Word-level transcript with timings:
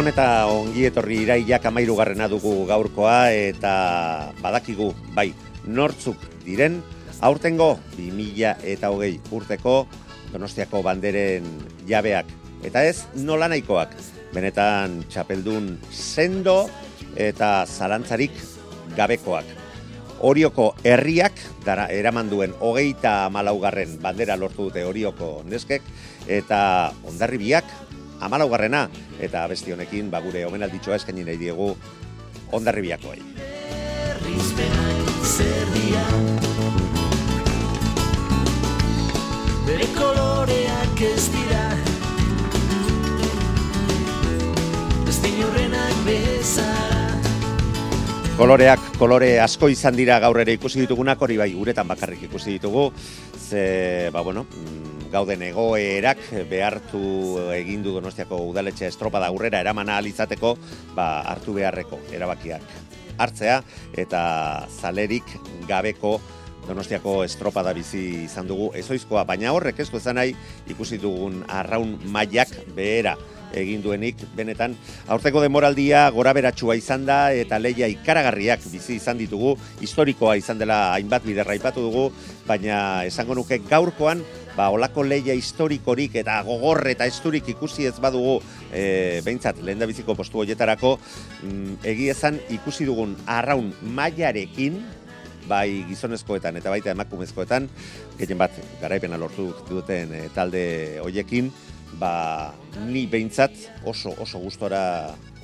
Gabon 0.00 0.14
eta 0.16 0.46
ongi 0.48 0.86
etorri 0.88 1.18
iraiak 1.26 1.66
amairugarrena 1.68 2.24
dugu 2.32 2.62
gaurkoa 2.64 3.34
eta 3.36 3.72
badakigu, 4.40 4.86
bai, 5.12 5.26
nortzuk 5.68 6.22
diren, 6.40 6.78
aurtengo 7.20 7.74
2000 7.98 8.54
eta 8.64 8.88
hogei 8.94 9.18
urteko 9.28 9.74
Donostiako 10.32 10.80
banderen 10.86 11.44
jabeak. 11.84 12.32
Eta 12.64 12.86
ez 12.88 13.12
nola 13.12 13.50
nahikoak, 13.52 13.92
benetan 14.32 15.02
txapeldun 15.12 15.74
sendo 15.92 16.56
eta 17.12 17.66
zalantzarik 17.68 18.40
gabekoak. 18.96 19.52
Orioko 20.24 20.70
herriak 20.80 21.44
dara 21.68 21.90
eraman 21.92 22.32
duen 22.32 22.56
hogeita 22.56 23.28
malaugarren 23.28 23.98
bandera 24.00 24.40
lortu 24.40 24.70
dute 24.70 24.88
Orioko 24.88 25.42
neskek 25.44 25.84
eta 26.40 26.62
ondarribiak 27.04 27.89
amalaugarrena 28.20 28.88
eta 29.20 29.46
besti 29.48 29.72
honekin 29.72 30.10
ba 30.10 30.20
gure 30.24 30.44
omenalditxoa 30.46 31.00
eskaini 31.00 31.24
nahi 31.24 31.38
diegu 31.40 31.72
ondarribiakoei. 32.52 33.22
Bere 39.66 39.86
koloreak 39.96 41.02
ez 41.12 41.26
dira. 41.34 41.66
Ez 45.08 45.18
dinurrenak 45.22 46.04
bezara 46.06 46.90
Koloreak 48.40 48.80
kolore 48.96 49.34
asko 49.44 49.68
izan 49.68 49.92
dira 49.98 50.14
gaur 50.22 50.38
ere 50.40 50.54
ikusi 50.56 50.80
ditugunak, 50.80 51.20
hori 51.20 51.34
bai 51.36 51.50
uretan 51.52 51.84
bakarrik 51.90 52.22
ikusi 52.24 52.54
ditugu, 52.54 52.86
ze, 53.36 54.08
ba 54.14 54.22
bueno, 54.24 54.46
mm, 54.48 54.79
gauden 55.10 55.42
egoerak 55.42 56.22
behartu 56.50 57.00
egin 57.54 57.82
du 57.82 57.94
Donostiako 57.96 58.38
udaletxe 58.50 58.86
estropada 58.88 59.30
aurrera 59.30 59.60
eraman 59.60 59.88
ahal 59.90 60.06
izateko, 60.10 60.56
ba 60.94 61.20
hartu 61.32 61.56
beharreko 61.58 61.98
erabakiak 62.14 62.62
hartzea 63.20 63.60
eta 63.98 64.22
zalerik 64.80 65.34
gabeko 65.68 66.18
Donostiako 66.68 67.24
estropada 67.24 67.72
bizi 67.74 68.26
izan 68.26 68.46
dugu 68.46 68.68
ezoizkoa, 68.78 69.24
baina 69.26 69.50
horrek 69.56 69.80
ez 69.80 69.88
du 69.90 69.98
esan 69.98 70.20
nahi 70.20 70.34
ikusi 70.70 71.00
dugun 71.02 71.40
arraun 71.48 71.96
mailak 72.12 72.52
behera 72.76 73.16
egin 73.56 73.82
duenik, 73.82 74.20
benetan, 74.36 74.76
aurteko 75.10 75.42
demoraldia 75.42 76.04
gora 76.14 76.34
beratxua 76.36 76.76
izan 76.78 77.06
da 77.08 77.32
eta 77.34 77.58
leia 77.58 77.88
ikaragarriak 77.90 78.62
bizi 78.70 79.00
izan 79.00 79.18
ditugu, 79.18 79.56
historikoa 79.82 80.36
izan 80.38 80.60
dela 80.60 80.92
hainbat 80.94 81.26
biderra 81.26 81.56
aipatu 81.56 81.82
dugu, 81.88 82.04
baina 82.46 83.02
esango 83.08 83.34
nuke 83.34 83.60
gaurkoan, 83.66 84.22
ba, 84.60 84.68
olako 84.68 85.04
leia 85.06 85.34
historikorik 85.36 86.18
eta 86.20 86.36
gogor 86.44 86.84
eta 86.90 87.08
esturik 87.08 87.48
ikusi 87.54 87.86
ez 87.88 87.96
badugu, 88.02 88.38
e, 88.72 89.20
behintzat, 89.24 89.62
lehen 89.64 89.80
biziko 89.88 90.16
postu 90.18 90.42
horietarako, 90.42 90.98
mm, 91.42 91.80
egi 91.94 92.10
esan 92.12 92.36
ikusi 92.52 92.88
dugun 92.88 93.16
arraun 93.24 93.72
mailarekin, 93.96 94.82
bai 95.48 95.86
gizonezkoetan 95.88 96.60
eta 96.60 96.70
baita 96.70 96.92
emakumezkoetan, 96.92 97.66
gehien 98.20 98.38
bat 98.38 98.54
garaipena 98.82 99.18
lortu 99.18 99.50
duten 99.70 100.12
e, 100.14 100.22
talde 100.36 100.62
hoiekin, 101.02 101.50
ba, 101.98 102.52
ni 102.86 103.06
behintzat 103.10 103.56
oso 103.88 104.12
oso 104.20 104.38
gustora 104.44 104.82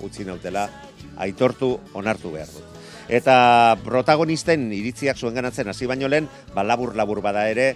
utzi 0.04 0.28
nautela 0.28 0.69
aitortu 1.16 1.78
onartu 1.97 2.37
behar 2.37 2.53
dut. 2.53 2.72
Eta 3.06 3.78
protagonisten 3.87 4.66
iritziak 4.75 5.19
zuen 5.19 5.34
ganatzen 5.38 5.71
hasi 5.71 5.87
baino 5.87 6.10
lehen, 6.10 6.28
ba, 6.54 6.66
labur 6.66 6.94
labur 6.98 7.22
bada 7.25 7.48
ere, 7.48 7.72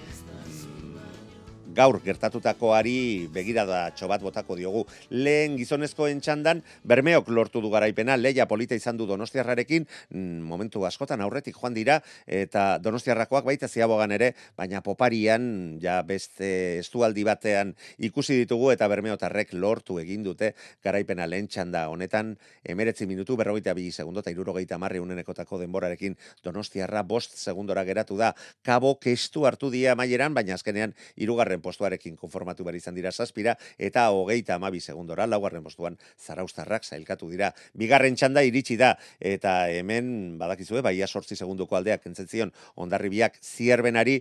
gaur 1.80 1.96
gertatutakoari 2.04 3.30
begirada 3.32 3.86
txobat 3.96 4.20
botako 4.20 4.56
diogu. 4.58 4.82
Lehen 5.16 5.54
gizonezkoen 5.56 6.18
txandan, 6.20 6.60
bermeok 6.84 7.30
lortu 7.32 7.62
du 7.64 7.70
garaipena, 7.72 8.18
leia 8.20 8.44
polita 8.50 8.76
izan 8.76 8.98
du 8.98 9.06
donostiarrarekin, 9.08 9.86
mm, 10.10 10.42
momentu 10.44 10.84
askotan 10.84 11.22
aurretik 11.24 11.56
joan 11.56 11.72
dira, 11.72 12.00
eta 12.26 12.76
donostiarrakoak 12.84 13.46
baita 13.48 13.68
ziabogan 13.68 14.12
ere, 14.12 14.34
baina 14.60 14.82
poparian, 14.84 15.78
ja 15.80 16.02
beste 16.04 16.50
estualdi 16.82 17.24
batean 17.24 17.72
ikusi 17.98 18.36
ditugu, 18.42 18.72
eta 18.74 18.88
bermeotarrek 18.92 19.54
lortu 19.54 19.98
egin 20.02 20.26
dute 20.26 20.52
garaipena 20.84 21.26
lehen 21.26 21.48
txanda 21.48 21.86
honetan, 21.88 22.34
emeretzi 22.64 23.08
minutu, 23.08 23.38
berrogeita 23.40 23.72
bi 23.78 23.88
segundo, 23.90 24.20
eta 24.20 24.34
irurogeita 24.34 24.76
marri 24.76 25.00
unenekotako 25.00 25.62
denborarekin 25.64 26.18
donostiarra 26.44 27.02
bost 27.08 27.38
segundora 27.40 27.86
geratu 27.88 28.20
da. 28.20 28.34
Kabo 28.62 28.98
kestu 29.00 29.46
hartu 29.48 29.72
dia 29.72 29.96
maieran, 29.96 30.36
baina 30.36 30.60
azkenean 30.60 30.92
irugarren 31.16 31.62
postuarekin 31.70 32.18
konformatu 32.20 32.66
behar 32.66 32.80
izan 32.80 32.98
dira 32.98 33.12
zazpira, 33.14 33.56
eta 33.78 34.08
hogeita 34.10 34.58
amabi 34.58 34.82
segundora, 34.82 35.28
laugarren 35.30 35.64
postuan 35.64 35.98
zaraustarrak 36.18 36.84
zailkatu 36.84 37.30
dira. 37.30 37.52
Bigarren 37.78 38.18
txanda 38.18 38.44
iritsi 38.46 38.76
da, 38.80 38.96
eta 39.20 39.54
hemen 39.70 40.38
badakizue, 40.40 40.82
baia 40.84 41.06
sortzi 41.06 41.38
segunduko 41.38 41.78
aldeak 41.78 42.06
entzentzion 42.10 42.52
ondarribiak 42.80 43.38
zierbenari, 43.44 44.20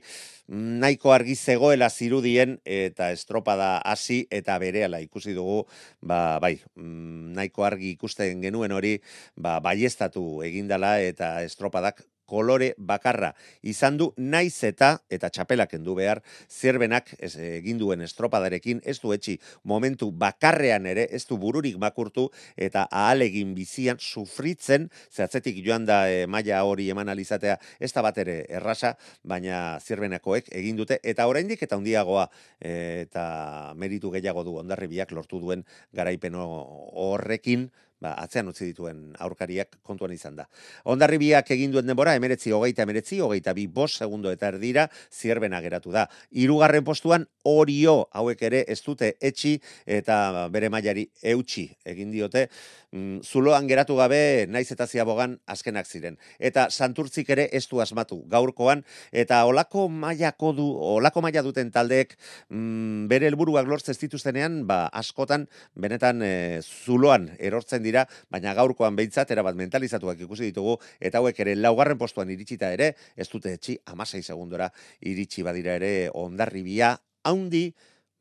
nahiko 0.49 1.13
argi 1.13 1.35
zegoela 1.35 1.89
zirudien 1.89 2.57
eta 2.65 3.11
estropada 3.13 3.77
hasi 3.85 4.23
eta 4.33 4.57
berehala 4.61 5.01
ikusi 5.03 5.35
dugu, 5.37 5.63
ba, 6.01 6.39
bai, 6.41 6.55
mm, 6.75 7.33
nahiko 7.37 7.65
argi 7.67 7.93
ikusten 7.93 8.41
genuen 8.41 8.73
hori, 8.73 8.95
ba, 9.37 9.59
baiestatu 9.63 10.41
egindala 10.47 10.97
eta 11.05 11.35
estropadak 11.45 12.01
kolore 12.29 12.73
bakarra. 12.77 13.33
Izan 13.65 13.97
du 13.97 14.11
naiz 14.17 14.63
eta 14.67 14.91
eta 15.09 15.31
txapelak 15.33 15.73
endu 15.79 15.95
behar 15.97 16.21
zerbenak 16.49 17.13
ez 17.17 17.33
egin 17.49 17.79
duen 17.81 18.03
estropadarekin 18.05 18.83
ez 18.85 18.99
du 19.01 19.13
etxi 19.15 19.37
momentu 19.63 20.11
bakarrean 20.11 20.85
ere 20.89 21.07
ez 21.15 21.23
du 21.29 21.39
bururik 21.41 21.79
makurtu 21.81 22.27
eta 22.57 22.85
ahalegin 22.91 23.55
bizian 23.57 23.97
sufritzen 23.99 24.89
zehatzetik 25.09 25.61
joan 25.65 25.85
da 25.89 26.01
e, 26.09 26.25
maila 26.27 26.61
hori 26.67 26.89
eman 26.93 27.09
alizatea 27.09 27.57
ez 27.79 27.91
da 27.95 28.05
bat 28.05 28.17
ere 28.21 28.39
errasa 28.59 28.95
baina 29.23 29.79
zerbenakoek 29.79 30.51
egin 30.61 30.79
dute 30.79 30.99
eta 31.03 31.27
oraindik 31.31 31.63
eta 31.65 31.79
handiagoa 31.79 32.29
e, 32.59 32.71
eta 33.07 33.73
meritu 33.75 34.11
gehiago 34.13 34.43
du 34.43 34.57
ondarribiak 34.61 35.11
lortu 35.15 35.41
duen 35.41 35.65
garaipen 35.93 36.35
horrekin 36.39 37.69
ba, 38.01 38.13
atzean 38.23 38.49
utzi 38.51 38.69
dituen 38.69 39.13
aurkariak 39.19 39.77
kontuan 39.83 40.13
izan 40.15 40.37
da. 40.39 40.47
Ondarribiak 40.89 41.51
egin 41.55 41.73
duen 41.73 41.87
denbora, 41.87 42.15
emeretzi, 42.19 42.53
hogeita 42.55 42.85
emeretzi, 42.87 43.19
hogeita 43.23 43.53
bi 43.57 43.67
bos 43.67 43.91
segundo 43.99 44.31
eta 44.31 44.49
erdira, 44.53 44.87
zierbena 45.11 45.61
geratu 45.61 45.91
da. 45.95 46.07
Hirugarren 46.31 46.85
postuan, 46.87 47.27
orio 47.49 48.07
hauek 48.15 48.41
ere 48.49 48.63
ez 48.67 48.79
dute 48.85 49.13
etxi 49.19 49.57
eta 49.85 50.47
bere 50.53 50.69
mailari 50.69 51.07
eutxi 51.33 51.67
egin 51.87 52.11
diote, 52.11 52.47
mm, 52.91 53.21
zuloan 53.23 53.67
geratu 53.67 53.97
gabe 53.99 54.47
naiz 54.49 54.69
eta 54.71 54.87
ziabogan 54.87 55.37
azkenak 55.47 55.87
ziren. 55.87 56.17
Eta 56.39 56.69
santurtzik 56.69 57.29
ere 57.29 57.49
ez 57.51 57.65
du 57.67 57.81
asmatu 57.81 58.21
gaurkoan, 58.29 58.83
eta 59.11 59.43
olako 59.45 59.87
mailako 59.89 60.53
du, 60.53 60.67
olako 60.95 61.21
maila 61.25 61.43
duten 61.45 61.71
taldeek 61.71 62.15
mm, 62.49 63.07
bere 63.11 63.27
helburuak 63.29 63.67
lortzen 63.67 63.97
dituztenean, 63.99 64.61
ba, 64.67 64.85
askotan, 64.93 65.47
benetan 65.75 66.21
e, 66.23 66.61
zuloan 66.63 67.29
erortzen 67.39 67.83
dira, 67.89 68.05
baina 68.31 68.55
gaurkoan 68.57 68.95
behintzat 68.95 69.31
erabat 69.35 69.57
mentalizatuak 69.59 70.21
ikusi 70.25 70.49
ditugu, 70.51 70.77
eta 70.99 71.19
hauek 71.19 71.39
ere 71.45 71.57
laugarren 71.59 71.99
postuan 71.99 72.31
iritsita 72.31 72.71
ere, 72.75 72.93
ez 73.17 73.29
dute 73.29 73.57
etxi 73.57 73.79
amasei 73.91 74.23
segundora 74.23 74.69
iritsi 75.01 75.43
badira 75.43 75.75
ere 75.81 75.93
ondarribia 76.13 76.95
haundi 77.27 77.69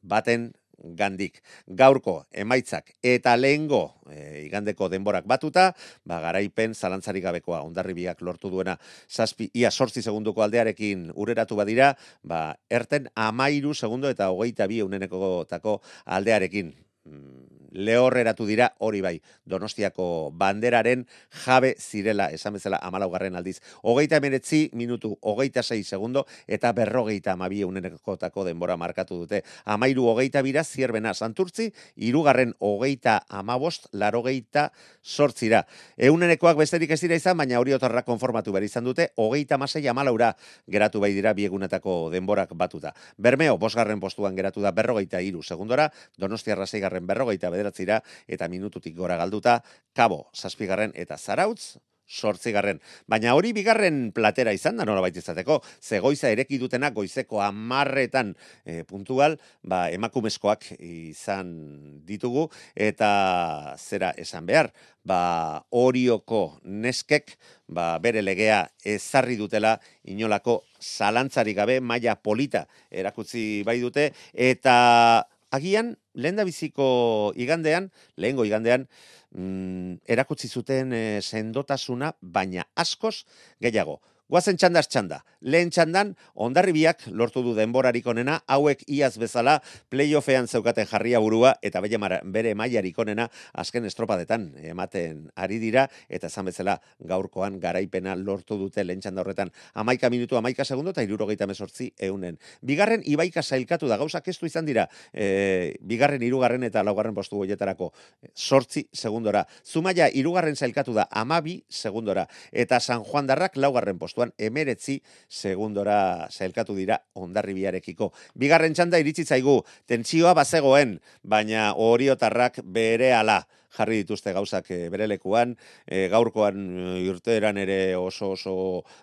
baten 0.02 0.50
gandik. 0.78 1.40
Gaurko 1.66 2.22
emaitzak 2.32 2.92
eta 3.02 3.34
lehengo 3.36 3.98
e, 4.10 4.44
igandeko 4.46 4.88
denborak 4.92 5.26
batuta, 5.26 5.72
ba, 6.06 6.20
garaipen 6.22 6.74
zalantzarik 6.74 7.24
gabekoa 7.24 7.62
ondarribiak 7.66 8.22
lortu 8.22 8.50
duena 8.50 8.78
zazpi, 9.10 9.50
ia 9.54 9.70
sortzi 9.70 10.02
segunduko 10.02 10.42
aldearekin 10.46 11.08
ureratu 11.14 11.58
badira, 11.58 11.94
ba, 12.22 12.56
erten 12.70 13.08
amairu 13.14 13.74
segundo 13.74 14.08
eta 14.08 14.30
hogeita 14.30 14.68
bi 14.70 14.80
euneneko 14.84 15.44
tako 15.50 15.80
aldearekin 16.06 16.72
mm, 17.04 17.67
lehorreratu 17.72 18.46
dira 18.46 18.72
hori 18.78 19.00
bai 19.00 19.18
Donostiako 19.48 20.30
banderaren 20.36 21.06
jabe 21.44 21.74
zirela 21.78 22.28
esan 22.32 22.54
bezala 22.58 22.78
amalaugarren 22.82 23.36
aldiz. 23.36 23.60
Hogeita 23.82 24.18
emeretzi 24.20 24.68
minutu, 24.72 25.16
hogeita 25.22 25.62
sei 25.62 25.84
segundo 25.84 26.26
eta 26.46 26.72
berrogeita 26.72 27.32
amabie 27.32 27.64
unenekotako 27.64 28.44
denbora 28.44 28.76
markatu 28.76 29.18
dute. 29.22 29.42
Amairu 29.64 30.06
hogeita 30.08 30.42
bira 30.42 30.64
zierbena 30.64 31.14
santurtzi, 31.14 31.72
irugarren 31.96 32.54
hogeita 32.58 33.22
amabost, 33.28 33.88
larogeita 33.92 34.70
sortzira. 35.02 35.64
Eunenekoak 35.96 36.58
besterik 36.58 36.90
ez 36.92 37.00
dira 37.00 37.16
izan, 37.16 37.36
baina 37.38 37.58
hori 37.60 37.72
otarra 37.72 38.02
konformatu 38.04 38.52
behar 38.52 38.68
izan 38.68 38.84
dute, 38.84 39.10
hogeita 39.16 39.58
masei 39.58 39.86
amalaura 39.88 40.34
geratu 40.68 41.00
bai 41.00 41.12
dira 41.16 41.32
biegunetako 41.32 42.10
denborak 42.12 42.52
batuta. 42.54 42.94
Bermeo, 43.16 43.56
bosgarren 43.58 44.00
postuan 44.00 44.36
geratu 44.36 44.60
da 44.60 44.72
berrogeita 44.72 45.20
iru 45.24 45.42
segundora, 45.42 45.88
Donostiarra 46.18 46.66
zeigarren 46.66 47.06
berrogeita 47.06 47.50
bederatzira 47.58 48.00
eta 48.31 48.49
minututik 48.49 48.96
gora 48.96 49.19
galduta, 49.19 49.58
kabo, 49.99 50.28
zazpigarren 50.38 50.94
eta 50.94 51.19
zarautz, 51.19 51.78
sortzigarren. 52.08 52.81
Baina 53.06 53.34
hori 53.37 53.52
bigarren 53.52 54.08
platera 54.16 54.55
izan 54.56 54.81
da 54.81 54.87
nola 54.88 55.06
izateko, 55.08 55.60
zegoiza 55.82 56.31
ereki 56.32 56.58
dutena 56.58 56.90
goizeko 56.90 57.43
amarretan 57.44 58.34
e, 58.64 58.82
puntual, 58.88 59.37
ba, 59.62 59.88
emakumezkoak 59.93 60.72
izan 60.81 62.00
ditugu, 62.08 62.49
eta 62.75 63.76
zera 63.76 64.14
esan 64.16 64.46
behar, 64.46 64.72
ba, 65.04 65.62
orioko 65.70 66.58
neskek, 66.64 67.37
ba, 67.69 67.99
bere 67.99 68.22
legea 68.22 68.64
ezarri 68.84 69.37
dutela 69.37 69.76
inolako 70.04 70.62
zalantzari 70.81 71.54
gabe, 71.54 71.81
maila 71.81 72.16
polita 72.16 72.66
erakutzi 72.90 73.62
bai 73.66 73.81
dute, 73.81 74.12
eta 74.32 75.26
agian, 75.50 75.96
lehen 76.14 76.40
biziko 76.44 77.32
igandean, 77.36 77.90
lehengo 78.16 78.44
igandean, 78.44 78.86
mm, 79.34 80.00
erakutsi 80.06 80.48
zuten 80.48 80.92
e, 80.92 81.20
sendotasuna, 81.22 82.12
baina 82.22 82.66
askoz 82.76 83.24
gehiago. 83.60 84.00
Guazen 84.28 84.58
txandaz 84.60 84.84
txanda. 84.92 85.22
Lehen 85.48 85.70
txandan, 85.72 86.10
ondarribiak 86.36 87.06
lortu 87.16 87.40
du 87.40 87.54
denborarik 87.56 88.04
onena, 88.12 88.34
hauek 88.52 88.82
iaz 88.92 89.14
bezala 89.16 89.54
playoffean 89.88 90.44
zeukaten 90.44 90.84
jarria 90.90 91.20
burua, 91.25 91.54
eta 91.64 91.80
bere 91.80 92.52
maiarik 92.54 92.98
onena 93.00 93.30
azken 93.54 93.86
estropadetan 93.88 94.50
ematen 94.60 95.30
ari 95.34 95.56
dira, 95.62 95.86
eta 96.10 96.28
esan 96.28 96.44
bezala 96.50 96.75
gaurkoan 97.00 97.56
garaipena 97.58 98.16
lortu 98.16 98.58
dute 98.60 98.84
lehen 98.84 99.00
txanda 99.00 99.22
horretan 99.22 99.52
amaika 99.72 100.10
minutu, 100.10 100.36
amaika 100.36 100.64
segundo, 100.64 100.90
eta 100.90 101.06
irurogeita 101.06 101.48
mesortzi 101.48 101.88
eunen. 101.96 102.36
Bigarren, 102.60 103.00
ibaika 103.06 103.42
zailkatu 103.42 103.88
da, 103.88 103.96
gauzak 103.96 104.28
estu 104.28 104.44
izan 104.44 104.69
dira, 104.69 104.90
e, 105.14 105.72
bigarren, 105.80 106.22
irugarren 106.22 106.69
eta 106.69 106.84
laugarren 106.84 107.16
postu 107.16 107.40
goietarako 107.40 107.94
sortzi 108.34 108.84
segundora. 108.92 109.46
Zumaia, 109.64 110.12
irugarren 110.12 110.56
zailkatu 110.56 110.92
da, 110.92 111.08
amabi 111.08 111.62
segundora, 111.70 112.28
eta 112.52 112.76
San 112.78 113.08
Juan 113.08 113.25
Darrak 113.26 113.56
laugarren 113.56 113.96
postu 113.96 114.17
postuan 114.18 114.32
emeretzi 114.38 114.98
segundora 115.28 116.26
zailkatu 116.30 116.74
dira 116.74 116.98
ondarribiarekiko. 117.14 118.10
Bigarren 118.34 118.74
txanda 118.74 118.98
iritsi 118.98 119.24
zaigu, 119.24 119.62
tentsioa 119.86 120.34
bazegoen, 120.34 120.98
baina 121.22 121.74
oriotarrak 121.76 122.60
bere 122.64 123.12
ala 123.14 123.44
jarri 123.76 124.02
dituzte 124.02 124.32
gauzak 124.32 124.70
e, 124.70 124.78
bere 124.92 125.08
lekuan, 125.10 125.54
e, 125.86 126.06
gaurkoan 126.12 126.58
e, 126.58 127.08
urteeran 127.10 127.58
ere 127.60 127.96
oso 127.96 128.32
oso 128.36 128.54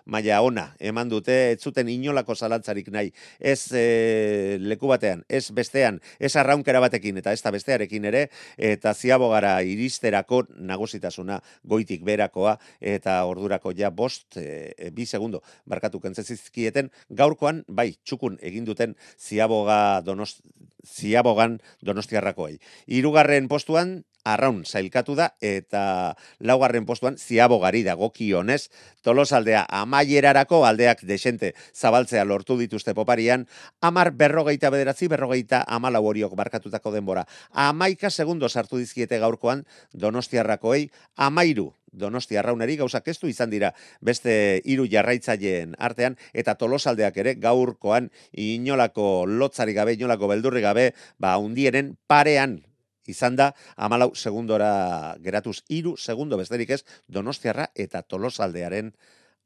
maila 0.04 0.40
ona 0.42 0.66
eman 0.78 1.10
dute, 1.10 1.36
ez 1.52 1.60
zuten 1.62 1.88
inolako 1.92 2.34
zalantzarik 2.34 2.90
nahi, 2.94 3.12
ez 3.40 3.72
e, 3.72 4.58
leku 4.60 4.90
batean, 4.90 5.24
ez 5.28 5.50
bestean, 5.54 6.00
ez 6.18 6.34
arraunkera 6.36 6.80
batekin 6.84 7.20
eta 7.22 7.32
ez 7.32 7.42
da 7.42 7.52
bestearekin 7.54 8.08
ere, 8.10 8.26
eta 8.56 8.94
ziabogara 8.94 9.56
iristerako 9.62 10.42
nagusitasuna 10.56 11.40
goitik 11.64 12.04
berakoa, 12.06 12.56
eta 12.80 13.18
ordurako 13.28 13.72
ja 13.76 13.90
bost, 13.90 14.36
e, 14.36 14.90
bi 14.94 15.06
segundo, 15.06 15.42
barkatu 15.66 16.00
kentzezizkieten, 16.02 16.90
gaurkoan, 17.10 17.64
bai, 17.68 17.92
txukun 18.04 18.38
egin 18.42 18.66
duten 18.66 18.96
ziaboga 19.18 20.00
donost, 20.06 20.42
ziabogan 20.86 21.58
donostiarrakoei. 21.84 22.58
Hirugarren 22.86 23.48
postuan, 23.50 23.98
arraun 24.26 24.64
zailkatu 24.66 25.14
da, 25.18 25.30
eta 25.40 26.16
laugarren 26.40 26.86
postuan 26.88 27.16
ziabogari 27.20 27.82
da 27.86 27.94
gokionez, 27.98 28.68
tolosaldea 29.06 29.64
amaierarako 29.80 30.64
aldeak 30.66 31.04
desente 31.06 31.54
zabaltzea 31.74 32.26
lortu 32.26 32.58
dituzte 32.58 32.94
poparian, 32.94 33.46
amar 33.80 34.12
berrogeita 34.18 34.70
bederatzi, 34.74 35.08
berrogeita 35.12 35.62
amalau 35.66 36.04
horiok 36.10 36.36
barkatutako 36.36 36.92
denbora. 36.94 37.26
Amaika 37.52 38.10
segundo 38.10 38.48
sartu 38.48 38.82
dizkiete 38.82 39.18
gaurkoan 39.22 39.64
donostiarrakoei, 39.94 40.90
amairu 41.16 41.72
Donosti 41.96 42.36
arraunari 42.36 42.76
gauzak 42.76 43.08
eztu 43.08 43.30
izan 43.30 43.50
dira 43.50 43.72
beste 44.04 44.60
hiru 44.68 44.84
jarraitzaileen 44.92 45.74
artean 45.88 46.18
eta 46.34 46.54
tolosaldeak 46.60 47.16
ere 47.24 47.34
gaurkoan 47.40 48.10
inolako 48.32 49.24
lotzari 49.26 49.72
gabe, 49.72 49.96
inolako 49.96 50.28
beldurri 50.28 50.60
gabe, 50.60 50.90
ba 51.18 51.36
undienen 51.40 51.96
parean 52.06 52.60
izan 53.08 53.36
da, 53.36 53.52
amalau 53.76 54.12
segundora 54.14 55.16
geratuz, 55.22 55.62
iru 55.68 55.96
segundo 55.96 56.36
besterik 56.36 56.70
ez, 56.70 56.82
donostiarra 57.08 57.70
eta 57.74 58.02
tolosaldearen 58.02 58.92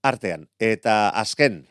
artean. 0.03 0.49
Eta 0.59 1.11
azken, 1.11 1.65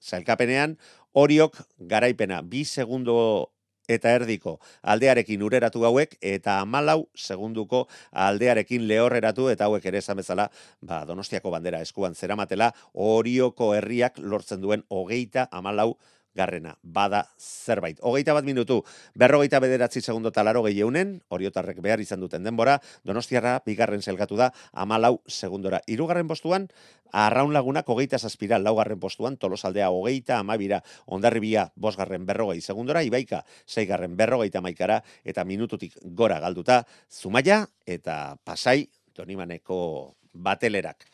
zailkapenean, 0.00 0.78
horiok 1.12 1.58
garaipena, 1.78 2.40
bi 2.42 2.64
segundo 2.64 3.50
eta 3.90 4.12
erdiko 4.14 4.58
aldearekin 4.86 5.42
ureratu 5.42 5.82
hauek, 5.88 6.14
eta 6.22 6.60
amalau 6.62 7.08
segunduko 7.16 7.86
aldearekin 8.12 8.86
lehorreratu, 8.86 9.48
eta 9.50 9.66
hauek 9.66 9.86
ere 9.90 9.98
esan 9.98 10.20
bezala, 10.22 10.46
ba, 10.80 11.02
donostiako 11.08 11.50
bandera 11.50 11.82
eskuan 11.82 12.14
zeramatela, 12.14 12.70
horioko 12.94 13.72
herriak 13.74 14.22
lortzen 14.22 14.62
duen 14.62 14.86
hogeita 14.88 15.48
amalau 15.50 15.96
garrena, 16.34 16.76
bada 16.82 17.24
zerbait. 17.38 17.98
Hogeita 18.02 18.34
bat 18.36 18.44
minutu, 18.44 18.80
berrogeita 19.14 19.60
bederatzi 19.60 20.00
segundo 20.00 20.32
talaro 20.32 20.62
gehieuden, 20.66 21.18
oriotarrek 21.28 21.80
behar 21.82 22.00
izan 22.00 22.20
duten 22.20 22.46
denbora, 22.46 22.78
donostiarra, 23.04 23.58
bigarren 23.66 24.02
zelgatu 24.02 24.38
da, 24.38 24.50
amalau 24.72 25.20
segundora. 25.26 25.82
Irugarren 25.90 26.28
postuan, 26.30 26.68
arraun 27.12 27.52
lagunak 27.52 27.88
hogeita 27.88 28.18
zazpira, 28.18 28.60
laugarren 28.62 29.00
postuan, 29.00 29.36
tolosaldea 29.36 29.90
hogeita 29.90 30.38
amabira, 30.38 30.82
ondarribia, 31.06 31.70
bosgarren 31.74 32.26
berrogei 32.26 32.60
segundora, 32.60 33.02
ibaika, 33.02 33.44
zeigarren 33.66 34.16
berrogeita 34.16 34.62
maikara, 34.62 35.02
eta 35.24 35.44
minututik 35.44 35.98
gora 36.04 36.40
galduta, 36.40 36.84
zumaia, 37.10 37.64
eta 37.86 38.36
pasai, 38.44 38.84
donimaneko 39.16 40.14
batelerak. 40.32 41.06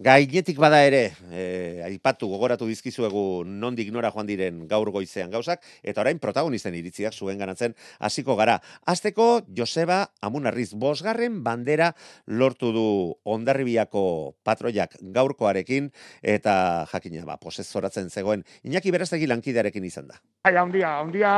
Gainetik 0.00 0.56
bada 0.56 0.78
ere, 0.80 1.10
e, 1.28 1.82
aipatu 1.84 2.24
gogoratu 2.30 2.64
dizkizuegu 2.64 3.42
nondik 3.44 3.90
nora 3.92 4.08
joan 4.14 4.24
diren 4.30 4.62
gaur 4.70 4.88
goizean 4.94 5.28
gauzak, 5.28 5.60
eta 5.84 6.00
orain 6.00 6.16
protagonisten 6.22 6.72
iritziak 6.78 7.12
zuen 7.12 7.36
ganatzen 7.36 7.74
hasiko 8.00 8.32
gara. 8.38 8.54
Azteko, 8.88 9.42
Joseba 9.52 10.06
Amunarriz 10.24 10.70
bosgarren 10.72 11.42
bandera 11.44 11.90
lortu 12.24 12.72
du 12.72 12.86
ondarribiako 13.28 14.06
patroiak 14.42 14.96
gaurkoarekin, 15.02 15.92
eta 16.22 16.86
jakina, 16.94 17.26
ba, 17.28 17.36
zoratzen 17.60 18.08
zegoen, 18.08 18.42
Iñaki 18.64 18.90
beraztegi 18.90 19.28
lankidearekin 19.28 19.84
izan 19.84 20.08
da. 20.08 20.16
Ai, 20.48 20.56
handia, 20.56 20.96
handia, 20.96 21.36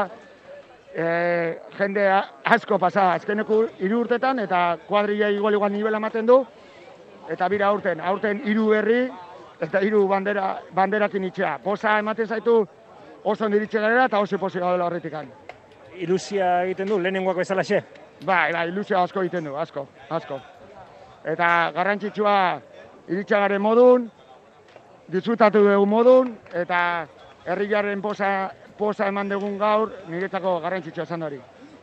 e, 0.94 1.58
jende 1.80 2.06
asko 2.46 2.78
pasa, 2.78 3.10
azkeneko 3.18 3.64
hiru 3.80 4.04
urtetan, 4.06 4.38
eta 4.38 4.78
kuadrilla 4.86 5.34
igual 5.34 5.58
igual 5.58 5.72
nivel 5.72 5.98
ematen 5.98 6.30
du, 6.30 6.44
eta 7.32 7.48
bira 7.48 7.68
aurten, 7.72 8.00
aurten 8.00 8.42
hiru 8.44 8.68
berri 8.70 9.02
eta 9.62 9.80
hiru 9.80 10.06
bandera 10.08 10.58
banderakin 10.74 11.24
itxea. 11.30 11.58
Posa 11.64 11.98
ematen 11.98 12.26
zaitu 12.26 12.60
oso 13.24 13.44
ondiritxe 13.44 13.80
gara 13.80 14.06
eta 14.06 14.20
oso 14.20 14.38
posi 14.38 14.58
gaudela 14.58 14.86
horretik 14.86 15.14
Ilusia 15.96 16.62
egiten 16.64 16.88
du, 16.88 16.98
lehenengoak 16.98 17.36
bezala 17.36 17.62
xe? 17.62 17.82
Bai, 18.24 18.52
bai, 18.52 18.68
ilusia 18.68 19.02
asko 19.02 19.20
egiten 19.20 19.44
du, 19.44 19.56
asko, 19.56 19.86
asko. 20.10 20.40
Eta 21.24 21.70
garrantzitsua 21.74 22.60
iritsa 23.08 23.58
modun, 23.58 24.10
disfrutatu 25.08 25.58
dugu 25.58 25.86
modun, 25.86 26.38
eta 26.54 27.06
herriaren 27.44 28.00
posa, 28.00 28.50
posa 28.78 29.06
eman 29.08 29.28
dugun 29.28 29.58
gaur, 29.58 29.92
niretzako 30.08 30.60
garrantzitsua 30.60 31.04
esan 31.04 31.22
hori. 31.22 31.40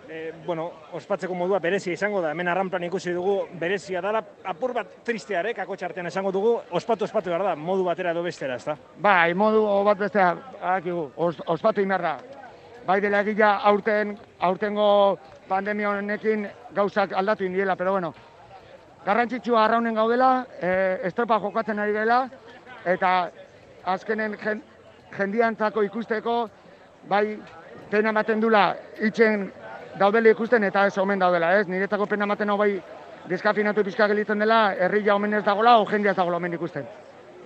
E, 0.10 0.34
bueno, 0.46 0.72
ospatzeko 0.94 1.36
modua 1.36 1.60
berezia 1.60 1.94
izango 1.94 2.22
da. 2.22 2.32
Hemen 2.34 2.48
arranplan 2.50 2.84
ikusi 2.88 3.14
dugu 3.14 3.44
berezia 3.62 4.02
dela, 4.02 4.24
apur 4.52 4.74
bat 4.74 5.00
tristeare, 5.06 5.54
kako 5.54 5.78
txartean 5.78 6.10
esango 6.10 6.32
dugu, 6.34 6.56
ospatu 6.72 7.06
ospatu 7.06 7.30
behar 7.30 7.46
da, 7.52 7.56
modu 7.56 7.86
batera 7.86 8.12
edo 8.16 8.24
bestera, 8.26 8.58
ezta? 8.58 8.76
Bai, 8.98 9.34
modu 9.38 9.62
bat 9.86 10.02
bestea, 10.02 10.32
akigu, 10.76 11.12
os, 11.16 11.36
ospatu 11.46 11.86
inbar 11.86 12.02
da. 12.02 12.16
Bai 12.88 12.98
dela 13.04 13.22
egia 13.22 13.52
aurten, 13.70 14.16
aurtengo 14.40 14.90
pandemia 15.48 15.92
honekin 15.92 16.48
gauzak 16.74 17.14
aldatu 17.14 17.46
indiela, 17.46 17.76
pero 17.76 17.92
bueno, 17.92 18.14
garrantzitsua 19.06 19.66
arraunen 19.66 19.96
gaudela, 19.96 20.48
e, 20.60 20.72
estropa 21.12 21.40
jokatzen 21.40 21.80
ari 21.80 21.94
dela, 21.94 22.24
eta 22.86 23.14
azkenen 23.86 24.36
jen, 24.42 24.64
jendiantzako 25.14 25.84
ikusteko, 25.86 26.42
bai 27.10 27.38
pena 27.90 28.10
ematen 28.10 28.42
dula 28.42 28.64
itxen 29.06 29.50
daudela 30.00 30.32
ikusten 30.34 30.64
eta 30.64 30.86
ez 30.88 30.98
omen 30.98 31.20
daudela, 31.20 31.54
ez? 31.60 31.68
Niretzako 31.68 32.08
pena 32.10 32.26
ematen 32.28 32.50
hau 32.50 32.58
bai 32.58 32.72
deskafinatu 33.30 33.84
pixka 33.84 34.08
gelitzen 34.08 34.40
dela, 34.40 34.74
herria 34.74 35.16
omen 35.16 35.38
ez 35.38 35.44
dagoela, 35.46 35.78
o 35.80 35.86
jendia 35.86 36.12
ez 36.12 36.18
dagoela 36.18 36.38
omen 36.38 36.58
ikusten. 36.58 36.88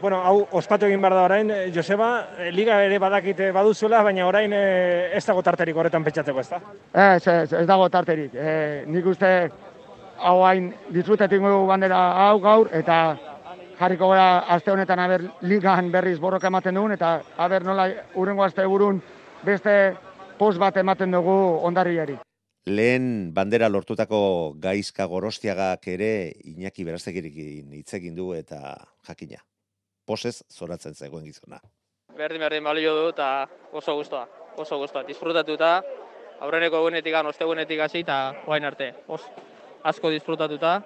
Bueno, 0.02 0.20
hau 0.20 0.48
ospatu 0.60 0.88
egin 0.88 1.02
behar 1.02 1.14
da 1.16 1.26
orain, 1.30 1.52
eh, 1.52 1.72
Joseba, 1.74 2.10
eh, 2.38 2.52
liga 2.52 2.82
ere 2.84 2.98
badakite 3.00 3.52
baduzuela, 3.56 4.02
baina 4.04 4.26
orain 4.28 4.52
eh, 4.54 5.12
ez 5.16 5.24
dago 5.26 5.42
tarterik 5.42 5.78
horretan 5.78 6.04
pentsatzeko, 6.04 6.40
ezta? 6.40 6.60
Ez, 6.92 7.28
ez, 7.28 7.54
ez 7.54 7.68
dago 7.68 7.88
tarterik. 7.90 8.36
E, 8.36 8.84
nik 8.88 9.06
uste 9.08 9.30
hau 10.20 10.42
hain 10.46 10.74
disfrutetik 10.92 11.42
bandera 11.68 12.02
hau 12.26 12.40
gaur, 12.42 12.70
eta 12.74 12.98
jarriko 13.80 14.10
gara 14.10 14.44
aste 14.56 14.72
honetan 14.72 15.00
aber 15.00 15.24
ligan 15.42 15.92
berriz 15.92 16.20
borroka 16.20 16.48
ematen 16.48 16.76
dugun, 16.76 16.92
eta 16.92 17.22
aber 17.38 17.64
nola 17.64 17.88
urrengo 18.16 18.44
aste 18.44 18.66
burun 18.66 19.02
beste 19.44 19.96
post 20.38 20.60
bat 20.60 20.78
ematen 20.78 21.12
dugu 21.12 21.40
ondarriari. 21.64 22.18
Lehen 22.66 23.34
bandera 23.36 23.68
lortutako 23.68 24.56
gaizka 24.56 25.04
gorostiagak 25.12 25.88
ere 25.92 26.32
Iñaki 26.48 26.86
Beraztegirekin 26.88 27.74
hitz 27.76 27.94
egin 27.98 28.16
du 28.16 28.30
eta 28.34 28.78
jakina. 29.04 29.42
Posez 30.08 30.44
zoratzen 30.50 30.96
zegoen 30.96 31.26
gizona. 31.26 31.60
berdin 32.16 32.40
berdin 32.40 32.64
balio 32.64 32.96
du 32.96 33.10
eta 33.10 33.50
oso 33.74 33.96
gustoa, 33.96 34.28
oso 34.56 34.78
gustoa. 34.78 35.04
Disfrutatuta, 35.04 35.82
aurreneko 36.40 36.78
egunetik, 36.78 37.16
ostegunetik 37.16 37.80
hasi 37.80 38.00
eta 38.00 38.34
orain 38.46 38.64
arte. 38.64 38.94
Os, 39.08 39.22
asko 39.84 40.10
disfrutatuta 40.10 40.82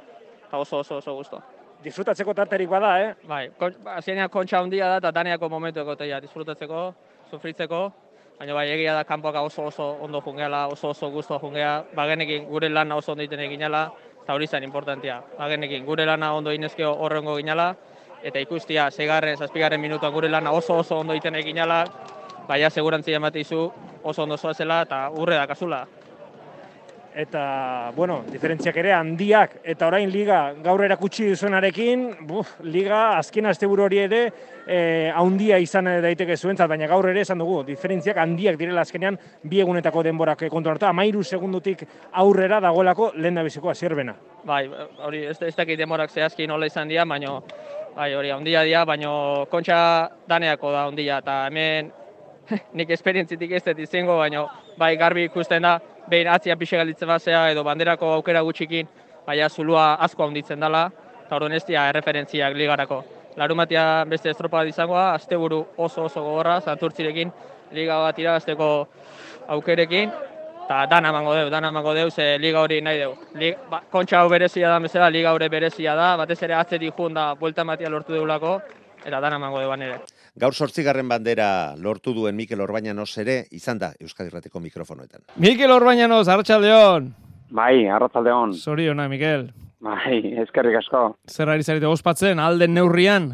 eta 0.48 0.58
oso 0.58 0.80
oso 0.80 0.98
oso 0.98 1.14
gustoa. 1.14 1.44
Disfrutatzeko 1.84 2.34
tarterik 2.34 2.70
bada, 2.70 3.02
eh? 3.04 3.14
Bai, 3.28 3.52
kon, 3.60 3.76
azkenean 3.86 4.30
kontxa 4.30 4.60
handia 4.60 4.88
da 4.88 4.98
eta 4.98 5.12
daneako 5.12 5.50
momentu 5.50 5.80
egotea 5.80 6.20
disfrutatzeko, 6.22 6.94
sufritzeko, 7.30 7.92
baina 8.40 8.54
bai 8.54 8.70
egia 8.70 8.94
da 8.94 9.04
kanpoka 9.04 9.42
oso 9.42 9.66
oso 9.66 9.98
ondo 10.02 10.22
jungela, 10.22 10.68
oso 10.68 10.90
oso 10.90 11.10
gustoa 11.10 11.40
jungea, 11.40 11.84
bagenekin 11.96 12.46
gure 12.46 12.70
lana 12.70 12.96
oso 12.96 13.12
ondo 13.12 13.24
egiten 13.24 13.40
eginala, 13.40 13.92
eta 14.24 14.34
hori 14.34 14.48
zen 14.48 14.64
importantia. 14.64 15.22
Bagenekin 15.38 15.86
gure 15.86 16.06
lana 16.06 16.34
ondo 16.34 16.52
inezkeo 16.52 16.94
horrengo 16.94 17.36
ginala, 17.38 17.76
eta 18.24 18.40
ikustia, 18.40 18.92
segarren, 18.92 19.38
zazpigarren 19.38 19.82
minutuan 19.82 20.14
gure 20.14 20.30
lana 20.30 20.52
oso 20.52 20.78
oso 20.78 21.00
ondo 21.00 21.14
egiten 21.14 21.36
eginala, 21.36 21.84
baina 22.48 22.70
segurantzia 22.70 23.18
emate 23.18 23.42
oso 24.04 24.24
ondo 24.24 24.38
zoazela 24.38 24.82
eta 24.82 25.10
urre 25.10 25.36
da 25.36 25.48
kasula. 25.48 25.86
Eta, 27.18 27.92
bueno, 27.96 28.20
diferentziak 28.30 28.76
ere 28.78 28.92
handiak, 28.94 29.56
eta 29.66 29.88
orain 29.88 30.12
liga 30.14 30.52
gaur 30.62 30.84
erakutsi 30.86 31.26
duzuenarekin, 31.32 32.04
buf, 32.30 32.52
liga 32.62 33.00
azken 33.18 33.50
asteburu 33.50 33.88
hori 33.88 34.04
ere 34.04 34.20
eh, 34.68 35.10
handia 35.10 35.58
izan 35.58 35.90
daiteke 36.04 36.38
zuentzat, 36.38 36.70
baina 36.70 36.86
gaur 36.92 37.08
ere 37.10 37.24
esan 37.26 37.42
dugu, 37.42 37.64
diferentziak 37.66 38.22
handiak 38.22 38.60
direla 38.62 38.86
azkenean 38.86 39.18
bi 39.42 39.64
egunetako 39.66 40.06
denborak 40.06 40.46
kontrolatuta, 40.54 40.94
amairu 40.94 41.26
segundutik 41.26 41.82
aurrera 42.22 42.62
dagoelako 42.68 43.10
lehen 43.16 43.42
da 43.42 43.48
bizikoa 43.50 43.74
zerbena. 43.74 44.14
Bai, 44.46 44.68
hori 45.10 45.26
ez, 45.34 45.40
ez 45.42 45.56
dakit 45.58 45.82
demorak 45.82 46.14
zehazki 46.14 46.46
nola 46.46 46.70
izan 46.70 46.94
dira, 46.94 47.10
baina 47.10 47.34
bai, 47.98 48.12
hori 48.14 48.30
handia 48.38 48.62
dira, 48.62 48.86
baina 48.86 49.18
kontxa 49.50 49.82
daneako 50.30 50.78
da 50.78 50.86
handia, 50.92 51.18
eta 51.26 51.42
hemen 51.50 51.90
nik 52.78 52.94
esperientzitik 52.94 53.58
ez 53.58 53.66
dut 53.72 53.86
izango, 53.90 54.22
baina 54.22 54.46
bai 54.78 54.94
garbi 55.02 55.26
ikusten 55.32 55.66
da, 55.66 55.80
behin 56.10 56.28
atzia 56.28 56.56
pixe 56.56 56.78
galditzen 56.78 57.08
basea 57.08 57.50
edo 57.52 57.64
banderako 57.64 58.14
aukera 58.16 58.42
gutxikin, 58.42 58.88
baina 59.28 59.50
zulua 59.50 59.94
asko 60.06 60.24
handitzen 60.24 60.60
dela, 60.60 60.90
eta 61.26 61.38
ez 61.56 61.64
dira 61.66 61.90
erreferentziak 61.90 62.56
ligarako. 62.56 63.04
Larumatia 63.38 64.06
beste 64.10 64.30
estropa 64.30 64.64
izangoa, 64.66 65.14
asteburu 65.14 65.66
oso 65.78 66.06
oso 66.06 66.24
gogorra, 66.24 66.60
santurtzirekin, 66.62 67.32
liga 67.72 68.00
bat 68.00 68.20
irabazteko 68.20 68.88
aukerekin, 69.48 70.12
eta 70.66 70.86
dana 70.90 71.10
emango 71.10 71.36
deu, 71.36 71.50
dana 71.50 71.70
emango 71.70 71.94
deu, 71.94 72.10
ze 72.10 72.38
liga 72.40 72.62
hori 72.62 72.82
nahi 72.82 72.98
deu. 72.98 73.14
Liga, 73.36 73.58
ba, 73.70 73.82
kontxa 73.92 74.22
hau 74.22 74.30
berezia 74.30 74.70
da 74.70 74.80
bezala, 74.80 75.10
liga 75.10 75.34
hori 75.34 75.50
berezia 75.50 75.96
da, 75.96 76.16
batez 76.18 76.42
ere 76.44 76.56
atzetik 76.56 76.96
jun 76.98 77.14
da, 77.14 77.34
buelta 77.36 77.62
ematia 77.62 77.90
lortu 77.90 78.14
deulako, 78.14 78.60
eta 79.06 79.20
dana 79.20 79.36
emango 79.36 79.60
deu 79.60 79.74
ere. 79.74 80.00
Gaur 80.38 80.54
sortzigarren 80.54 81.08
bandera 81.10 81.74
lortu 81.82 82.12
duen 82.14 82.36
Mikel 82.38 82.62
Orbañanos 82.62 83.10
ere 83.18 83.40
izan 83.58 83.80
da 83.82 83.94
Euskadi 84.00 84.30
Irratiko 84.30 84.60
mikrofonoetan. 84.62 85.24
Mikel 85.42 85.72
Orbañanos, 85.74 86.28
Arratsaldeon. 86.30 87.08
Bai, 87.50 87.88
arratzaldeon. 87.88 88.54
Zoriona, 88.54 89.08
Mikel. 89.10 89.48
Bai, 89.82 90.20
eskerrik 90.44 90.78
asko. 90.82 91.02
Zer 91.26 91.50
ari 91.50 91.64
zarete 91.64 91.88
ospatzen, 91.90 92.40
alden 92.40 92.76
neurrian? 92.76 93.32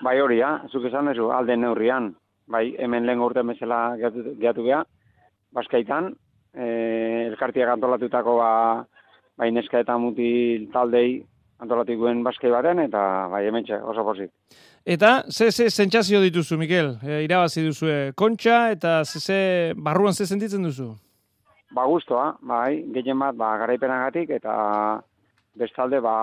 Bai 0.00 0.16
hori, 0.22 0.38
ja, 0.40 0.54
zuk 0.72 0.86
esan 0.88 1.10
duzu, 1.10 1.28
alden 1.34 1.66
neurrian. 1.66 2.14
Bai, 2.48 2.70
hemen 2.80 3.04
lehen 3.04 3.20
urte 3.20 3.42
bezala 3.44 3.82
geatu, 4.00 4.24
geatu 4.40 4.64
geha, 4.64 4.84
Baskaitan, 5.52 6.14
e, 6.54 6.68
elkartiak 7.28 7.74
antolatutako 7.74 8.38
ba, 8.40 8.52
bai 9.36 9.50
neska 9.52 9.82
eta 9.84 9.98
mutil 10.00 10.68
taldei 10.72 11.24
antolatikoen 11.62 12.22
baskai 12.26 12.50
baten, 12.54 12.80
eta 12.86 13.00
bai 13.32 13.44
hemen 13.46 13.66
oso 13.82 14.04
pozik. 14.06 14.30
Eta, 14.88 15.24
ze, 15.28 15.50
ze 15.50 15.68
sentsazio 15.70 16.20
dituzu, 16.22 16.56
Mikel? 16.58 16.94
E, 17.02 17.22
irabazi 17.26 17.64
duzu 17.66 17.90
kontxa, 18.16 18.70
eta 18.72 19.02
ze, 19.04 19.20
ze 19.20 19.38
barruan 19.76 20.14
ze 20.14 20.26
sentitzen 20.26 20.62
duzu? 20.62 20.94
Ba, 21.74 21.84
guztua, 21.84 22.38
bai, 22.40 22.84
gehien 22.94 23.18
bat, 23.18 23.36
ba, 23.36 23.56
garaipenagatik, 23.60 24.30
eta 24.38 24.54
bestalde, 25.58 26.00
ba, 26.00 26.14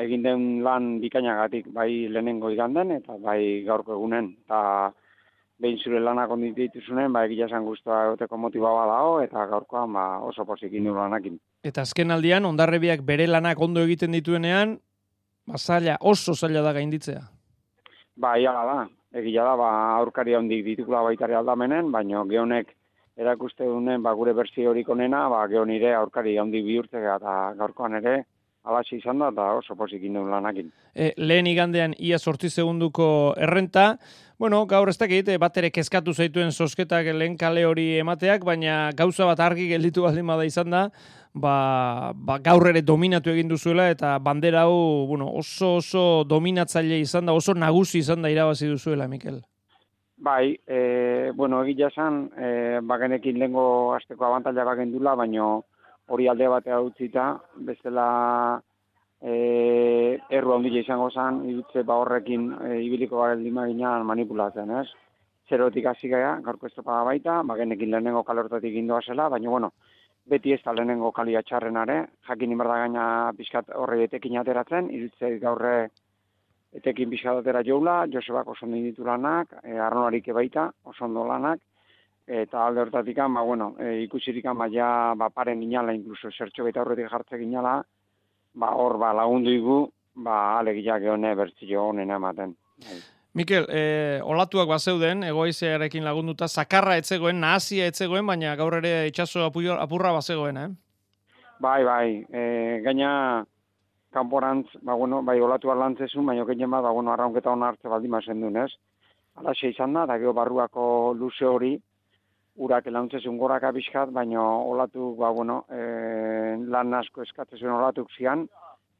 egin 0.00 0.24
den 0.24 0.46
lan 0.64 0.96
bikainagatik, 1.02 1.68
bai 1.74 2.08
lehenengo 2.08 2.50
iganden, 2.50 2.96
eta 2.96 3.18
bai 3.22 3.62
gaurko 3.66 3.94
egunen. 3.94 4.32
Eta 4.46 4.90
behin 5.58 5.78
zure 5.82 6.00
lanak 6.00 6.30
ondit 6.30 6.54
dituzunen, 6.56 7.12
ba, 7.12 7.24
egia 7.26 7.48
esan 7.48 7.66
guztua 7.66 8.04
egoteko 8.08 8.38
motiba 8.38 8.70
badao, 8.74 9.18
eta 9.24 9.46
gaurkoan 9.50 9.92
ba, 9.96 10.04
oso 10.26 10.46
posik 10.46 10.72
indu 10.78 10.94
lanakin. 10.94 11.38
Eta 11.66 11.82
azken 11.82 12.14
aldian, 12.14 12.46
ondarrebiak 12.46 13.02
bere 13.06 13.26
lanak 13.26 13.60
ondo 13.60 13.82
egiten 13.82 14.14
dituenean, 14.14 14.76
ba, 15.46 15.58
zaila, 15.58 15.98
oso 16.00 16.34
zaila 16.34 16.62
da 16.62 16.72
gainditzea. 16.78 17.24
Ba, 18.18 18.36
ia 18.38 18.54
da, 18.54 18.80
egia 19.18 19.44
da, 19.44 19.56
ba, 19.58 19.70
aurkari 19.98 20.38
handik 20.38 20.64
ditukula 20.66 21.02
baitare 21.06 21.34
aldamenen, 21.38 21.90
baino 21.94 22.24
geonek 22.30 22.74
erakuste 23.18 23.66
dunen, 23.66 24.02
ba, 24.02 24.14
gure 24.14 24.34
berzio 24.38 24.70
horik 24.70 24.88
onena, 24.94 25.26
ba, 25.32 25.44
geon 25.50 25.74
ire 25.74 25.94
aurkari 25.98 26.36
handik 26.38 26.66
bihurtzea, 26.66 27.18
eta 27.18 27.38
gaurkoan 27.58 27.98
ere, 27.98 28.20
alaxi 28.68 28.98
izan 29.00 29.18
da, 29.22 29.32
eta 29.34 29.48
oso 29.58 29.74
posik 29.78 30.04
indu 30.06 30.22
lanakin. 30.28 30.70
E, 30.94 31.12
lehen 31.18 31.50
igandean, 31.50 31.96
ia 31.98 32.18
sortzi 32.18 32.50
segunduko 32.50 33.08
errenta, 33.40 33.96
Bueno, 34.38 34.60
gaur 34.70 34.86
ez 34.86 34.94
dakit, 34.94 35.26
bat 35.42 35.56
ere 35.58 35.72
kezkatu 35.74 36.12
zaituen 36.14 36.52
sosketak 36.54 37.08
lehen 37.10 37.34
kale 37.36 37.64
hori 37.66 37.96
emateak, 37.98 38.44
baina 38.46 38.92
gauza 38.94 39.26
bat 39.26 39.40
argi 39.42 39.64
gelditu 39.66 40.04
baldin 40.04 40.28
bada 40.30 40.44
izan 40.46 40.70
da, 40.70 40.82
ba, 41.34 41.54
ba 42.14 42.36
gaur 42.44 42.68
ere 42.70 42.84
dominatu 42.86 43.32
egin 43.32 43.50
duzuela 43.50 43.88
eta 43.90 44.12
bandera 44.22 44.62
hau 44.68 45.08
bueno, 45.10 45.26
oso 45.42 45.72
oso 45.80 46.04
dominatzaile 46.22 47.00
izan 47.02 47.26
da, 47.26 47.34
oso 47.34 47.56
nagusi 47.58 47.98
izan 47.98 48.22
da 48.22 48.30
irabazi 48.30 48.70
duzuela, 48.70 49.08
Mikel. 49.10 49.40
Bai, 50.22 50.54
e, 50.66 51.32
bueno, 51.34 51.64
egia 51.66 51.90
esan, 51.90 52.28
e, 52.38 52.78
bagenekin 52.94 53.42
lehenko 53.42 53.66
azteko 53.96 54.30
abantaila 54.30 54.70
bagendula, 54.70 55.16
baina 55.18 55.50
hori 56.14 56.30
alde 56.30 56.46
batea 56.54 56.78
utzita, 56.86 57.26
bestela 57.66 58.06
e, 59.20 60.20
erru 60.30 60.54
handia 60.54 60.80
izango 60.80 61.10
zen, 61.10 61.42
irutze 61.50 61.82
ba 61.82 61.98
horrekin 62.02 62.48
e, 62.62 62.80
ibiliko 62.86 63.18
baldin 63.18 63.54
maginan 63.54 64.06
manipulatzen, 64.06 64.70
ez? 64.80 64.86
Zerotik 65.48 65.86
hasi 65.86 66.08
gara, 66.08 66.36
gaurko 66.44 66.68
estropada 66.68 67.04
baita, 67.08 67.42
bagenekin 67.42 67.90
lehenengo 67.90 68.22
kalortatik 68.22 68.74
indoa 68.74 69.00
zela, 69.02 69.28
baina, 69.32 69.48
bueno, 69.50 69.72
beti 70.28 70.52
ez 70.52 70.60
da 70.64 70.74
lehenengo 70.76 71.10
kalia 71.12 71.42
txarrenare, 71.42 72.02
jakin 72.28 72.52
inberda 72.52 72.82
gaina 72.84 73.06
pixkat 73.36 73.72
horre 73.74 74.04
etekin 74.04 74.36
ateratzen, 74.38 74.90
irutze 74.92 75.38
gaurre 75.40 75.88
etekin 76.76 77.08
pixkat 77.10 77.40
atera 77.40 77.64
joula, 77.64 78.02
Josebak 78.12 78.48
oso 78.52 78.66
ditu 78.66 79.04
lanak, 79.04 79.56
e, 79.64 79.78
arnoarik 79.78 80.28
baita, 80.36 80.70
oso 80.84 81.06
ondo 81.06 81.24
lanak, 81.24 81.60
eta 82.26 82.66
alde 82.66 82.82
hortatik, 82.84 83.16
ba, 83.16 83.42
bueno, 83.42 83.74
e, 83.80 84.02
ikusirik 84.02 84.44
ja, 84.44 85.14
ba, 85.16 85.30
paren 85.30 85.60
ginala, 85.60 85.94
inkluso, 85.94 86.30
zertxo 86.30 86.62
baita 86.62 86.82
horretik 86.82 87.08
jartze 87.08 87.38
ginala, 87.38 87.82
ba, 88.58 88.72
hor 88.74 88.98
ba, 88.98 89.12
lagundu 89.16 89.54
igu, 89.54 89.78
ba, 90.24 90.58
alegiak 90.58 91.06
eone 91.06 91.34
bertzio 91.38 91.88
honen 91.90 92.10
ematen. 92.10 92.56
Bai. 92.82 92.98
Mikel, 93.38 93.68
e, 93.70 93.82
olatuak 94.24 94.66
bazeuden, 94.70 95.22
egoizearekin 95.28 96.06
lagunduta, 96.06 96.48
zakarra 96.48 96.96
etzegoen, 96.98 97.38
nahazia 97.42 97.86
etzegoen, 97.86 98.26
baina 98.26 98.56
gaur 98.58 98.78
ere 98.80 99.06
itxaso 99.10 99.44
apurra 99.46 100.12
bazegoen, 100.16 100.58
eh? 100.58 100.68
Bai, 101.62 101.82
bai, 101.84 102.08
e, 102.32 102.42
gaina 102.82 103.44
kanporantz, 104.14 104.72
ba, 104.82 104.96
bueno, 104.98 105.22
bai, 105.22 105.38
olatu 105.40 105.70
alantzezun, 105.70 106.26
baina 106.26 106.46
gehien 106.48 106.70
bat, 106.70 106.82
ba, 106.82 106.94
bueno, 106.94 107.12
arraunketa 107.12 107.52
hona 107.52 107.68
hartze 107.70 107.92
baldin 107.92 108.16
mazen 108.16 108.40
duen, 108.42 108.58
ez? 108.64 108.72
Hala 109.38 109.54
izan 109.68 109.94
da, 109.94 110.06
eta 110.08 110.18
gero 110.18 110.34
barruako 110.34 110.88
luze 111.14 111.46
hori, 111.46 111.76
urak 112.58 112.88
elantzezun 112.90 113.38
goraka 113.38 113.70
bizkat, 113.72 114.10
baina 114.14 114.42
olatu, 114.42 115.12
ba, 115.18 115.30
bueno, 115.30 115.62
e, 115.70 116.56
lan 116.66 116.94
asko 116.98 117.22
eskatzezun 117.22 117.70
olatuk 117.70 118.10
zian, 118.16 118.46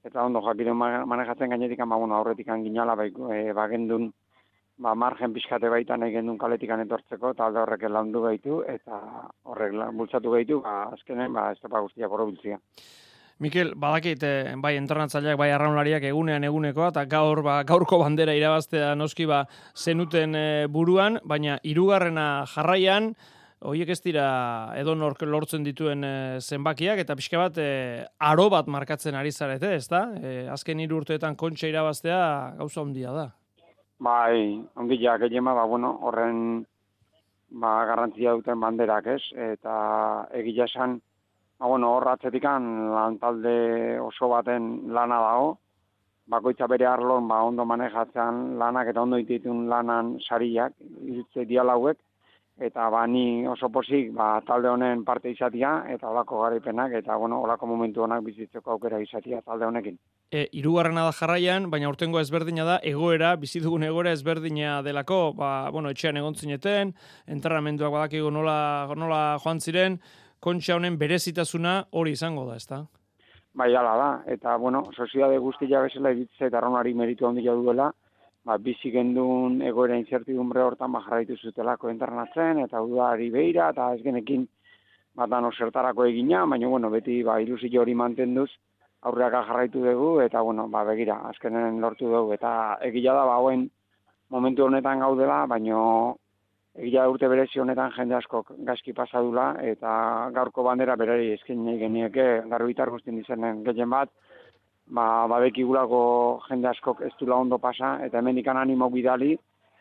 eta 0.06 0.22
ondo 0.24 0.42
jakiren 0.46 0.76
ma- 0.78 1.04
manejatzen 1.06 1.50
gainetik, 1.50 1.82
ba, 1.84 1.96
bueno, 1.96 2.16
aurretik 2.16 2.46
ginala, 2.46 2.94
bai, 2.94 3.10
e, 3.34 3.52
ba, 3.52 3.66
gendun, 3.68 4.12
ba, 4.78 4.94
margen 4.94 5.34
pixkate 5.34 5.68
baitan 5.68 6.06
egin 6.06 6.30
duen 6.30 6.38
kaletikan 6.38 6.80
etortzeko, 6.84 7.34
eta 7.34 7.46
alde 7.46 7.64
horrek 7.64 7.88
landu 7.90 8.22
gaitu, 8.22 8.62
eta 8.62 9.02
horrek 9.44 9.74
bultzatu 9.98 10.30
gaitu, 10.30 10.60
ba, 10.62 10.84
azkenen, 10.94 11.32
ba, 11.34 11.50
ez 11.52 11.60
topa 11.60 11.82
guztiak 11.82 12.10
borobiltzia. 12.10 12.60
Mikel, 13.38 13.74
badakit, 13.78 14.22
eh, 14.26 14.54
bai 14.58 14.72
entrenatzaileak, 14.74 15.36
bai 15.38 15.52
arraunlariak 15.54 16.02
egunean 16.08 16.42
egunekoa, 16.42 16.88
eta 16.90 17.04
gaur, 17.06 17.42
ba, 17.46 17.60
gaurko 17.62 18.00
bandera 18.02 18.34
irabaztea 18.34 18.94
noski 18.98 19.28
ba, 19.30 19.44
zenuten 19.78 20.34
eh, 20.34 20.66
buruan, 20.66 21.20
baina 21.22 21.60
hirugarrena 21.62 22.46
jarraian, 22.50 23.12
Hoiek 23.58 23.88
ez 23.90 23.98
dira 24.04 24.24
edonork 24.78 25.24
lortzen 25.26 25.64
dituen 25.66 26.04
eh, 26.06 26.38
zenbakiak 26.38 27.00
eta 27.02 27.16
pixka 27.18 27.40
bat 27.40 27.56
eh, 27.58 28.04
aro 28.22 28.46
bat 28.54 28.68
markatzen 28.70 29.18
ari 29.18 29.32
zarete, 29.32 29.72
ezta? 29.74 30.04
Eh, 30.22 30.46
azken 30.52 30.78
hiru 30.78 31.00
urteetan 31.00 31.34
kontxa 31.34 31.66
irabaztea 31.66 32.20
gauza 32.60 32.84
handia 32.84 33.14
da. 33.16 33.26
Bai, 33.98 34.62
ja, 35.02 35.16
gehiema, 35.18 35.56
ba, 35.58 35.66
bueno, 35.66 35.96
horren 36.06 36.64
ba, 37.50 37.84
garrantzia 37.90 38.36
duten 38.38 38.60
banderak, 38.62 39.10
ez? 39.16 39.22
Eta 39.34 39.74
egia 40.38 40.68
esan, 40.70 41.00
ba, 41.58 41.66
bueno, 41.66 41.96
hor 41.96 42.12
atzetikan 42.14 42.92
lan 42.94 43.18
talde 43.18 43.98
oso 43.98 44.30
baten 44.30 44.92
lana 44.94 45.18
dago, 45.24 45.56
bakoitza 46.30 46.68
bere 46.70 46.86
arlon 46.86 47.26
ba, 47.26 47.42
ondo 47.42 47.66
manejatzean 47.66 48.58
lanak 48.60 48.92
eta 48.92 49.02
ondo 49.02 49.18
ditun 49.18 49.66
lanan 49.66 50.20
sariak, 50.28 50.78
hitze 51.02 51.42
dialauek, 51.50 51.98
eta 52.60 52.88
ba, 52.90 53.06
ni 53.06 53.46
oso 53.46 53.68
posik 53.70 54.10
ba, 54.14 54.40
talde 54.46 54.68
honen 54.68 55.04
parte 55.04 55.30
izatia, 55.30 55.84
eta 55.92 56.10
olako 56.10 56.42
garaipenak, 56.42 56.92
eta 57.00 57.16
bueno, 57.16 57.40
olako 57.46 57.66
momentu 57.70 58.02
honak 58.02 58.24
bizitzeko 58.26 58.74
aukera 58.74 59.00
izatia 59.00 59.40
talde 59.42 59.66
honekin. 59.66 59.98
E, 60.30 60.48
irugarrena 60.60 61.04
da 61.06 61.14
jarraian, 61.14 61.70
baina 61.70 61.88
urtengo 61.88 62.20
ezberdina 62.20 62.66
da, 62.66 62.78
egoera, 62.82 63.34
bizi 63.36 63.62
dugun 63.64 63.86
egoera 63.86 64.12
ezberdina 64.12 64.80
delako, 64.82 65.32
ba, 65.38 65.70
bueno, 65.74 65.94
etxean 65.94 66.18
egon 66.20 66.34
zineten, 66.34 66.94
entrenamenduak 67.26 67.94
badakigu 67.94 68.30
nola, 68.34 68.58
nola 68.96 69.22
joan 69.44 69.60
ziren, 69.60 70.00
kontxa 70.40 70.76
honen 70.76 70.98
berezitasuna 70.98 71.84
hori 71.92 72.14
izango 72.18 72.46
da, 72.50 72.56
ezta? 72.56 72.84
Bai, 73.58 73.72
ala 73.74 73.94
da, 73.98 74.10
eta 74.30 74.56
bueno, 74.56 74.84
soziade 74.94 75.38
guztia 75.42 75.80
bezala 75.82 76.12
iritze 76.14 76.46
eta 76.46 76.60
arraunari 76.60 76.92
meritu 76.94 77.26
handia 77.26 77.54
duela, 77.58 77.88
ba, 78.48 78.56
bizi 78.64 78.90
gendun 78.94 79.60
egoera 79.70 79.98
incertidumbre 80.00 80.62
hortan 80.64 80.94
ba, 80.94 81.02
jarraitu 81.04 81.36
zutelako 81.36 81.90
entrenatzen, 81.92 82.62
eta 82.64 82.80
udari 82.80 83.28
beira, 83.34 83.68
eta 83.74 83.90
ez 83.94 84.00
genekin 84.06 84.46
ba, 85.18 85.26
dano 85.28 85.50
zertarako 85.52 86.06
egina, 86.08 86.46
baina 86.46 86.70
bueno, 86.72 86.90
beti 86.94 87.20
ba, 87.26 87.40
ilusio 87.44 87.82
hori 87.82 87.94
mantenduz, 87.94 88.48
aurreaka 89.08 89.44
jarraitu 89.50 89.82
dugu, 89.84 90.12
eta 90.24 90.40
bueno, 90.46 90.64
ba, 90.72 90.84
begira, 90.88 91.18
azkenen 91.32 91.82
lortu 91.84 92.08
dugu, 92.08 92.32
eta 92.38 92.52
egila 92.88 93.18
da, 93.18 93.26
ba, 93.28 93.36
hauen 93.42 93.68
momentu 94.32 94.64
honetan 94.64 95.04
gaudela, 95.04 95.42
baino 95.50 95.82
egia 96.78 97.04
urte 97.10 97.28
berezi 97.28 97.60
honetan 97.60 97.92
jende 97.96 98.16
askok 98.16 98.54
gaizki 98.70 98.94
pasadula, 98.96 99.50
eta 99.74 99.92
gaurko 100.32 100.64
bandera 100.64 100.96
berari 100.96 101.34
eskin 101.36 101.64
nahi 101.66 101.82
genieke, 101.84 102.26
garbitar 102.48 102.88
guztien 102.94 103.20
izenen 103.20 103.60
gehien 103.68 103.92
bat, 103.92 104.12
ba, 104.90 105.26
badekigulako 105.30 106.00
jende 106.48 106.68
askok 106.68 107.02
ez 107.06 107.12
dula 107.20 107.36
ondo 107.36 107.58
pasa, 107.58 107.98
eta 108.04 108.18
hemen 108.18 108.42
animo 108.48 108.90
bidali, 108.90 109.36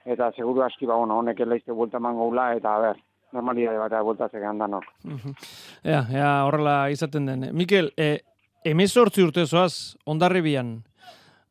eta 0.05 0.31
seguru 0.35 0.61
aski, 0.63 0.85
ba, 0.85 0.95
bueno, 0.95 1.19
honek 1.19 1.39
elaizte 1.39 1.71
buelta 1.71 1.97
emango 1.97 2.29
gula, 2.29 2.53
eta 2.55 2.75
a 2.75 2.79
ber, 2.79 2.97
normalidade 3.33 3.77
bat 3.77 4.03
bueltatzek 4.03 4.43
handanok. 4.43 4.83
Mhm. 5.03 5.35
Ea, 5.83 6.05
ea, 6.11 6.43
horrela 6.45 6.89
izaten 6.89 7.25
den. 7.25 7.49
Mikel, 7.53 7.91
e, 7.97 8.19
emezortzi 8.63 9.23
urte 9.23 9.45
zoaz, 9.45 9.95
ondarribian, 10.05 10.83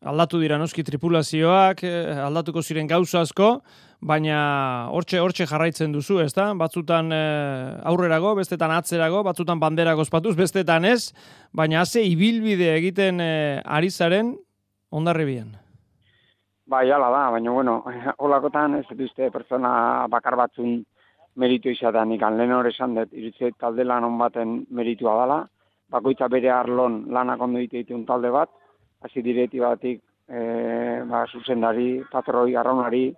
aldatu 0.07 0.41
dira 0.41 0.59
noski 0.59 0.85
tripulazioak, 0.85 1.83
eh, 1.85 2.17
aldatuko 2.27 2.63
ziren 2.63 2.87
gauza 2.87 3.21
asko, 3.21 3.61
baina 4.01 4.89
hortxe 4.93 5.21
hortxe 5.21 5.47
jarraitzen 5.47 5.93
duzu, 5.93 6.21
ezta? 6.21 6.53
Batzutan 6.55 7.13
eh, 7.13 7.81
aurrerago, 7.85 8.35
bestetan 8.37 8.75
atzerago, 8.75 9.23
batzutan 9.27 9.61
bandera 9.61 9.97
ospatuz, 9.97 10.37
bestetan 10.37 10.85
ez, 10.85 11.13
baina 11.53 11.81
haze 11.81 12.03
ibilbide 12.05 12.75
egiten 12.77 13.21
eh, 13.21 13.63
ari 13.65 13.91
zaren 13.91 14.37
ondarribian. 14.91 15.57
Bai, 16.67 16.91
ala 16.91 17.11
da, 17.15 17.31
baina 17.31 17.53
bueno, 17.53 17.83
holakotan 18.23 18.81
ez 18.81 18.87
uste 18.91 19.31
pertsona 19.31 20.07
bakar 20.11 20.37
batzun 20.37 20.81
meritu 21.37 21.71
izatean 21.71 22.13
ikan 22.17 22.37
lehen 22.39 22.53
hori 22.57 22.73
esan 22.73 22.97
dut, 22.97 23.13
iritze 23.13 23.53
talde 23.61 23.85
lan 23.85 24.05
on 24.05 24.19
baten 24.19 24.65
meritua 24.71 25.15
dela, 25.21 25.43
bakoitza 25.93 26.29
bere 26.33 26.51
arlon 26.51 27.05
lanak 27.13 27.41
ondo 27.41 27.61
ditu 27.61 27.77
ditun 27.77 28.07
talde 28.07 28.33
bat, 28.33 28.51
hasi 29.05 29.23
direti 29.23 29.61
batik 29.61 30.01
e, 30.29 30.41
ba, 31.07 31.27
zuzendari, 31.31 32.03
patroi, 32.11 32.57
arraunari, 32.57 33.11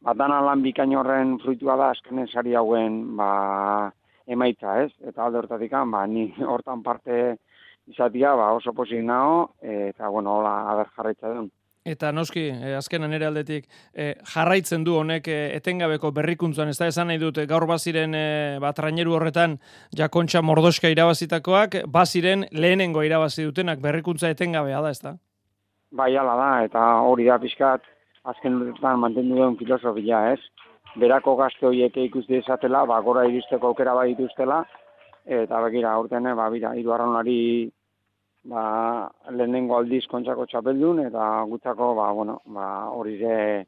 ba, 0.00 0.14
dana 0.14 0.40
lan 0.44 0.62
bikain 0.62 0.94
horren 0.96 1.36
fruitua 1.42 1.76
da 1.76 1.90
azkenen 1.94 2.28
sari 2.28 2.54
hauen 2.54 3.16
ba, 3.16 3.90
emaitza, 4.26 4.80
ez? 4.84 4.92
Eta 5.08 5.26
alde 5.26 5.42
hortatik, 5.42 5.74
ba, 5.92 6.06
ni 6.06 6.30
hortan 6.54 6.82
parte 6.82 7.36
izatia 7.88 8.34
ba, 8.36 8.52
oso 8.56 8.74
posik 8.76 9.04
nao, 9.04 9.54
eta 9.62 10.08
bueno, 10.08 10.38
hola, 10.38 10.58
aber 10.72 10.92
jarraitza 10.96 11.32
duen. 11.32 11.48
Eta 11.88 12.10
noski, 12.12 12.42
eh, 12.50 12.74
azkenan 12.76 13.14
ere 13.16 13.24
aldetik, 13.24 13.64
eh, 13.94 14.14
jarraitzen 14.34 14.82
du 14.84 14.98
honek 14.98 15.28
eh, 15.32 15.54
etengabeko 15.56 16.10
berrikuntzan, 16.12 16.68
ez 16.68 16.76
da 16.76 16.88
esan 16.90 17.08
nahi 17.08 17.20
dut, 17.22 17.38
eh, 17.38 17.46
gaur 17.48 17.64
baziren 17.70 18.14
eh, 18.18 18.58
ba, 18.60 18.74
traineru 18.76 19.14
horretan 19.16 19.56
jakontxa 19.96 20.42
mordoska 20.44 20.90
irabazitakoak, 20.92 21.78
baziren 21.88 22.44
lehenengo 22.52 23.06
irabazi 23.06 23.46
dutenak 23.46 23.80
berrikuntza 23.80 24.28
etengabea 24.34 24.82
da, 24.84 24.90
ez 24.90 25.00
da? 25.00 25.14
Bai, 25.90 26.10
ala 26.20 26.34
da, 26.36 26.50
eta 26.66 26.84
hori 27.08 27.24
da 27.30 27.38
pixkat, 27.40 27.88
azken 28.32 28.60
urtetan 28.60 29.00
mantendu 29.00 29.38
duen 29.38 29.56
filosofia, 29.60 30.22
ez? 30.34 30.40
Berako 30.98 31.36
gazte 31.38 31.66
horiek 31.68 31.96
ikusi 32.08 32.38
dezatela, 32.38 32.84
ba, 32.88 33.00
gora 33.04 33.26
iristeko 33.28 33.72
aukera 33.72 33.94
bai 33.96 34.10
dituztela, 34.12 34.62
eta 35.28 35.60
begira, 35.64 35.92
aurten, 35.94 36.30
ba, 36.36 36.48
bira, 36.52 36.72
hiru 36.76 36.94
arraunari 36.94 37.40
ba, 38.48 38.62
lehenengo 39.34 39.76
aldiz 39.78 40.04
kontsako 40.10 40.46
txapeldun, 40.48 41.04
eta 41.08 41.26
gutzako, 41.50 41.92
ba, 41.98 42.10
bueno, 42.16 42.38
ba, 42.54 42.68
hori 42.94 43.18
ere, 43.20 43.66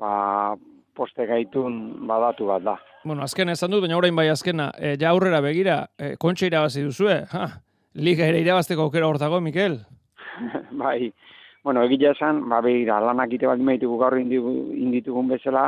ba, 0.00 0.56
poste 0.96 1.26
gaitun 1.28 2.06
badatu 2.08 2.48
bat 2.50 2.64
da. 2.64 2.76
Bueno, 3.04 3.22
azkena 3.22 3.54
esan 3.54 3.70
dut, 3.70 3.84
baina 3.84 3.98
orain 3.98 4.16
bai 4.16 4.28
azkena, 4.32 4.70
e, 4.78 4.96
ja 5.00 5.12
aurrera 5.12 5.42
begira, 5.44 5.78
e, 5.98 6.14
kontxa 6.20 6.48
irabazi 6.48 6.82
duzue, 6.86 7.20
ha, 7.30 7.46
liga 7.94 8.26
ere 8.26 8.40
irabazteko 8.42 8.88
aukera 8.88 9.08
hortago, 9.08 9.40
Mikel? 9.44 9.78
bai, 10.82 11.12
bueno, 11.66 11.82
egia 11.82 12.12
esan, 12.14 12.44
ba, 12.46 12.60
begira, 12.62 13.00
lanak 13.02 13.32
ite 13.34 13.48
baldin 13.50 13.66
behitugu 13.66 13.96
gaur 13.98 14.14
inditugun 14.20 15.26
bezala, 15.32 15.64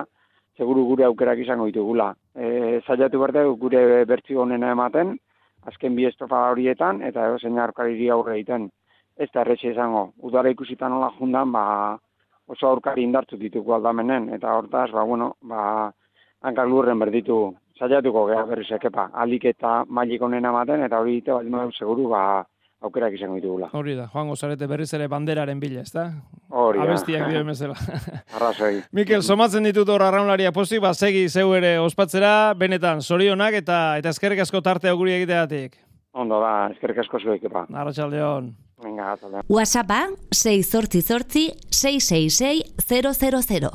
seguru 0.54 0.84
gure 0.87 1.04
aukerak 1.08 1.40
izango 1.42 1.64
ditugula. 1.66 2.12
E, 2.38 2.78
zaiatu 2.87 3.18
berde 3.18 3.42
gure 3.58 3.80
bertzio 4.06 4.44
honena 4.44 4.70
ematen, 4.76 5.16
azken 5.66 5.96
bi 5.96 6.06
estrofa 6.06 6.44
horietan, 6.52 7.00
eta 7.08 7.24
edo 7.26 7.40
zein 7.42 7.58
aurkariri 7.58 8.06
aurre 8.14 8.37
egiten. 8.37 8.68
Ez 9.18 9.26
da 9.34 9.42
erretxe 9.42 9.72
izango. 9.72 10.12
Udara 10.22 10.52
ikusitan 10.54 10.94
nola 10.94 11.08
jundan, 11.16 11.50
ba, 11.56 11.64
oso 12.46 12.68
aurkari 12.70 13.02
indartu 13.02 13.34
ditugu 13.40 13.74
aldamenen, 13.74 14.28
eta 14.38 14.54
hortaz, 14.54 14.92
ba, 14.94 15.02
bueno, 15.02 15.32
ba, 15.42 15.64
hankak 16.46 16.70
lurren 16.70 17.02
berditu 17.02 17.40
saiatuko 17.74 18.28
geha 18.30 18.46
berriz 18.46 18.70
ekepa. 18.78 19.11
Alik 19.24 19.50
eta 19.50 19.80
mailik 19.88 20.22
onena 20.22 20.54
ematen, 20.54 20.87
eta 20.87 21.02
hori 21.02 21.18
ite 21.24 21.34
baldin 21.34 21.74
seguru, 21.74 22.06
ba, 22.14 22.22
aukerak 22.80 23.14
izango 23.16 23.34
ditugula. 23.40 23.68
Hori 23.74 23.94
da, 23.98 24.06
joango 24.12 24.36
zarete 24.36 24.66
berriz 24.70 24.92
ere 24.94 25.08
banderaren 25.10 25.58
bila, 25.60 25.80
ez 25.82 25.90
da? 25.92 26.04
Hori 26.48 26.78
da. 26.78 26.84
Abestiak 26.84 27.26
dio 27.30 27.42
bezala. 27.50 27.74
Arrazoi. 28.38 28.82
Mikel, 28.92 29.22
somatzen 29.22 29.66
ditut 29.66 29.88
hor 29.88 30.02
arraunlaria 30.06 30.52
pozik, 30.52 30.80
ba, 30.84 30.94
segi 30.94 31.26
zeu 31.28 31.52
ere 31.58 31.76
ospatzera, 31.82 32.54
benetan, 32.54 33.02
zorionak 33.02 33.54
eta 33.62 33.80
eta 33.98 34.14
eskerrik 34.14 34.40
asko 34.46 34.62
tarte 34.62 34.92
guri 34.92 35.16
egiteatik. 35.18 35.76
Ondo 36.18 36.40
da, 36.42 36.68
eskerrik 36.72 37.02
asko 37.04 37.18
zuek, 37.20 37.44
epa. 37.50 37.66
Arratxaldeon. 37.74 38.52
Venga, 38.82 39.12
atzaldeon. 39.16 39.42
WhatsAppa 39.50 40.04
688 40.30 41.50
666 41.74 43.58
000. 43.60 43.70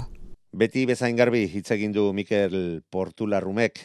Beti 0.53 0.85
bezain 0.85 1.17
garbi 1.17 1.43
hitz 1.49 1.69
egin 1.75 1.91
du 1.91 2.11
Mikel 2.13 2.83
Portularrumek, 2.93 3.79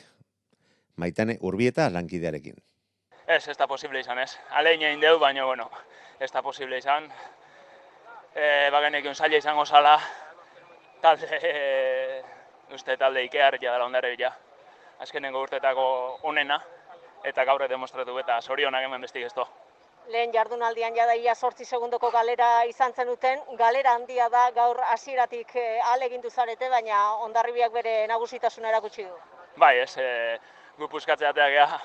maitane 1.01 1.39
urbieta 1.41 1.89
lankidearekin. 1.91 2.55
Ez, 3.29 3.49
ez 3.49 3.57
da 3.59 3.67
posible 3.69 4.01
izan, 4.01 4.19
ez. 4.19 4.39
Alein 4.57 4.81
egin 4.81 5.03
deu, 5.05 5.19
baina, 5.21 5.45
bueno, 5.45 5.69
ez 6.19 6.31
da 6.33 6.41
posible 6.43 6.79
izan. 6.81 7.11
E, 8.33 8.47
bagenekin 8.73 9.15
zaila 9.15 9.37
izango 9.37 9.67
zala, 9.67 9.99
talde, 11.03 11.29
e, 11.37 12.23
uste 12.77 12.97
talde 12.97 13.27
ikear 13.29 13.59
ja 13.61 13.75
dela 13.75 13.85
ondare 13.85 14.15
bila. 14.17 14.33
Azkenengo 15.05 15.43
urtetako 15.45 15.85
onena, 16.31 16.57
eta 17.25 17.45
gaur 17.45 17.69
demostratu 17.69 18.17
eta 18.19 18.41
zorionak 18.41 18.89
hemen 18.89 19.05
bestik 19.05 19.29
ez 19.29 19.35
lehen 20.09 20.33
jardunaldian 20.33 20.95
jada 20.97 21.15
ia 21.15 21.35
sortzi 21.35 21.65
segundoko 21.65 22.11
galera 22.11 22.65
izan 22.65 22.93
zenuten, 22.93 23.43
galera 23.59 23.93
handia 23.93 24.29
da 24.33 24.51
gaur 24.57 24.81
hasieratik 24.81 25.55
e, 25.55 25.81
alegindu 25.93 26.31
zarete, 26.31 26.69
baina 26.71 27.01
ondarribiak 27.27 27.73
bere 27.73 28.07
nagusitasuna 28.07 28.71
erakutsi 28.71 29.05
du. 29.05 29.19
Bai, 29.57 29.75
ez, 29.81 29.97
e, 29.99 30.39
gu 30.79 30.89
puskatzeatea 30.89 31.49
geha, 31.51 31.81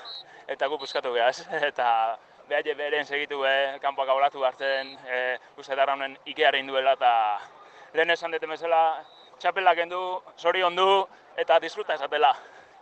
eta 0.48 0.68
gu 0.68 0.78
puskatu 0.78 1.12
geha, 1.14 1.28
ez, 1.28 1.46
eta 1.70 2.18
behaile 2.48 2.74
beren 2.74 3.06
segitu 3.06 3.40
be, 3.40 3.54
kanpoak 3.82 4.08
abolatu 4.08 4.44
hartzen, 4.44 4.94
e, 5.08 5.20
uste 5.58 5.76
darra 5.76 5.94
honen 5.96 6.16
ikeara 6.26 6.58
induela, 6.60 6.96
eta 6.98 7.12
lehen 7.94 8.10
esan 8.10 8.34
deten 8.34 8.50
bezala, 8.50 9.04
txapelak 9.38 9.84
endu, 9.86 10.00
zorion 10.38 10.76
du, 10.76 10.88
eta 11.36 11.58
disfruta 11.62 11.94
esatela. 11.94 12.34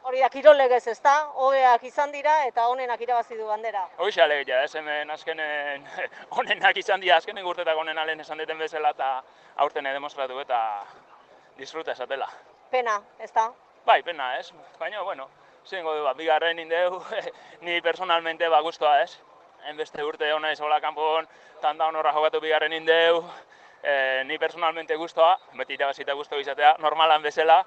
Hori 0.02 0.18
da, 0.18 0.28
kirolegez 0.34 0.82
ez 0.90 0.98
da, 1.02 1.14
hobeak 1.44 1.84
izan 1.86 2.10
dira 2.10 2.40
eta 2.48 2.64
honenak 2.66 3.00
irabazi 3.04 3.36
du 3.38 3.46
bandera. 3.46 3.84
Hoxe 4.02 4.22
alegia, 4.22 4.64
ez 4.64 4.74
hemen 4.74 5.10
azkenen 5.14 5.86
onenak 6.40 6.80
izan 6.82 7.00
dira, 7.00 7.20
azkenen 7.22 7.46
urtetak 7.46 7.78
onena 7.78 8.04
lehen 8.08 8.24
esan 8.24 8.42
deten 8.42 8.58
bezala, 8.58 8.90
eta 8.96 9.12
aurten 9.62 9.86
demostratu 9.86 10.40
eta 10.42 10.58
disfruta 11.58 11.94
esatela. 11.94 12.26
Pena, 12.72 12.98
ez 13.20 13.30
da? 13.30 13.46
Bai, 13.86 14.02
pena, 14.02 14.32
ez? 14.38 14.50
Baina, 14.80 15.02
bueno, 15.02 15.28
zengo 15.66 15.94
du, 15.94 16.02
ba, 16.04 16.14
bigarren 16.14 16.58
indeu, 16.58 17.02
ni 17.60 17.80
personalmente 17.80 18.48
ba 18.48 18.60
guztua, 18.60 19.02
ez? 19.02 19.18
Enbeste 19.70 20.02
urte 20.04 20.32
hona 20.32 20.52
izola 20.52 20.80
kanpon, 20.80 21.28
tanda 21.62 21.86
honorra 21.86 22.12
jokatu 22.12 22.40
bigarren 22.40 22.72
indeu, 22.72 23.22
e, 23.82 24.24
ni 24.24 24.38
personalmente 24.38 24.96
guztua, 24.96 25.36
beti 25.54 25.74
irabazita 25.74 26.14
guztua 26.18 26.40
izatea, 26.40 26.76
normalan 26.78 27.22
bezala, 27.22 27.62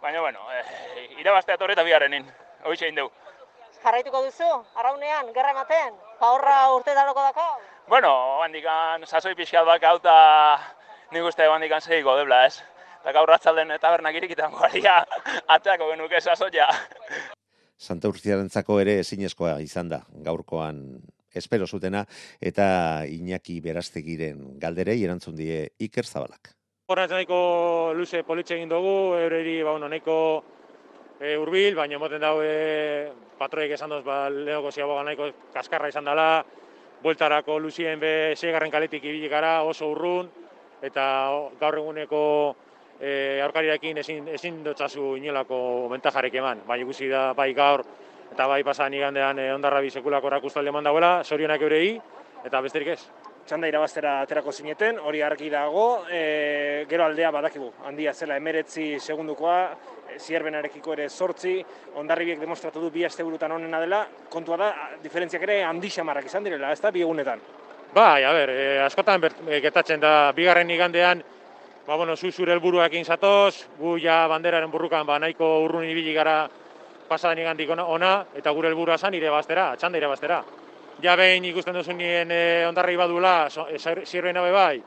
baina, 0.00 0.20
bueno, 0.20 0.46
e, 0.52 1.08
irabaztea 1.18 1.58
torre 1.58 1.74
eta 1.74 1.86
bigarrenin, 1.86 2.28
hoxe 2.64 2.88
indeu. 2.88 3.10
Jarraituko 3.82 4.22
duzu, 4.26 4.48
arraunean, 4.76 5.32
gerra 5.34 5.54
ematen, 5.54 5.94
paurra 6.20 6.56
urtetaroko 6.74 7.22
dako? 7.30 7.46
Bueno, 7.88 8.12
handikan 8.44 9.06
sasoi 9.06 9.34
pixkat 9.34 9.64
bak 9.66 9.84
hau 9.88 9.96
eta 9.96 10.16
nik 11.10 11.24
uste 11.26 11.46
handikan 11.48 11.80
segiko 11.80 12.16
debla, 12.18 12.44
ez? 12.46 12.60
Eta 13.00 13.14
gaur 13.16 13.30
ratzalden 13.32 13.72
tabernak 13.80 14.14
irikitan 14.14 14.52
guaria, 14.52 14.98
ateako 15.56 15.88
genuke 15.94 16.20
sasoia. 16.20 16.68
Santa 17.80 18.10
Urziarentzako 18.12 18.76
ere 18.82 18.98
ezinezkoa 19.00 19.56
izan 19.64 19.88
da 19.88 20.02
gaurkoan 20.26 21.00
espero 21.34 21.66
zutena 21.66 22.04
eta 22.40 23.06
Iñaki 23.08 23.60
Berastegiren 23.64 24.58
galderei 24.60 24.98
erantzun 25.04 25.36
die 25.38 25.62
Iker 25.78 26.04
Zabalak. 26.04 26.52
Horra 26.90 27.06
nahiko 27.06 27.94
luze 27.94 28.24
politxe 28.26 28.56
egin 28.56 28.68
dugu, 28.68 29.14
eureri 29.16 29.60
ba, 29.62 29.72
bueno, 29.76 29.88
nahiko 29.88 30.16
e, 31.20 31.36
urbil, 31.38 31.76
baina 31.78 32.00
moten 32.02 32.20
dago 32.20 32.42
e, 32.42 33.12
patroiek 33.38 33.76
esan 33.76 33.94
duz, 33.94 34.02
ba, 34.04 34.24
lehoko 34.28 34.72
ziaboga 34.74 35.04
nahiko 35.06 35.30
kaskarra 35.54 35.88
izan 35.88 36.10
dela, 36.10 36.42
bueltarako 37.00 37.60
luzien 37.62 38.02
be 38.02 38.34
seigarren 38.36 38.74
kaletik 38.74 39.06
ibili 39.06 39.30
gara 39.30 39.60
oso 39.62 39.88
urrun, 39.94 40.28
eta 40.82 41.04
gaur 41.60 41.78
eguneko 41.78 42.20
e, 43.00 43.40
aurkarirekin 43.42 43.98
ezin, 43.98 44.28
ezin 44.28 44.60
dotzazu 44.64 45.14
inolako 45.16 45.88
bentajarek 45.90 46.36
eman. 46.42 46.62
Bai 46.68 46.80
ikusi 46.84 47.08
da, 47.08 47.30
bai 47.34 47.52
gaur, 47.56 47.84
eta 48.30 48.46
bai 48.46 48.62
pasan 48.64 48.94
igandean 48.94 49.38
e, 49.38 49.48
ondarra 49.54 49.80
bisekulako 49.84 50.30
erakustalde 50.30 50.70
eman 50.70 50.86
dauela, 50.86 51.12
sorionak 51.24 51.62
eurei, 51.66 51.98
eta 52.44 52.60
besterik 52.60 52.94
ez. 52.96 53.02
txanda 53.50 53.66
irabaztera 53.66 54.10
aterako 54.22 54.52
zineten, 54.52 54.98
hori 55.02 55.22
argi 55.26 55.48
dago, 55.50 56.04
e, 56.12 56.84
gero 56.86 57.02
aldea 57.04 57.32
badakigu, 57.34 57.72
handia 57.88 58.12
zela 58.14 58.36
emeretzi 58.36 59.00
segundukoa, 59.00 59.56
zierbenarekiko 60.18 60.92
ere 60.92 61.08
sortzi, 61.08 61.56
ondarribiek 61.98 62.38
demostratu 62.38 62.80
du 62.80 62.90
bi 62.94 63.02
asteburutan 63.04 63.56
onena 63.56 63.80
dela, 63.80 64.04
kontua 64.30 64.56
da, 64.60 64.68
diferentziak 65.02 65.42
ere 65.48 65.64
handi 65.64 65.90
xamarrak 65.90 66.28
izan 66.30 66.46
direla, 66.46 66.70
ez 66.70 66.80
da, 66.80 66.92
bi 66.94 67.02
egunetan. 67.02 67.42
Bai, 67.94 68.22
a 68.22 68.32
ber, 68.36 68.54
e, 68.54 68.78
askotan 68.84 69.20
bert, 69.20 69.42
e, 69.48 69.58
getatzen 69.64 70.04
da, 70.04 70.14
bigarren 70.36 70.70
igandean, 70.70 71.24
ba, 71.86 71.96
bueno, 71.96 72.16
zu 72.16 72.30
zure 72.32 72.52
helburuakin 72.52 73.04
zatoz, 73.04 73.66
gu 73.78 73.98
ja 73.98 74.26
banderaren 74.28 74.70
burrukan, 74.70 75.06
ba, 75.06 75.18
nahiko 75.18 75.64
urrun 75.64 75.84
ibili 75.84 76.14
gara 76.14 76.48
pasadan 77.08 77.38
igandik 77.38 77.70
ona, 77.70 77.84
ona, 77.86 78.12
eta 78.34 78.50
gure 78.54 78.68
helburua 78.68 78.98
zan 78.98 79.14
irabaztera, 79.14 79.74
txanda 79.76 79.98
irabaztera. 79.98 80.42
Ja 81.02 81.16
behin 81.16 81.44
ikusten 81.48 81.74
duzu 81.74 81.96
nien 81.96 82.30
e, 82.30 82.66
ondarri 82.68 82.96
badula, 82.96 83.48
so, 83.50 83.66
e, 83.66 84.52
bai, 84.52 84.82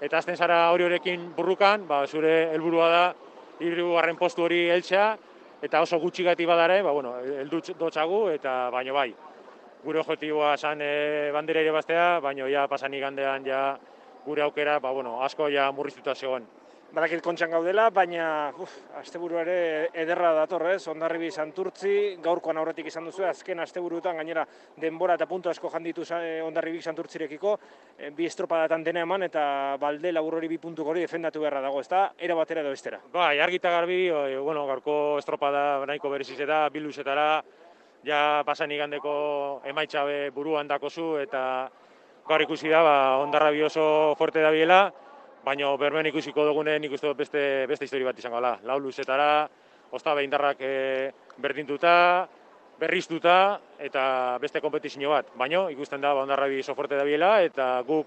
eta 0.00 0.18
azten 0.18 0.36
zara 0.36 0.70
hori 0.70 0.84
horrekin 0.84 1.32
burrukan, 1.36 1.86
ba, 1.86 2.06
zure 2.06 2.50
helburua 2.52 2.88
da, 2.88 3.14
hirugarren 3.60 4.16
postu 4.16 4.44
hori 4.44 4.68
heltzea, 4.70 5.16
eta 5.62 5.80
oso 5.82 5.98
gutxi 5.98 6.22
gati 6.22 6.46
badare, 6.46 6.82
ba, 6.82 6.92
bueno, 6.92 7.16
heldu 7.18 7.60
dotxagu, 7.78 8.28
eta 8.30 8.70
baino 8.70 8.94
bai. 8.94 9.12
Gure 9.84 10.00
objektiboa 10.00 10.56
zan 10.56 10.80
e, 10.82 11.30
bandera 11.34 11.60
ere 11.60 11.72
bastea, 11.72 12.20
baino 12.20 12.48
ja 12.48 12.66
pasan 12.68 12.94
igandean 12.94 13.44
ja 13.46 13.78
gure 14.28 14.44
aukera, 14.44 14.78
ba, 14.84 14.92
bueno, 14.92 15.18
asko 15.24 15.48
ja 15.52 15.70
murriztuta 15.72 16.14
zegoen. 16.14 16.46
Badakit 16.88 17.20
kontxan 17.20 17.50
gaudela, 17.52 17.90
baina 17.92 18.26
uf, 18.64 18.72
asteburu 18.96 19.36
ere 19.42 19.56
ederra 19.92 20.30
dator, 20.38 20.62
ez? 20.70 20.86
Ondarribi 20.88 21.28
Santurtzi, 21.28 22.16
gaurkoan 22.24 22.56
aurretik 22.56 22.86
izan 22.88 23.04
duzu, 23.04 23.26
azken 23.28 23.60
asteburuetan 23.60 24.16
gainera 24.16 24.46
denbora 24.80 25.18
eta 25.18 25.26
puntu 25.28 25.50
asko 25.52 25.68
janditu 25.74 26.06
eh, 26.16 26.40
Ondarribik 26.46 26.80
Santurtzirekiko, 26.80 27.58
eh, 27.98 28.08
bi 28.16 28.24
estropadatan 28.24 28.86
dena 28.86 29.02
eman 29.04 29.26
eta 29.28 29.42
balde 29.80 30.14
labur 30.16 30.38
hori 30.38 30.48
bi 30.48 30.56
puntu 30.62 30.86
hori 30.88 31.04
defendatu 31.04 31.44
beharra 31.44 31.60
dago, 31.60 31.82
ezta? 31.84 32.06
Era 32.16 32.34
batera 32.40 32.64
edo 32.64 32.72
bestera. 32.72 33.02
Bai, 33.12 33.36
argita 33.38 33.70
garbi, 33.70 34.06
e, 34.08 34.38
bueno, 34.38 34.64
gaurko 34.66 35.18
estropada 35.18 35.84
nahiko 35.84 36.08
bereziz 36.08 36.40
eta 36.40 36.70
biluzetara, 36.72 37.42
ja 38.08 38.42
pasan 38.46 38.72
igandeko 38.72 39.60
emaitxabe 39.68 40.30
buruan 40.32 40.68
dakozu 40.68 41.18
eta 41.20 41.42
gaur 42.28 42.44
ikusi 42.44 42.68
da, 42.68 42.82
ba, 42.84 42.96
ondarrabi 43.22 43.62
oso 43.64 44.14
fuerte 44.18 44.42
dabiela, 44.44 44.88
baina 45.44 45.70
bermen 45.80 46.10
ikusiko 46.10 46.44
dugunen 46.44 46.84
ikuste 46.84 47.08
dut 47.08 47.18
beste, 47.22 47.42
beste 47.70 47.88
histori 47.88 48.04
bat 48.04 48.18
izango 48.18 48.40
da. 48.44 48.58
Lau 48.68 48.78
luzetara, 48.82 49.48
osta 49.96 50.14
behindarrak 50.18 50.60
e, 50.60 50.72
berdintuta, 51.40 51.94
berriztuta 52.78 53.36
eta 53.80 54.02
beste 54.42 54.60
kompetizio 54.60 55.10
bat. 55.14 55.32
Baina 55.40 55.64
ikusten 55.72 56.04
da, 56.04 56.12
ba, 56.14 56.26
ondarrabi 56.26 56.60
oso 56.60 56.76
fuerte 56.76 57.00
dabiela 57.00 57.38
eta 57.46 57.78
guk 57.88 58.06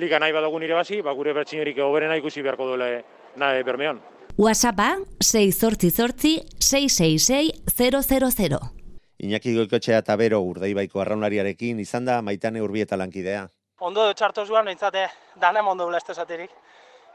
liga 0.00 0.18
nahi 0.22 0.32
badugun 0.32 0.64
irabazi, 0.64 1.02
ba, 1.04 1.12
gure 1.12 1.36
bertxinerik 1.36 1.78
oberena 1.84 2.16
ikusi 2.16 2.42
beharko 2.42 2.72
duela 2.72 2.90
nahi 3.36 3.62
bermeon. 3.66 4.00
WhatsAppa 4.40 4.96
688 5.20 6.46
666 6.58 8.40
000. 8.48 8.79
Iñaki 9.20 9.52
Goikotxea 9.52 9.98
eta 10.00 10.14
Bero 10.16 10.38
urdaibaiko 10.40 11.02
arraunlariarekin 11.02 11.80
izan 11.82 12.06
da 12.08 12.22
maitane 12.24 12.62
urbieta 12.64 12.96
lankidea. 12.96 13.42
Ondo 13.84 14.06
txarto 14.16 14.46
zuan, 14.46 14.64
behintzate, 14.64 15.02
danem 15.42 15.68
ondo 15.68 15.88
ez 15.96 16.04
esaterik. 16.08 16.50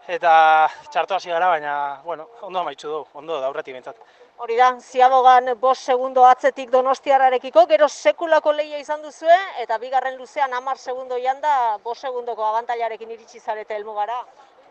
Eta 0.07 0.69
txarto 0.93 1.15
hasi 1.15 1.29
gara, 1.29 1.47
baina, 1.49 2.01
bueno, 2.03 2.27
ondo 2.45 2.59
amaitzu 2.59 2.87
du, 2.87 2.99
ondo 3.13 3.39
da 3.41 3.49
behintzat. 3.51 3.97
Hori 4.37 4.55
da, 4.55 4.77
ziabogan 4.79 5.49
bost 5.59 5.81
segundo 5.81 6.25
atzetik 6.25 6.69
donostiararekiko, 6.69 7.65
gero 7.65 7.87
sekulako 7.87 8.51
lehia 8.53 8.77
izan 8.77 9.01
duzue, 9.01 9.37
eta 9.63 9.77
bigarren 9.79 10.17
luzean 10.17 10.53
hamar 10.53 10.77
segundo 10.77 11.17
janda, 11.17 11.77
bost 11.83 12.01
segundoko 12.01 12.45
abantailarekin 12.45 13.11
iritsi 13.11 13.39
zarete 13.39 13.73
helmugara. 13.73 14.21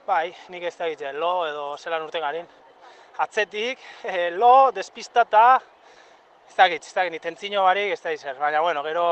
Bai, 0.07 0.33
nik 0.51 0.62
ez 0.62 0.77
da 0.77 0.87
egiten, 0.87 1.18
lo 1.18 1.47
edo 1.49 1.77
zelan 1.79 2.05
urten 2.07 2.20
garin. 2.23 2.47
Atzetik, 3.18 3.81
eh, 4.05 4.31
lo, 4.31 4.70
despistata, 4.70 5.61
ez 6.48 6.57
da 6.57 6.66
egit, 6.66 6.87
ez 6.87 6.94
da 6.94 7.04
egit, 7.04 7.22
tentzino 7.22 7.64
barik 7.64 7.92
ez 7.92 8.00
da 8.00 8.12
egit 8.12 8.38
baina, 8.38 8.61
bueno, 8.61 8.83
gero 8.83 9.04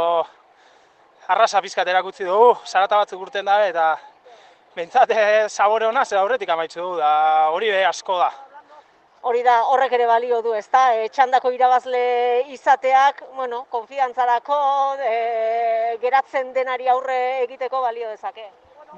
arrasa 1.28 1.60
pizkat 1.62 1.88
erakutsi 1.88 2.24
dugu, 2.24 2.54
sarata 2.64 2.98
batzuk 3.02 3.20
urten 3.20 3.44
dabe, 3.46 3.68
eta 3.72 3.96
behintzat 4.76 5.10
eh, 5.10 5.48
sabore 5.48 5.86
hona, 5.86 6.04
zer 6.04 6.18
aurretik 6.18 6.48
amaitzu 6.48 6.80
du, 6.80 6.96
da 6.98 7.50
hori 7.52 7.70
be 7.70 7.84
asko 7.84 8.18
da. 8.18 8.30
Hori 9.22 9.44
da, 9.46 9.60
horrek 9.70 9.92
ere 9.94 10.06
balio 10.10 10.40
du, 10.42 10.50
ezta? 10.58 10.80
E, 10.98 11.06
txandako 11.14 11.52
irabazle 11.54 12.00
izateak, 12.50 13.22
bueno, 13.36 13.60
konfidantzarako, 13.70 14.58
e, 14.98 15.94
geratzen 16.02 16.50
denari 16.56 16.90
aurre 16.90 17.18
egiteko 17.44 17.84
balio 17.84 18.08
dezake. 18.10 18.48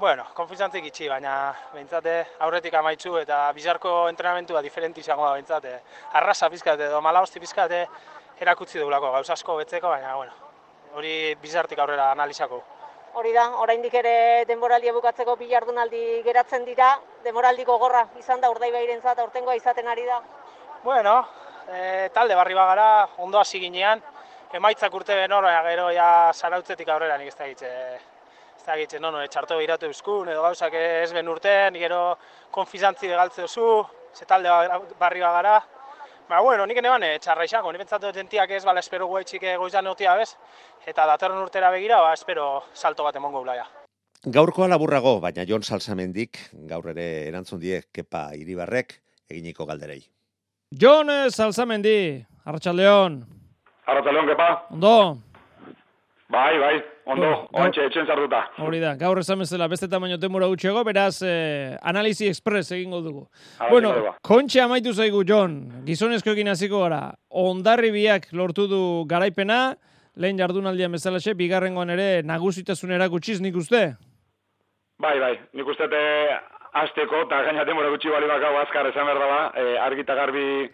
Bueno, 0.01 0.25
konfizantzik 0.35 0.89
itxi, 0.89 1.05
baina 1.07 1.35
behintzate 1.75 2.15
aurretik 2.43 2.73
amaitzu 2.75 3.13
eta 3.21 3.37
bizarko 3.55 3.93
entrenamentua 4.09 4.63
diferenti 4.65 5.05
izango 5.05 5.27
da 5.27 5.35
behintzate. 5.37 5.75
Arrasa 6.19 6.49
pizkat 6.51 6.81
edo 6.89 6.99
malaosti 7.05 7.39
pizkat 7.39 7.77
erakutsi 8.39 8.79
dugulako 8.79 9.11
gauz 9.11 9.29
asko 9.29 9.57
betzeko, 9.61 9.89
baina 9.89 10.15
bueno, 10.15 10.33
hori 10.95 11.35
bizartik 11.41 11.79
aurrera 11.79 12.11
analizako. 12.11 12.61
Hori 13.15 13.31
da, 13.31 13.45
oraindik 13.63 13.93
ere 13.95 14.43
denboraldia 14.47 14.91
bukatzeko 14.95 15.37
bi 15.39 15.47
jardunaldi 15.47 16.21
geratzen 16.25 16.65
dira, 16.67 16.89
denboraldiko 17.23 17.77
gorra 17.79 18.03
izan 18.19 18.41
da 18.43 18.49
urdaibairentzat 18.51 19.21
aurtengoa 19.23 19.55
izaten 19.55 19.87
ari 19.87 20.03
da. 20.07 20.19
Bueno, 20.83 21.13
e, 21.71 22.09
talde 22.13 22.35
barri 22.35 22.57
bagara, 22.57 23.07
ondo 23.23 23.39
hasi 23.39 23.61
ginean, 23.63 24.03
emaitzak 24.53 24.93
urte 24.93 25.15
benor, 25.15 25.47
gero 25.69 25.87
ja 25.95 26.09
zarautzetik 26.33 26.91
aurrera 26.91 27.17
nik 27.17 27.31
ez 27.31 27.37
da 27.37 27.47
egitze, 27.47 27.71
ez 28.57 28.65
da 28.65 28.75
egitze, 28.75 28.99
no, 28.99 29.11
no, 29.15 29.23
txarto 29.27 29.55
behiratu 29.61 29.87
euskun, 29.87 30.29
edo 30.33 30.43
gauzak 30.43 30.75
ez 30.79 31.13
ben 31.13 31.31
urtean, 31.31 31.79
gero 31.79 32.01
konfizantzi 32.51 33.07
begaltze 33.07 33.47
duzu, 33.47 33.69
ze 34.13 34.27
talde 34.27 34.51
barri 34.99 35.23
bagara, 35.23 35.61
Ba, 36.29 36.41
bueno, 36.41 36.65
nik 36.65 36.79
eneban 36.81 37.03
e, 37.05 37.19
txarra 37.21 37.45
izango, 37.45 37.71
nik 37.71 37.83
bentsatu 37.83 38.09
dentiak 38.11 38.49
ez, 38.49 38.63
bala, 38.65 38.81
espero 38.81 39.05
guaitxik 39.05 39.43
goizan 39.61 39.85
notia 39.85 40.15
bez, 40.17 40.31
eta 40.89 41.05
datorren 41.05 41.37
urtera 41.43 41.69
begira, 41.69 41.99
ba, 42.01 42.13
espero 42.17 42.63
salto 42.73 43.05
bat 43.05 43.15
emongo 43.15 43.43
gula, 43.43 43.59
Gaurkoa 44.25 44.65
laburrago, 44.67 45.19
baina 45.21 45.43
Jon 45.45 45.61
Salsamendik 45.61 46.39
gaur 46.65 46.87
ere 46.89 47.27
erantzun 47.27 47.59
die 47.61 47.83
Kepa 47.93 48.31
Iribarrek 48.33 48.95
eginiko 49.29 49.67
galderei. 49.69 49.99
Jon 50.73 51.11
Salsamendi, 51.29 52.25
Arratxaldeon. 52.49 53.19
Arratxaldeon, 53.85 54.31
Kepa. 54.31 54.49
Ondo. 54.73 54.95
Bai, 56.27 56.57
bai, 56.57 56.83
ondo, 57.05 57.21
bueno, 57.21 57.47
oantxe, 57.53 57.83
etxen 57.85 58.07
zartuta. 58.09 58.39
Hori 58.65 58.79
da, 58.81 58.95
gaur 58.97 59.19
esan 59.21 59.43
bezala, 59.43 59.67
beste 59.69 59.85
tamaino 59.91 60.17
temura 60.17 60.47
gutxego, 60.49 60.81
beraz, 60.83 61.19
eh, 61.21 61.77
analizi 61.85 62.25
express 62.27 62.71
egingo 62.71 63.01
dugu. 63.01 63.27
bueno, 63.69 63.93
kontxe 64.25 64.61
amaitu 64.61 64.93
zaigu, 64.93 65.21
Jon, 65.23 65.83
gizonezko 65.85 66.31
egin 66.31 66.49
hasiko 66.49 66.81
gara, 66.81 67.13
ondarri 67.29 67.91
biak 67.91 68.31
lortu 68.33 68.65
du 68.67 68.81
garaipena, 69.05 69.77
lehen 70.15 70.37
jardunaldian 70.37 70.91
bezalaxe, 70.91 71.35
bigarrengoan 71.35 71.93
ere 71.93 72.23
nagusitasun 72.23 72.91
erakutsiz 72.97 73.39
nik 73.41 73.55
uste? 73.55 73.85
Bai, 74.97 75.19
bai, 75.19 75.33
nik 75.53 75.67
uste 75.67 75.87
te 75.91 76.03
azteko, 76.73 77.21
eta 77.27 77.43
gaina 77.43 77.65
demora 77.69 77.93
gutxi 77.93 78.09
bali 78.09 78.25
bakau 78.25 78.57
azkar 78.63 78.89
esan 78.89 79.05
behar 79.05 79.21
dela, 79.21 79.41
e, 79.53 79.77
argita 79.77 80.15
garbi 80.15 80.71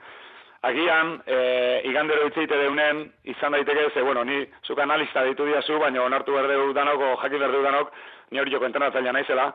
agian, 0.62 1.16
e, 1.26 1.82
igandero 1.90 2.28
itzeite 2.30 2.58
deunen, 2.58 3.04
izan 3.24 3.56
daiteke, 3.58 3.90
ze, 3.94 4.02
bueno, 4.02 4.24
ni 4.24 4.44
zuk 4.68 4.80
analista 4.80 5.24
ditu 5.26 5.46
diazu, 5.46 5.80
baina 5.82 6.04
onartu 6.04 6.34
berdeu 6.38 6.72
danok, 6.74 7.02
o 7.02 7.16
jakin 7.24 7.42
berdeu 7.42 7.64
danok, 7.66 7.92
ni 8.32 8.40
hori 8.40 8.54
joko 8.54 8.70
entrenatzailea 8.70 9.14
naizela, 9.14 9.50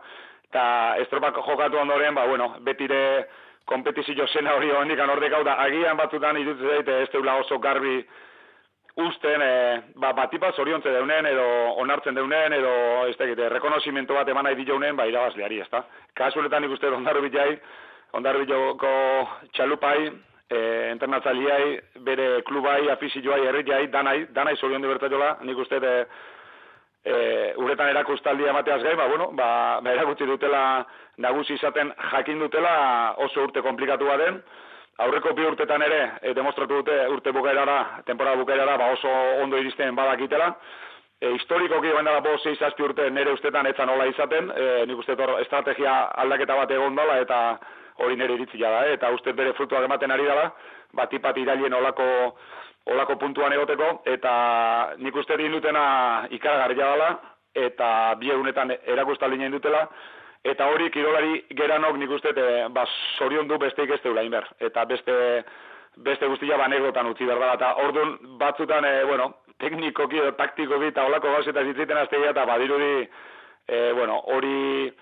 eta 0.50 0.66
estropak 1.04 1.38
jokatu 1.46 1.78
ondoren, 1.78 2.14
ba, 2.14 2.26
bueno, 2.26 2.56
betire 2.66 3.28
kompetizio 3.66 4.26
zena 4.26 4.54
hori 4.54 4.70
hondik 4.70 5.00
anordek 5.00 5.32
hau 5.32 5.42
da, 5.44 5.56
agian 5.62 5.96
batzutan 5.96 6.38
irutzen 6.42 6.74
daite 6.74 7.00
ez 7.02 7.10
deula 7.14 7.38
oso 7.38 7.58
garbi 7.58 8.00
usten, 8.96 9.42
e, 9.42 9.80
ba, 10.02 10.12
batipa 10.12 10.52
zoriontze 10.52 10.90
deunen, 10.90 11.26
edo 11.30 11.48
onartzen 11.82 12.14
deunen, 12.18 12.52
edo, 12.52 12.76
ez 13.06 13.16
tegite, 13.16 13.48
rekonosimento 13.52 14.14
bat 14.14 14.28
eman 14.28 14.48
nahi 14.48 14.58
ditounen, 14.58 14.96
ba, 14.96 15.06
irabazleari, 15.06 15.60
ez 15.62 15.70
da. 15.70 15.84
Kasuletan 16.18 16.64
ikuste 16.66 16.90
ondarro 16.90 17.22
bitai, 17.22 17.52
ondarro 18.16 18.46
txalupai, 19.52 20.10
e, 20.50 20.90
internatzaliai, 20.92 21.80
bere 22.06 22.42
klubai, 22.46 22.88
afizioai, 22.90 23.46
herriai, 23.46 23.86
danai, 23.90 24.26
danai 24.32 24.56
zorion 24.56 24.82
de 24.82 24.88
bertaiola, 24.88 25.36
nik 25.42 25.58
uste, 25.58 25.80
e, 25.82 26.06
e, 27.06 27.16
uretan 27.62 27.90
erakustaldi 27.90 28.46
emateaz 28.50 28.82
gai, 28.82 28.94
ba, 28.98 29.08
bueno, 29.08 29.30
ba, 29.32 29.80
ba 29.82 29.94
erakutsi 29.94 30.26
dutela, 30.26 30.84
nagusi 31.18 31.54
izaten 31.54 31.92
jakin 32.12 32.38
dutela 32.38 32.76
oso 33.26 33.44
urte 33.46 33.62
komplikatu 33.62 34.06
baden, 34.06 34.40
aurreko 35.04 35.34
bi 35.36 35.44
urtetan 35.44 35.82
ere 35.82 36.00
e, 36.22 36.34
demostratu 36.34 36.80
dute 36.80 36.96
urte 37.12 37.32
bukaerara, 37.32 38.02
temporada 38.06 38.40
bukaerara, 38.40 38.76
ba 38.80 38.90
oso 38.94 39.12
ondo 39.42 39.58
iristen 39.58 39.96
badakitela. 39.96 40.52
E, 41.20 41.30
historikoki 41.32 41.92
baina 41.94 42.12
da 42.12 42.20
bo 42.20 42.36
6 42.38 42.80
urte 42.84 43.10
nere 43.10 43.32
ustetan 43.32 43.66
etzan 43.66 43.88
nola 43.88 44.06
izaten, 44.06 44.50
e, 44.50 44.86
nik 44.86 44.98
uste 45.00 45.16
estrategia 45.40 45.98
aldaketa 46.22 46.56
bat 46.56 46.70
egon 46.70 46.96
dela 46.96 47.18
eta 47.20 47.40
hori 47.98 48.16
nere 48.16 48.34
iritzia 48.34 48.70
da, 48.70 48.84
eta 48.92 49.10
uste 49.14 49.32
bere 49.32 49.54
frutuak 49.58 49.84
ematen 49.84 50.10
ari 50.10 50.26
dela, 50.28 50.50
bat 50.96 51.12
ipat 51.12 51.38
irailien 51.38 51.74
olako, 51.74 52.06
olako 52.92 53.16
puntuan 53.20 53.52
egoteko, 53.52 54.02
eta 54.06 54.34
nik 54.98 55.16
uste 55.16 55.36
din 55.36 55.52
dutena 55.52 56.26
ikaragarria 56.30 56.92
dela, 56.92 57.10
eta 57.56 57.88
bi 58.20 58.30
egunetan 58.32 58.74
erakustaldinen 58.84 59.54
dutela, 59.56 59.86
eta 60.46 60.68
hori 60.70 60.90
kirolari 60.94 61.40
geranok 61.58 61.96
nik 61.98 62.12
uste 62.18 62.32
e, 62.36 62.66
ba, 62.74 62.84
sorion 63.18 63.48
du 63.48 63.58
besteik 63.58 63.90
ez 63.90 64.02
deula 64.04 64.22
inber. 64.26 64.46
Eta 64.60 64.84
beste, 64.84 65.16
beste 66.06 66.28
guztia 66.30 66.58
banegotan 66.60 67.08
utzi 67.10 67.26
behar 67.26 67.56
eta 67.56 67.72
orduan 67.82 68.16
batzutan, 68.40 68.84
e, 68.84 69.04
bueno, 69.08 69.32
teknikoki 69.58 70.20
edo 70.20 70.34
taktikoki 70.38 70.92
eta 70.92 71.06
olako 71.08 71.32
gauzetan 71.38 71.72
zitziten 71.72 71.98
aztegia, 72.02 72.30
eta 72.30 72.44
badirudi, 72.46 73.08
e, 73.66 73.80
bueno, 73.96 74.20
hori 74.36 74.92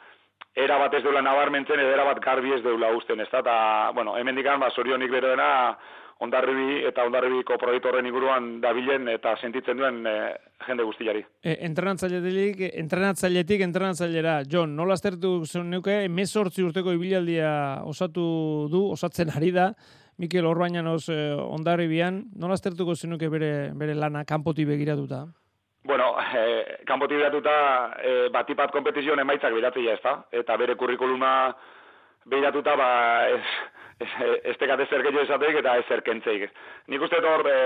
era 0.55 0.79
bat 0.79 0.95
ez 0.95 1.03
deula 1.03 1.23
nabarmentzen, 1.23 1.81
edo 1.81 1.91
era 1.91 2.07
bat 2.07 2.23
garbi 2.23 2.55
ez 2.55 2.63
deula 2.63 2.93
usten, 2.95 3.21
ez 3.21 3.29
da, 3.33 3.43
eta, 3.43 3.59
bueno, 3.95 4.17
hemen 4.19 4.37
dikan, 4.39 4.61
ba, 4.63 4.71
sorionik 4.71 5.11
beroena, 5.11 5.51
ondarribi 6.23 6.85
eta 6.89 7.05
ondarribiko 7.09 7.57
proiektu 7.59 7.91
horren 7.91 8.07
inguruan 8.07 8.47
dabilen 8.63 9.09
eta 9.11 9.35
sentitzen 9.41 9.81
duen 9.81 10.01
e, 10.07 10.15
jende 10.67 10.87
guztiari. 10.87 11.25
E, 11.43 11.57
entrenatzailetik, 11.67 12.63
entrenatzailetik 12.85 13.65
entrenatzailera, 13.67 14.39
John, 14.51 14.77
nola 14.79 14.95
aztertu 14.99 15.37
zen 15.45 15.71
neuke, 15.75 16.05
emezortzi 16.07 16.65
urteko 16.65 16.95
ibilaldia 16.95 17.51
osatu 17.91 18.25
du, 18.73 18.87
osatzen 18.95 19.35
ari 19.35 19.51
da, 19.55 19.73
Mikel 20.23 20.47
Orbañanos 20.47 21.09
e, 21.11 21.19
ondarribian, 21.35 22.23
nola 22.39 22.55
aztertuko 22.55 22.95
zenuke 22.95 23.29
bere, 23.29 23.73
bere 23.75 23.99
lana 23.99 24.25
kanpoti 24.25 24.67
begiratuta? 24.69 25.27
Bueno, 25.85 26.17
eh, 26.35 26.81
kanpoti 26.87 27.15
begiratuta 27.15 27.55
eh, 28.01 28.29
batipat 28.33 28.73
kompetizioen 28.73 29.21
emaitzak 29.21 29.53
biratzea 29.53 29.93
ez 29.93 30.01
da, 30.01 30.15
eta 30.33 30.57
bere 30.57 30.79
kurrikuluma 30.81 31.33
begiratuta 32.25 32.77
ba, 32.81 32.89
ez, 33.29 33.43
ez 34.51 34.57
tekat 34.59 34.81
ezer 34.87 35.05
gehiago 35.05 35.27
esateik 35.27 35.61
eta 35.61 35.77
ezer 35.83 36.03
kentzeik. 36.07 36.49
Nik 36.89 37.05
uste 37.05 37.21
hor 37.21 37.45
e, 37.51 37.59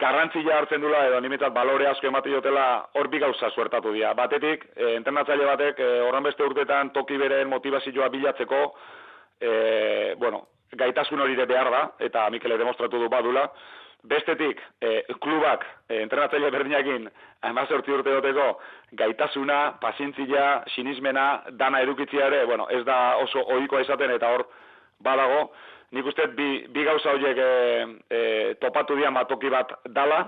garrantzia 0.00 0.58
hartzen 0.58 0.84
dula 0.84 1.06
edo 1.08 1.20
nimetat 1.24 1.54
balore 1.54 1.88
asko 1.88 2.10
emate 2.10 2.32
jotela 2.32 2.66
hor 2.94 3.08
bi 3.08 3.20
gauza 3.22 3.50
suertatu 3.50 3.94
dira. 3.94 4.12
Batetik, 4.18 4.66
e, 4.76 4.94
entrenatzaile 4.98 5.46
batek 5.48 5.80
e, 5.80 5.88
horren 6.04 6.28
beste 6.28 6.44
urtetan 6.44 6.92
toki 6.96 7.16
beren 7.20 7.48
motivazioa 7.48 8.10
bilatzeko 8.12 8.60
e, 9.40 9.54
bueno, 10.20 10.44
gaitasun 10.76 11.24
hori 11.24 11.36
behar 11.46 11.70
da, 11.70 11.82
eta 11.98 12.28
Mikele 12.30 12.58
demostratu 12.58 13.00
du 13.00 13.08
badula, 13.08 13.48
Bestetik, 14.04 14.58
e, 14.84 15.02
klubak, 15.20 15.62
e, 15.88 16.02
entrenatzaile 16.02 16.50
berdinakin, 16.52 17.06
hainbat 17.40 17.70
urte 17.72 18.12
duteko, 18.12 18.48
gaitasuna, 18.92 19.78
pazientzia, 19.80 20.62
sinismena, 20.74 21.42
dana 21.56 21.80
edukitzia 21.80 22.26
ere, 22.26 22.44
bueno, 22.44 22.66
ez 22.68 22.84
da 22.84 23.16
oso 23.16 23.40
ohikoa 23.56 23.80
izaten, 23.80 24.12
eta 24.12 24.28
hor, 24.28 24.44
badago, 25.00 25.46
nik 25.96 26.06
uste 26.06 26.26
bi, 26.36 26.66
bi 26.68 26.84
gauza 26.84 27.14
horiek 27.14 27.38
e, 27.38 27.50
e, 28.10 28.20
topatu 28.60 28.96
dian 28.98 29.14
batoki 29.16 29.48
bat 29.48 29.72
dala, 29.88 30.20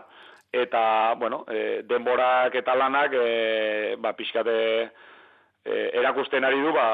eta, 0.53 1.15
bueno, 1.21 1.45
e, 1.49 1.83
denborak 1.85 2.55
eta 2.57 2.79
lanak, 2.81 3.13
e, 3.13 3.97
ba, 4.01 4.15
pixkate 4.17 4.57
e, 5.67 5.91
erakusten 6.01 6.49
ari 6.49 6.63
du, 6.65 6.73
ba, 6.73 6.89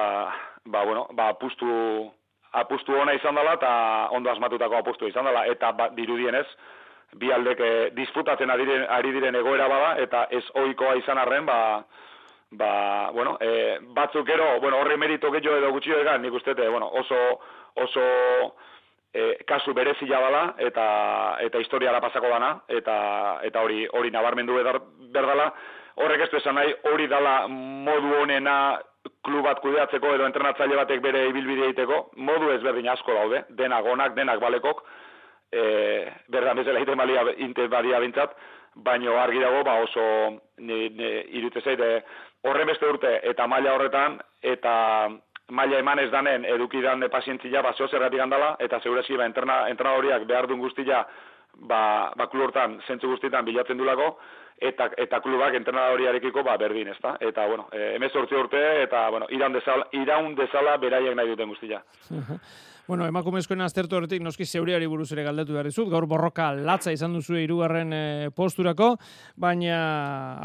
ba, 0.65 0.83
bueno, 0.85 1.07
ba, 1.13 1.31
apustu, 1.37 2.11
apustu 2.53 2.97
ona 2.99 3.15
izan 3.17 3.35
dela, 3.35 3.57
eta 3.59 3.73
ondo 4.11 4.31
asmatutako 4.31 4.81
apustu 4.81 5.09
izan 5.09 5.29
dela, 5.29 5.47
eta 5.47 5.73
ba, 5.73 5.89
dirudienez, 5.97 6.47
bi 7.21 7.33
aldek 7.33 7.61
e, 7.61 7.73
disfrutatzen 7.97 8.51
ari 8.51 8.67
diren, 8.69 8.87
ari 8.89 9.13
diren 9.13 9.37
egoera 9.41 9.69
bada, 9.69 9.97
eta 10.03 10.27
ez 10.31 10.45
ohikoa 10.55 10.97
izan 11.01 11.19
arren, 11.19 11.47
ba, 11.47 11.59
ba, 12.51 12.73
bueno, 13.13 13.37
e, 13.41 13.79
batzuk 13.97 14.27
gero, 14.27 14.61
bueno, 14.61 14.79
horre 14.81 14.97
merito 14.97 15.31
gehiago 15.33 15.59
edo 15.61 15.73
gutxio 15.73 16.01
egan, 16.01 16.23
nik 16.23 16.35
uste, 16.41 16.55
bueno, 16.69 16.89
oso, 17.03 17.19
oso 17.75 18.07
e, 19.13 19.45
kasu 19.47 19.75
berezila 19.75 20.21
bala 20.21 20.43
eta 20.59 20.87
eta 21.45 21.61
historiara 21.61 22.01
pasako 22.01 22.31
dana 22.33 22.53
eta 22.69 22.97
eta 23.45 23.61
hori 23.61 23.87
hori 23.93 24.11
nabarmendu 24.11 24.57
berdala 25.13 25.53
horrek 25.97 26.27
ez 26.27 26.31
du 26.31 26.39
esan 26.39 26.57
nahi 26.57 26.75
hori 26.93 27.07
dala 27.07 27.47
modu 27.49 28.15
honena 28.23 28.57
klub 29.23 29.45
bat 29.47 29.61
kudeatzeko 29.63 30.15
edo 30.17 30.27
entrenatzaile 30.27 30.77
batek 30.77 31.03
bere 31.03 31.27
ibilbide 31.29 31.69
egiteko 31.69 31.99
modu 32.29 32.51
ezberdin 32.57 32.89
asko 32.89 33.15
daude 33.15 33.45
denak 33.51 33.87
onak 33.87 34.17
denak 34.17 34.41
balekok 34.41 34.83
e, 35.53 35.63
berdan 36.29 36.59
bezala 36.59 36.81
egiten 36.83 36.99
balia 36.99 37.25
inte 37.37 37.69
badia 37.69 38.01
bintzat 38.01 38.35
baino 38.75 39.17
argi 39.21 39.41
dago 39.41 39.63
ba 39.65 39.79
oso 39.83 40.05
ni, 40.59 40.89
ni 40.89 41.11
irute 41.39 41.61
zaite 41.61 42.03
horren 42.43 42.67
beste 42.67 42.89
urte 42.89 43.21
eta 43.23 43.47
maila 43.47 43.75
horretan 43.77 44.19
eta 44.43 44.75
maila 45.51 45.79
eman 45.79 45.99
ez 45.99 46.11
danen 46.11 46.45
edukidan 46.45 47.09
pazientzia 47.11 47.63
ba 47.63 47.75
zeo 47.77 47.89
zerratik 47.89 48.21
handala 48.21 48.57
eta 48.59 48.81
segurazki 48.81 49.17
ba 49.17 49.27
entrena 49.27 49.69
entrenadoriak 49.69 50.25
behar 50.27 50.47
duen 50.47 50.61
guztia 50.61 51.07
ba 51.55 52.13
ba 52.17 52.29
hortan 52.33 52.81
zentzu 52.87 53.09
guztietan 53.09 53.45
bilatzen 53.45 53.79
dulako 53.79 54.17
eta 54.69 54.91
eta 54.97 55.21
klubak 55.21 55.55
entrenadoriarekiko 55.59 56.45
ba 56.47 56.57
berdin, 56.57 56.89
ezta? 56.95 57.17
Eta 57.21 57.47
bueno, 57.47 57.69
eh 57.73 57.97
18 57.99 58.41
urte 58.41 58.83
eta 58.83 59.09
bueno, 59.11 59.27
iraun 59.31 59.53
dezala 59.53 59.89
iraun 59.93 60.35
dezala 60.35 60.77
beraiek 60.77 61.17
nahi 61.17 61.29
duten 61.29 61.49
guztia. 61.49 61.83
Bueno, 62.83 63.07
emakumezkoen 63.07 63.63
aztertu 63.63 63.95
horretik 63.95 64.25
noski 64.27 64.43
zeuriari 64.43 64.89
buruz 64.91 65.07
ere 65.15 65.23
galdetu 65.23 65.55
behar 65.55 65.69
dizut, 65.69 65.87
gaur 65.89 66.05
borroka 66.11 66.49
latza 66.53 66.91
izan 66.93 67.15
duzu 67.15 67.39
irugarren 67.39 67.95
e, 67.95 68.03
posturako, 68.35 68.89
baina 69.39 69.79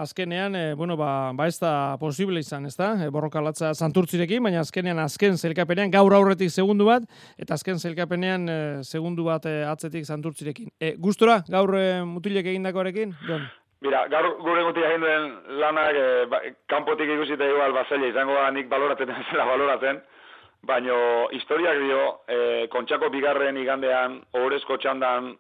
azkenean, 0.04 0.56
e, 0.56 0.64
bueno, 0.78 0.96
ba, 1.02 1.34
ba 1.34 1.50
ez 1.50 1.58
da 1.58 1.98
posible 2.00 2.46
izan, 2.46 2.70
ez 2.70 2.76
da, 2.78 2.94
e, 3.02 3.10
borroka 3.10 3.42
latza 3.42 3.74
santurtzirekin, 3.74 4.46
baina 4.46 4.62
azkenean 4.62 5.02
azken 5.02 5.36
zelkapenean 5.36 5.92
gaur 5.92 6.14
aurretik 6.14 6.54
segundu 6.54 6.86
bat, 6.92 7.10
eta 7.42 7.58
azken 7.58 7.82
zelkapenean 7.82 8.48
e, 8.48 8.60
segundu 8.86 9.26
bat 9.26 9.50
e, 9.50 9.64
atzetik 9.66 10.06
santurtzirekin. 10.06 10.70
E, 10.80 10.94
gustora, 11.02 11.42
gaur 11.50 11.74
e, 11.74 11.88
mutilek 12.06 12.54
egindakoarekin, 12.54 13.18
Jon? 13.26 13.50
Mira, 13.86 14.08
gaur 14.10 14.32
gure 14.42 14.64
guti 14.66 14.82
egin 14.82 15.04
duen 15.04 15.26
lanak, 15.62 15.96
e, 15.96 16.06
ba, 16.32 16.40
kanpotik 16.72 17.12
ikusita 17.14 17.46
igual 17.46 17.76
bazaila 17.76 18.08
izango 18.10 18.34
da 18.34 18.50
nik 18.52 18.70
baloratzen 18.72 19.12
zela 19.30 19.46
baloratzen, 19.46 20.00
baino 20.66 20.98
historiak 21.38 21.78
dio, 21.84 22.02
e, 22.28 22.40
kontxako 22.74 23.12
bigarren 23.14 23.60
igandean, 23.62 24.18
ohorezko 24.34 24.80
txandan, 24.82 25.36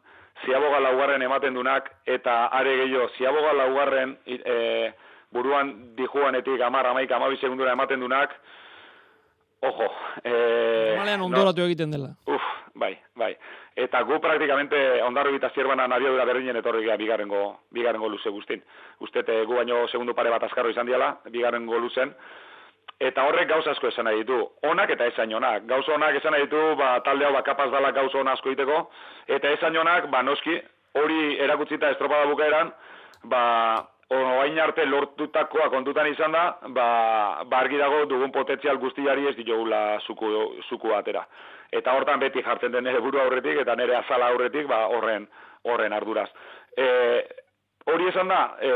ziaboga 0.46 0.84
laugarren 0.86 1.26
ematen 1.26 1.58
dunak, 1.58 1.90
eta 2.06 2.46
are 2.54 2.78
gehiago, 2.84 3.10
ziaboga 3.18 3.56
laugarren 3.58 4.14
e, 4.28 4.94
buruan 5.34 5.74
dijuanetik 5.98 6.62
amar, 6.62 6.92
amaik, 6.94 7.12
amabi 7.12 7.42
segundura 7.42 7.74
ematen 7.74 8.06
dunak, 8.06 8.38
ojo. 9.66 9.90
E, 10.22 10.34
Normalean 10.94 11.26
ondoratu 11.26 11.66
egiten 11.66 11.90
dela. 11.92 12.14
Uf, 12.30 12.52
bai, 12.76 12.94
bai. 13.18 13.34
Eta 13.78 14.02
gu 14.02 14.18
praktikamente 14.18 14.78
ondarro 15.06 15.30
eta 15.38 15.52
zierbanan 15.54 15.92
abiadura 15.94 16.26
berdinen 16.26 16.58
etorri 16.58 16.86
gara 16.86 16.98
bigarrengo, 16.98 17.42
bigarrengo 17.72 18.10
luze 18.10 18.30
guztin. 18.34 18.64
Uste, 19.06 19.22
gu 19.22 19.54
baino 19.54 19.84
segundu 19.88 20.16
pare 20.18 20.32
bat 20.34 20.44
azkarro 20.44 20.72
izan 20.74 20.88
diala, 20.90 21.12
bigarrengo 21.30 21.78
luzen. 21.78 22.14
Eta 23.00 23.28
horrek 23.30 23.52
gauza 23.52 23.76
asko 23.76 23.92
esan 23.92 24.08
nahi 24.10 24.24
ditu. 24.24 24.40
Onak 24.66 24.90
eta 24.96 25.06
esan 25.06 25.34
onak. 25.38 25.68
Gauza 25.70 25.94
onak 25.94 26.18
esan 26.18 26.34
nahi 26.34 26.48
ditu, 26.48 26.62
ba, 26.80 26.96
talde 27.06 27.28
hau 27.28 27.34
ba, 27.36 27.44
kapaz 27.46 27.70
dala 27.72 27.92
gauza 27.94 28.18
onak 28.18 28.40
asko 28.40 28.56
iteko. 28.56 28.80
Eta 29.28 29.52
esan 29.54 29.78
onak, 29.78 30.08
ba, 30.10 30.24
noski, 30.26 30.58
hori 30.98 31.38
erakutzita 31.46 31.92
estropada 31.94 32.26
bukaeran, 32.32 32.72
ba, 33.30 33.44
oain 34.10 34.58
arte 34.60 34.86
lortutakoa 34.86 35.70
kontutan 35.70 36.10
izan 36.10 36.34
da, 36.34 36.48
ba, 36.74 36.88
ba 37.46 37.60
argi 37.60 37.78
dago 37.78 38.06
dugun 38.10 38.34
potentzial 38.34 38.82
guztiari 38.82 39.28
ez 39.30 39.36
ditugula 39.38 40.00
zuku, 40.08 40.32
zuku 40.70 40.96
atera. 40.98 41.28
Eta 41.72 41.94
hortan 41.94 42.20
beti 42.20 42.42
jartzen 42.44 42.72
den 42.72 42.86
nire 42.88 43.02
buru 43.04 43.20
aurretik 43.20 43.60
eta 43.62 43.76
nire 43.76 43.98
azala 43.98 44.30
aurretik, 44.32 44.68
ba, 44.68 44.86
horren, 44.88 45.28
horren 45.68 45.94
arduraz. 45.94 46.30
E, 46.78 46.88
hori 47.92 48.08
esan 48.08 48.32
da, 48.32 48.42
e, 48.62 48.72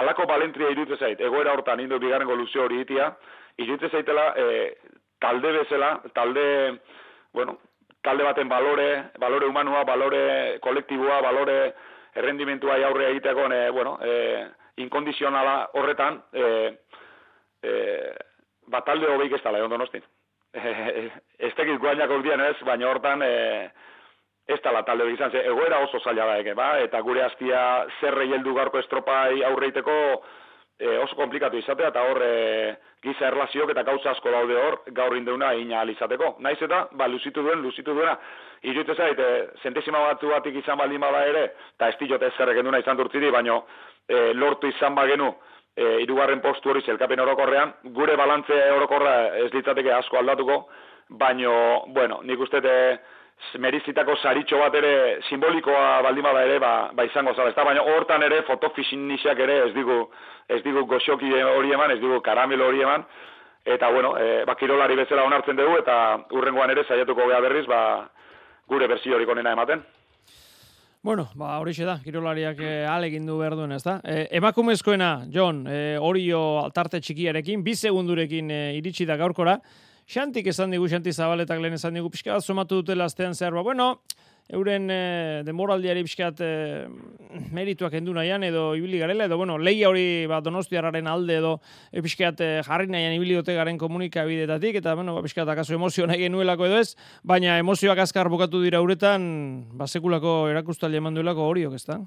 alako 0.00 0.26
balentria 0.26 0.72
irutze 0.74 0.98
zait, 0.98 1.20
egoera 1.20 1.52
hortan 1.54 1.80
indu 1.80 2.00
bigarrengo 2.02 2.34
luzio 2.34 2.64
hori 2.64 2.80
itia, 2.82 3.12
irutze 3.62 3.90
zaitela 3.90 4.32
e, 4.36 4.48
talde 5.22 5.52
bezala, 5.52 5.92
talde, 6.14 6.46
bueno, 7.32 7.58
talde 8.02 8.26
baten 8.26 8.48
balore, 8.48 8.88
balore 9.18 9.46
humanua, 9.46 9.84
balore 9.84 10.58
kolektiboa, 10.60 11.20
balore 11.22 11.58
errendimentua 12.14 12.76
aurre 12.88 13.10
egiteko, 13.12 13.46
e, 13.52 13.70
bueno, 13.70 13.98
e, 14.02 14.46
inkondizionala 14.82 15.70
horretan, 15.74 16.20
e, 16.32 16.44
e, 17.62 17.72
bat 18.66 18.84
talde 18.84 19.06
hobeik 19.10 19.38
ez 19.38 19.42
tala, 19.42 19.62
egon 19.62 19.76
donostin. 19.76 20.02
E, 20.54 21.10
ez 21.38 21.52
tekit 21.58 21.80
guainak 21.82 22.10
ordian 22.14 22.40
ez, 22.40 22.56
baina 22.66 22.86
hortan, 22.86 23.22
e, 23.26 23.70
ez 24.46 24.60
tala 24.62 24.84
talde 24.86 25.08
izan, 25.12 25.30
ze 25.30 25.42
egoera 25.48 25.80
oso 25.82 25.98
zaila 26.00 26.26
da 26.30 26.54
ba? 26.54 26.78
eta 26.78 27.00
gure 27.00 27.22
hastia 27.22 27.86
zerre 28.00 28.26
heldu 28.28 28.54
garko 28.54 28.78
estropai 28.78 29.42
aurreiteko 29.42 29.94
e, 30.78 30.98
oso 30.98 31.16
komplikatu 31.16 31.56
izatea, 31.58 31.88
eta 31.88 32.02
hor 32.02 32.20
e, 32.22 32.76
giza 33.04 33.28
erlazioak 33.28 33.70
eta 33.70 33.82
gauza 33.82 34.10
asko 34.10 34.30
daude 34.30 34.56
hor, 34.56 34.78
gaur 34.96 35.16
indeuna 35.16 35.52
ina 35.54 35.84
izateko. 35.84 36.36
Naiz 36.40 36.60
eta, 36.62 36.88
ba, 36.92 37.08
luzitu 37.08 37.42
duen, 37.42 37.62
luzitu 37.62 37.94
duena, 37.94 38.16
iruditza 38.62 38.94
zait, 38.94 39.18
e, 39.18 39.48
zentesima 39.62 40.00
batzu 40.10 40.32
batik 40.32 40.56
izan 40.60 40.78
baldin 40.78 41.00
bada 41.00 41.24
ere, 41.26 41.44
eta 41.76 41.88
ez 41.88 41.98
dilote 42.00 42.30
zerre 42.36 42.54
genduna 42.54 42.80
izan 42.80 42.96
durtzidi, 42.96 43.30
baino 43.30 43.64
e, 44.08 44.32
lortu 44.34 44.68
izan 44.68 44.94
bagenu, 44.94 45.32
e, 45.76 46.00
irugarren 46.02 46.40
postu 46.40 46.70
hori 46.70 46.82
zelkapen 46.82 47.20
orokorrean, 47.20 47.74
gure 47.96 48.16
balantze 48.16 48.58
orokorra 48.76 49.14
ez 49.44 49.50
litzateke 49.52 49.92
asko 49.92 50.18
aldatuko, 50.18 50.64
baino, 51.08 51.84
bueno, 51.94 52.20
nik 52.22 52.40
uste 52.40 52.60
merizitako 53.58 54.16
saritxo 54.22 54.58
bat 54.58 54.74
ere 54.78 55.20
simbolikoa 55.28 56.00
baldin 56.06 56.24
bada 56.24 56.44
ere 56.46 56.58
ba, 56.62 56.90
ba 56.94 57.04
izango 57.04 57.34
zala. 57.34 57.50
Ezta 57.50 57.64
baina 57.64 57.82
hortan 57.82 58.22
ere 58.22 58.42
fotofisinixak 58.48 59.38
ere 59.46 59.58
ez 59.66 59.72
digu 59.74 59.98
ez 60.48 60.62
digu 60.62 60.84
goxoki 60.86 61.30
hori 61.42 61.72
eman, 61.72 61.90
ez 61.90 62.00
digu 62.00 62.20
karamelo 62.24 62.68
hori 62.68 62.82
eman 62.82 63.04
eta 63.64 63.90
bueno, 63.90 64.14
e, 64.18 64.44
ba 64.44 64.54
kirolari 64.60 64.96
bezala 64.96 65.24
onartzen 65.24 65.56
dugu 65.56 65.78
eta 65.80 65.96
urrengoan 66.36 66.70
ere 66.70 66.84
saiatuko 66.84 67.28
gea 67.28 67.40
berriz 67.40 67.66
ba 67.66 67.80
gure 68.68 68.88
bersio 68.88 69.16
hori 69.16 69.26
konena 69.26 69.52
ematen. 69.52 69.82
Bueno, 71.04 71.26
ba, 71.36 71.58
hori 71.60 71.74
da, 71.84 71.98
kirolariak 72.00 72.60
e, 72.64 72.68
alegin 72.88 73.26
du 73.28 73.34
behar 73.36 73.52
duen, 73.58 73.74
ez 73.76 73.82
da? 73.84 73.98
E, 74.08 74.22
emakumezkoena, 74.38 75.26
John, 75.28 75.58
e, 75.68 75.98
Orio 76.00 76.38
altarte 76.62 76.96
txikiarekin, 76.96 77.60
bi 77.60 77.74
segundurekin 77.76 78.48
e, 78.48 78.60
iritsi 78.78 79.04
da 79.04 79.18
gaurkora, 79.20 79.58
Xantik 80.08 80.48
esan 80.48 80.72
digu, 80.72 80.88
Xanti 80.88 81.12
Zabaletak 81.12 81.60
lehen 81.60 81.76
esan 81.76 81.98
digu, 81.98 82.08
pixka 82.08 82.32
bat 82.32 82.46
somatu 82.46 82.80
dutela 82.80 83.04
aztean 83.04 83.36
zer, 83.36 83.52
ba, 83.52 83.60
bueno, 83.60 83.90
euren 84.52 84.90
e, 84.90 85.42
demoraldiari 85.46 86.02
pixkat 86.04 86.40
e, 86.44 86.50
merituak 87.54 87.94
endu 87.96 88.12
nahian, 88.12 88.44
edo 88.44 88.74
ibili 88.76 88.98
garela, 89.00 89.24
edo, 89.24 89.38
bueno, 89.40 89.56
lehi 89.58 89.84
hori 89.84 90.26
ba, 90.28 90.40
donostiararen 90.44 91.08
alde, 91.08 91.38
edo 91.40 91.54
e, 91.90 92.02
pixkat 92.04 92.40
e, 92.44 92.50
jarri 92.66 92.90
nahian 92.92 93.16
ibili 93.16 93.38
dute 93.38 93.56
garen 93.56 93.78
komunikabidetatik, 93.80 94.76
eta, 94.82 94.94
bueno, 94.94 95.16
ba, 95.16 95.24
pixkat 95.24 95.48
akaso 95.48 95.74
emozio 95.74 96.06
nahi 96.06 96.26
genuelako 96.26 96.68
edo 96.68 96.82
ez, 96.82 96.94
baina 97.24 97.56
emozioak 97.62 98.04
azkar 98.04 98.28
bukatu 98.28 98.60
dira 98.62 98.82
uretan, 98.84 99.24
ba, 99.72 99.88
sekulako 99.88 100.44
erakustali 100.52 101.00
eman 101.00 101.16
duelako 101.16 101.48
horiok, 101.48 101.80
ez 101.80 101.86
da? 101.88 102.00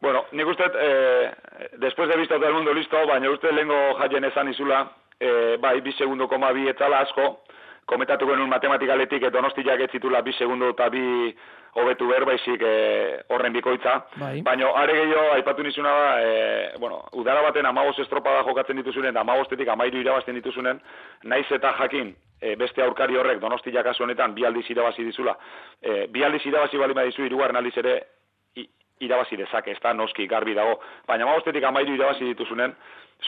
Bueno, 0.00 0.24
nik 0.32 0.46
uste, 0.46 0.66
eh, 0.78 1.30
después 1.78 2.08
de 2.08 2.16
visto 2.16 2.36
todo 2.36 2.48
el 2.48 2.54
mundo 2.54 2.74
listo, 2.74 3.06
baina 3.06 3.30
uste 3.30 3.50
lehengo 3.52 3.94
jaien 3.98 4.24
esan 4.24 4.50
izula, 4.50 4.84
e, 5.18 5.56
bai, 5.58 5.80
bi 5.82 5.92
segundo 5.92 6.28
koma 6.28 6.52
bi 6.54 6.68
etzala 6.70 7.00
asko, 7.02 7.40
kometatu 7.88 8.26
genuen 8.28 8.50
matematikaletik 8.52 9.24
edo 9.30 9.40
nostiak 9.42 9.80
ez 9.80 9.90
zitula 9.96 10.20
bi 10.22 10.32
segundo 10.36 10.68
eta 10.74 10.88
bi 10.92 11.02
hobetu 11.78 12.08
berbaizik 12.08 12.62
e, 12.62 12.72
horren 13.32 13.54
bikoitza. 13.54 13.94
Bai. 14.20 14.40
Baina, 14.42 14.68
are 14.80 14.94
gehiago, 14.96 15.32
aipatu 15.36 15.64
nizuna 15.64 15.92
da, 15.94 16.06
e, 16.20 16.78
bueno, 16.80 17.00
udara 17.20 17.42
baten 17.46 17.66
amagos 17.66 17.98
estropada 18.04 18.42
jokatzen 18.46 18.80
dituzunen, 18.80 19.16
amagostetik 19.16 19.68
amairu 19.68 20.00
irabazten 20.02 20.36
dituzunen, 20.38 20.80
naiz 21.24 21.46
eta 21.54 21.72
jakin, 21.80 22.14
e, 22.40 22.54
beste 22.60 22.82
aurkari 22.84 23.16
horrek 23.16 23.40
donostiak 23.40 23.86
kasu 23.90 24.04
honetan 24.04 24.34
bi 24.34 24.46
aldiz 24.46 24.66
irabazi 24.70 25.04
dizula. 25.04 25.36
E, 25.82 26.06
bi 26.12 26.24
aldiz 26.24 26.44
irabazi 26.46 26.80
bali 26.80 26.96
dizu 26.98 27.28
irugarren 27.28 27.60
aldiz 27.60 27.76
ere 27.84 28.00
irabazi 29.00 29.36
dezake, 29.38 29.70
ez 29.70 29.80
da 29.82 29.92
noski 29.94 30.26
garbi 30.26 30.56
dago. 30.58 30.80
Baina 31.06 31.24
amagostetik 31.24 31.64
amairu 31.64 31.94
irabazi 31.94 32.32
dituzunen, 32.32 32.74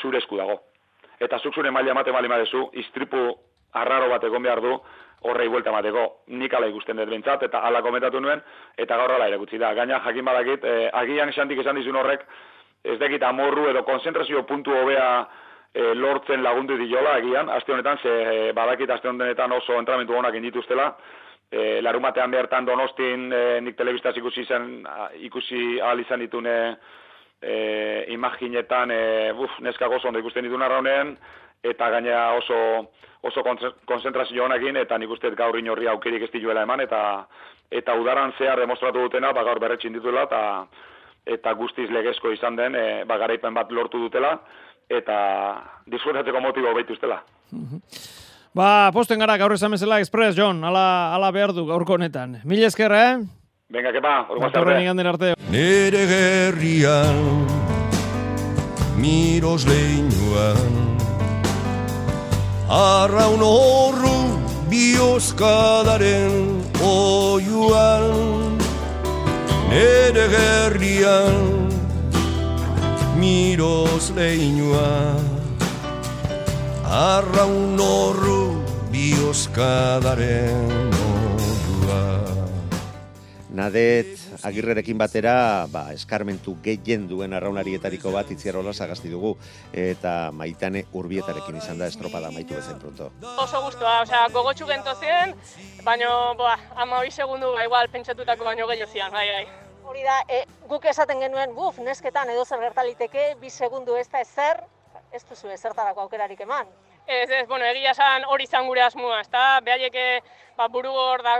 zure 0.02 0.18
esku 0.18 0.36
dago 0.36 0.60
eta 1.20 1.38
zuk 1.38 1.54
zure 1.54 1.70
maila 1.70 1.92
emate 1.92 2.12
bali 2.12 2.28
madezu, 2.32 2.70
istripu 2.80 3.34
arraro 3.72 4.08
bat 4.08 4.24
egon 4.24 4.42
behar 4.42 4.60
du, 4.60 4.74
horrei 5.28 5.48
buelta 5.48 5.72
mateko, 5.72 6.04
nik 6.32 6.54
ala 6.54 6.68
ikusten 6.70 6.96
dut 6.96 7.10
bintzat, 7.12 7.42
eta 7.48 7.60
ala 7.68 7.82
komentatu 7.82 8.20
nuen, 8.20 8.40
eta 8.78 8.96
gaur 8.96 9.12
ala 9.16 9.28
erakutsi 9.28 9.58
da. 9.58 9.74
Gaina 9.74 10.00
jakin 10.04 10.24
badakit, 10.24 10.64
eh, 10.64 10.88
agian 11.02 11.28
esantik 11.28 11.60
esan 11.60 11.76
dizun 11.76 11.96
horrek, 11.96 12.24
ez 12.84 12.98
dekit 12.98 13.22
amorru 13.22 13.68
edo 13.68 13.82
konzentrazio 13.84 14.42
puntu 14.48 14.72
hobea 14.72 15.08
eh, 15.74 15.92
lortzen 15.94 16.42
lagundu 16.42 16.78
diola 16.80 17.18
agian, 17.20 17.50
aste 17.50 17.72
honetan, 17.72 17.98
ze 18.02 18.14
eh, 18.22 18.52
badakit 18.56 18.90
aste 18.90 19.08
honetan 19.08 19.52
oso 19.52 19.76
entramentu 19.78 20.16
honak 20.16 20.34
indituztela, 20.34 20.94
eh, 21.52 21.82
larumatean 21.82 22.30
behartan 22.30 22.64
donostin 22.64 23.32
eh, 23.32 23.60
nik 23.60 23.76
telebistaz 23.76 24.16
ikusi 24.16 24.46
zen, 24.46 24.86
ikusi 25.28 25.80
ahal 25.80 26.00
izan 26.00 26.24
ditune, 26.24 26.56
e, 27.42 28.04
imaginetan 28.08 28.90
e, 28.90 29.32
buf, 29.36 29.58
neska 29.64 29.88
gozo 29.88 30.08
ondo 30.08 30.20
ikusten 30.20 30.44
ditu 30.44 30.58
narraunean, 30.60 31.14
eta 31.62 31.90
gainera 31.90 32.32
oso 32.34 32.90
oso 33.22 33.42
konzentrazio 33.86 34.44
honekin, 34.44 34.76
eta 34.80 34.98
nik 34.98 35.10
uste 35.12 35.30
gaur 35.36 35.58
inorri 35.58 35.88
aukerik 35.88 36.22
ez 36.24 36.30
dituela 36.32 36.62
eman, 36.64 36.80
eta 36.80 37.00
eta 37.70 37.94
udaran 37.94 38.32
zehar 38.38 38.58
demostratu 38.58 39.04
dutena, 39.04 39.32
ba, 39.32 39.44
gaur 39.46 39.60
berretxin 39.60 39.92
dituela, 39.92 40.24
eta 40.24 40.40
eta 41.30 41.52
guztiz 41.54 41.90
legezko 41.92 42.32
izan 42.32 42.56
den, 42.56 42.74
e, 42.74 43.04
ba, 43.04 43.18
garaipen 43.20 43.54
bat 43.54 43.70
lortu 43.70 44.00
dutela, 44.00 44.38
eta 44.88 45.18
disfrutatzeko 45.86 46.40
motibo 46.40 46.72
behituztela. 46.74 47.20
Ba, 48.56 48.90
posten 48.92 49.20
gara 49.20 49.36
gaur 49.38 49.52
esan 49.54 49.76
bezala 49.76 50.00
Express, 50.00 50.34
John, 50.36 50.64
ala, 50.64 51.14
ala 51.14 51.30
behar 51.30 51.52
du 51.54 51.66
gaurko 51.68 51.94
honetan. 51.94 52.40
Mil 52.44 52.64
esker, 52.64 52.92
eh? 52.92 53.20
Venga, 53.70 53.92
que 53.92 54.00
pa, 54.02 54.26
orduan 54.28 54.50
zarte. 54.50 55.06
arte. 55.06 55.34
Nere 55.52 56.06
gerrian, 56.10 57.46
miros 58.98 59.66
leinuan, 59.68 60.89
arraun 62.70 63.42
horru 63.42 64.18
bioskadaren 64.70 66.62
oiuan. 66.80 68.58
Nere 69.70 70.26
gerrian, 70.34 71.70
miros 73.18 74.10
leinuan, 74.14 75.26
arraun 76.86 77.78
horru 77.78 78.42
bioskadaren 78.90 80.90
Nadet 83.50 84.19
agirrerekin 84.44 84.98
batera, 84.98 85.66
ba, 85.72 85.86
eskarmentu 85.94 86.56
gehien 86.64 87.06
duen 87.08 87.34
arraunarietariko 87.36 88.12
bat 88.14 88.30
itzierola 88.34 88.72
sagasti 88.72 89.10
dugu, 89.12 89.34
eta 89.72 90.30
maitane 90.32 90.84
urbietarekin 90.96 91.60
izan 91.60 91.78
da 91.78 91.88
estropada 91.90 92.30
maitu 92.34 92.56
bezen 92.58 92.78
pronto. 92.82 93.10
Oso 93.42 93.62
guztua, 93.66 94.00
osea, 94.02 94.26
gogotxu 94.34 94.68
gento 94.70 94.94
ziren, 95.00 95.34
baina, 95.84 96.10
boa, 96.38 96.56
ama 96.76 97.02
segundu, 97.10 97.52
ba, 97.54 97.64
igual, 97.64 97.88
pentsatutako 97.88 98.44
baino 98.44 98.66
gehiago 98.68 98.92
zian, 98.92 99.12
bai, 99.12 99.26
bai. 99.28 99.46
Hori 99.84 100.04
da, 100.06 100.20
e, 100.28 100.44
guk 100.68 100.84
esaten 100.86 101.20
genuen, 101.20 101.54
buf, 101.54 101.78
nesketan 101.78 102.30
edo 102.30 102.44
zer 102.44 102.60
gertaliteke, 102.60 103.34
bi 103.40 103.50
segundu 103.50 103.96
ez 103.96 104.08
da 104.12 104.20
ezer, 104.20 104.62
ez 105.12 105.24
duzu 105.28 105.50
ezertarako 105.50 106.06
aukerarik 106.06 106.40
eman. 106.46 106.68
Ez, 107.10 107.28
ez, 107.30 107.48
bueno, 107.48 107.64
egia 107.66 107.90
esan 107.90 108.22
hori 108.30 108.44
izan 108.46 108.68
gure 108.70 108.84
asmoa, 108.84 109.16
ezta? 109.24 109.40
Behaiek 109.66 109.96
eh, 109.98 110.20
ba, 110.54 110.68
burugor 110.70 111.24
da 111.26 111.32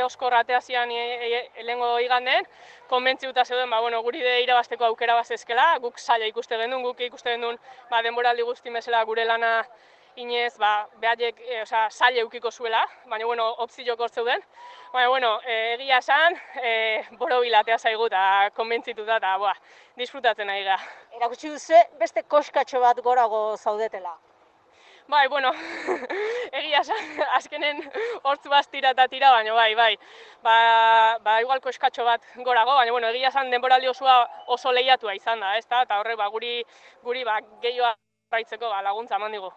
eoskor 0.00 0.34
ateazian 0.34 0.90
e, 0.90 1.02
e, 1.26 1.42
lehengo 1.62 1.90
iganden, 2.02 2.48
konbentziuta 2.90 3.44
zeuden, 3.44 3.70
ba, 3.70 3.78
bueno, 3.84 4.00
guri 4.02 4.18
de 4.24 4.32
irabasteko 4.42 4.88
aukera 4.88 5.14
bazezkela, 5.14 5.66
guk 5.84 6.00
zaila 6.02 6.26
ikuste 6.26 6.58
gendun, 6.58 6.82
guk 6.88 7.04
ikuste 7.06 7.36
gendun, 7.36 7.60
ba, 7.90 8.00
denboraldi 8.02 8.42
guzti 8.48 8.74
mesela 8.74 9.04
gure 9.12 9.28
lana 9.28 9.52
inez, 10.16 10.56
ba, 10.58 10.72
behaiek, 11.04 11.38
e, 11.46 11.62
osea, 11.68 11.84
zaila 11.92 12.26
eukiko 12.26 12.50
zuela, 12.50 12.82
baina, 13.06 13.30
bueno, 13.30 13.46
opziok 13.62 14.02
zeuden. 14.10 14.42
Baina, 14.90 15.08
bueno, 15.14 15.32
e, 15.46 15.60
egia 15.76 16.02
esan, 16.02 16.34
e, 16.58 16.74
borobil 17.22 17.54
atea 17.62 17.78
zaigu 17.78 18.10
eta 18.10 18.50
konbentzituta 18.58 19.22
eta, 19.22 19.38
boa, 19.38 19.54
disfrutatzen 19.94 20.50
nahi 20.50 20.66
ga. 20.66 20.82
Erakutsi 21.14 21.54
duzu 21.54 21.86
beste 22.02 22.26
koskatxo 22.26 22.82
bat 22.82 22.98
gorago 23.06 23.46
zaudetela. 23.56 24.18
Bai, 25.12 25.28
bueno, 25.28 25.50
egia 26.58 26.78
esan, 26.80 27.08
azkenen 27.36 27.82
hortzu 28.24 28.48
baz 28.48 28.62
tira 28.72 28.94
eta 28.94 29.04
tira, 29.12 29.28
baina 29.34 29.52
bai, 29.52 29.74
bai. 29.76 29.90
Ba, 30.46 30.54
ba 31.26 31.34
igual 31.44 31.60
koskatxo 31.60 32.06
bat 32.06 32.24
gorago, 32.46 32.72
baina 32.78 32.94
bueno, 32.96 33.10
egia 33.12 33.28
esan 33.28 33.50
denboraldi 33.52 33.90
osoa 33.92 34.14
oso 34.56 34.72
lehiatua 34.72 35.12
izan 35.18 35.44
da, 35.44 35.50
ezta? 35.60 35.82
Eta 35.84 35.98
horrek 36.00 36.16
ba, 36.16 36.30
guri, 36.32 36.54
guri 37.04 37.26
ba, 37.28 37.36
gehioa 37.60 37.92
baitzeko 38.32 38.72
ba, 38.72 38.80
laguntza 38.88 39.20
eman 39.20 39.36
digu. 39.36 39.52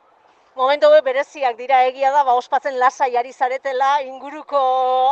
Momentu 0.60 0.90
hauek 0.92 1.08
bereziak 1.08 1.56
dira 1.62 1.82
egia 1.88 2.12
da, 2.12 2.26
ba, 2.28 2.36
ospatzen 2.42 2.76
lasai 2.80 3.14
ari 3.16 3.32
zaretela, 3.32 3.94
inguruko 4.10 4.60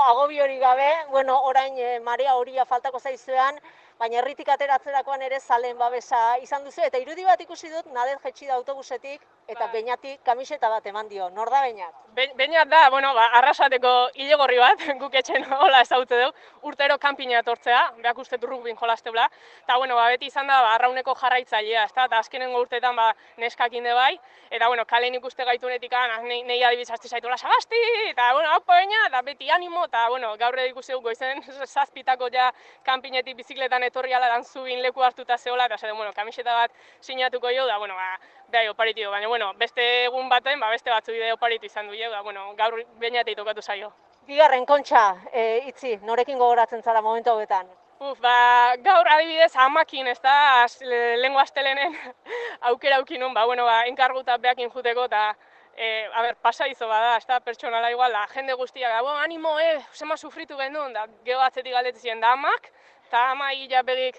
agobi 0.09 0.43
hori 0.43 0.59
gabe, 0.59 0.91
bueno, 1.15 1.39
orain 1.53 1.79
e, 1.79 1.99
marea 2.03 2.35
horia 2.35 2.67
faltako 2.67 2.99
zaizuean, 2.99 3.63
baina 3.99 4.19
herritik 4.19 4.49
ateratzerakoan 4.49 5.21
ere 5.21 5.39
zalen 5.39 5.77
babesa 5.77 6.37
izan 6.41 6.63
duzu, 6.65 6.81
eta 6.85 6.97
irudi 6.97 7.23
bat 7.23 7.41
ikusi 7.41 7.69
dut, 7.69 7.85
nadet 7.93 8.21
jetxi 8.23 8.47
da 8.47 8.55
autobusetik, 8.55 9.21
eta 9.47 9.67
beñatik 9.73 10.23
kamiseta 10.23 10.69
bat 10.69 10.85
eman 10.87 11.09
dio, 11.09 11.29
nor 11.29 11.49
da 11.49 11.61
beñat? 11.61 11.93
Be, 12.13 12.27
Beñat 12.35 12.69
da, 12.69 12.89
bueno, 12.89 13.13
ba, 13.13 13.27
arrasateko 13.39 13.93
hilegorri 14.15 14.59
bat, 14.59 14.81
guk 15.01 15.15
etxen 15.15 15.45
hola 15.51 15.81
ezautze 15.81 16.19
dugu, 16.19 16.33
urtero 16.69 16.97
kanpina 16.97 17.39
etortzea, 17.39 17.81
behak 18.01 18.17
uste 18.17 18.37
rugbin 18.41 18.75
jolastebla, 18.75 19.29
eta 19.63 19.77
bueno, 19.77 19.95
ba, 19.95 20.07
beti 20.09 20.27
izan 20.31 20.47
da, 20.47 20.61
ba, 20.61 20.73
arrauneko 20.75 21.15
jarraitzailea, 21.15 21.85
ezta? 21.85 22.05
eta 22.05 22.19
azkenengo 22.19 22.59
urteetan 22.61 22.95
ba, 22.95 23.13
neskak 23.37 23.73
inde 23.73 23.93
bai, 23.93 24.17
eta 24.51 24.67
bueno, 24.67 24.85
kalen 24.85 25.15
ikuste 25.15 25.45
gaitunetik, 25.45 25.93
ah, 25.93 26.19
nahi, 26.23 26.43
nahi 26.43 26.63
adibidez 26.63 26.91
hasti 26.91 27.09
zaitu, 27.09 27.29
la 27.29 27.37
sagasti, 27.37 27.79
eta 28.09 28.31
bueno, 28.33 28.49
hau 28.51 28.61
beña, 28.67 29.07
eta 29.07 29.21
beti 29.21 29.49
animo, 29.49 29.85
eta 29.85 30.07
bueno, 30.09 30.35
gaur 30.37 30.59
ikusi 30.67 30.93
dugu 30.93 31.03
goizen 31.13 31.41
zazpitako 31.75 32.29
ja 32.33 32.51
kanpinetik 32.83 33.37
bizikletan 33.37 33.82
etorri 33.85 34.13
ala 34.13 34.29
dantzugin 34.29 34.81
leku 34.81 35.03
hartuta 35.03 35.37
zeola, 35.37 35.65
eta 35.65 35.77
zaten, 35.77 35.95
bueno, 35.97 36.13
kamiseta 36.13 36.55
bat 36.55 36.71
sinatuko 37.01 37.51
jo, 37.55 37.65
da, 37.67 37.77
bueno, 37.77 37.95
ba, 37.95 38.17
behai 38.53 38.69
oparitu, 38.69 39.09
baina, 39.09 39.27
bueno, 39.27 39.53
beste 39.59 40.05
egun 40.05 40.29
baten, 40.29 40.59
ba, 40.59 40.69
beste 40.69 40.91
batzu 40.91 41.11
bide 41.11 41.31
oparitu 41.33 41.65
izan 41.65 41.87
du 41.87 41.95
jo, 41.99 42.09
da, 42.11 42.21
bueno, 42.21 42.53
gaur 42.55 42.81
beñatei 43.01 43.35
tokatu 43.35 43.61
zaio. 43.61 43.93
Bigarren 44.27 44.65
kontxa, 44.65 45.05
e, 45.31 45.45
itzi, 45.67 45.97
norekin 46.07 46.37
gogoratzen 46.39 46.83
zara 46.83 47.01
momentu 47.01 47.31
hauetan? 47.31 47.67
Uf, 48.03 48.19
ba, 48.19 48.75
gaur 48.83 49.07
adibidez 49.07 49.53
amakin, 49.65 50.07
ez 50.11 50.19
da, 50.21 50.35
az, 50.63 50.81
le, 50.81 51.17
lengo 51.17 51.39
astelenen 51.39 51.95
aukera 52.69 53.01
aukinun, 53.01 53.33
ba, 53.33 53.45
bueno, 53.45 53.65
ba, 53.65 53.81
enkarguta 53.87 54.37
behakin 54.37 54.71
juteko, 54.71 55.05
eta, 55.11 55.33
e, 55.75 56.09
a 56.13 56.21
ber, 56.21 56.35
pasa 56.35 56.67
izo 56.67 56.87
bada, 56.87 57.17
ez 57.17 57.25
da, 57.27 57.39
pertsonala 57.39 57.91
igual, 57.91 58.11
la 58.11 58.25
jende 58.33 58.53
guztiak, 58.59 58.91
da, 58.91 59.01
bueno, 59.01 59.17
animo, 59.19 59.57
eh, 59.59 59.79
zema 59.93 60.17
sufritu 60.17 60.57
genuen, 60.57 60.93
da, 60.93 61.07
geho 61.25 61.39
atzetik 61.41 61.73
galdetzen 61.73 62.19
da 62.21 62.33
amak, 62.37 62.71
eta 63.13 63.29
ama 63.29 63.51
hila 63.53 63.83
begik, 63.85 64.15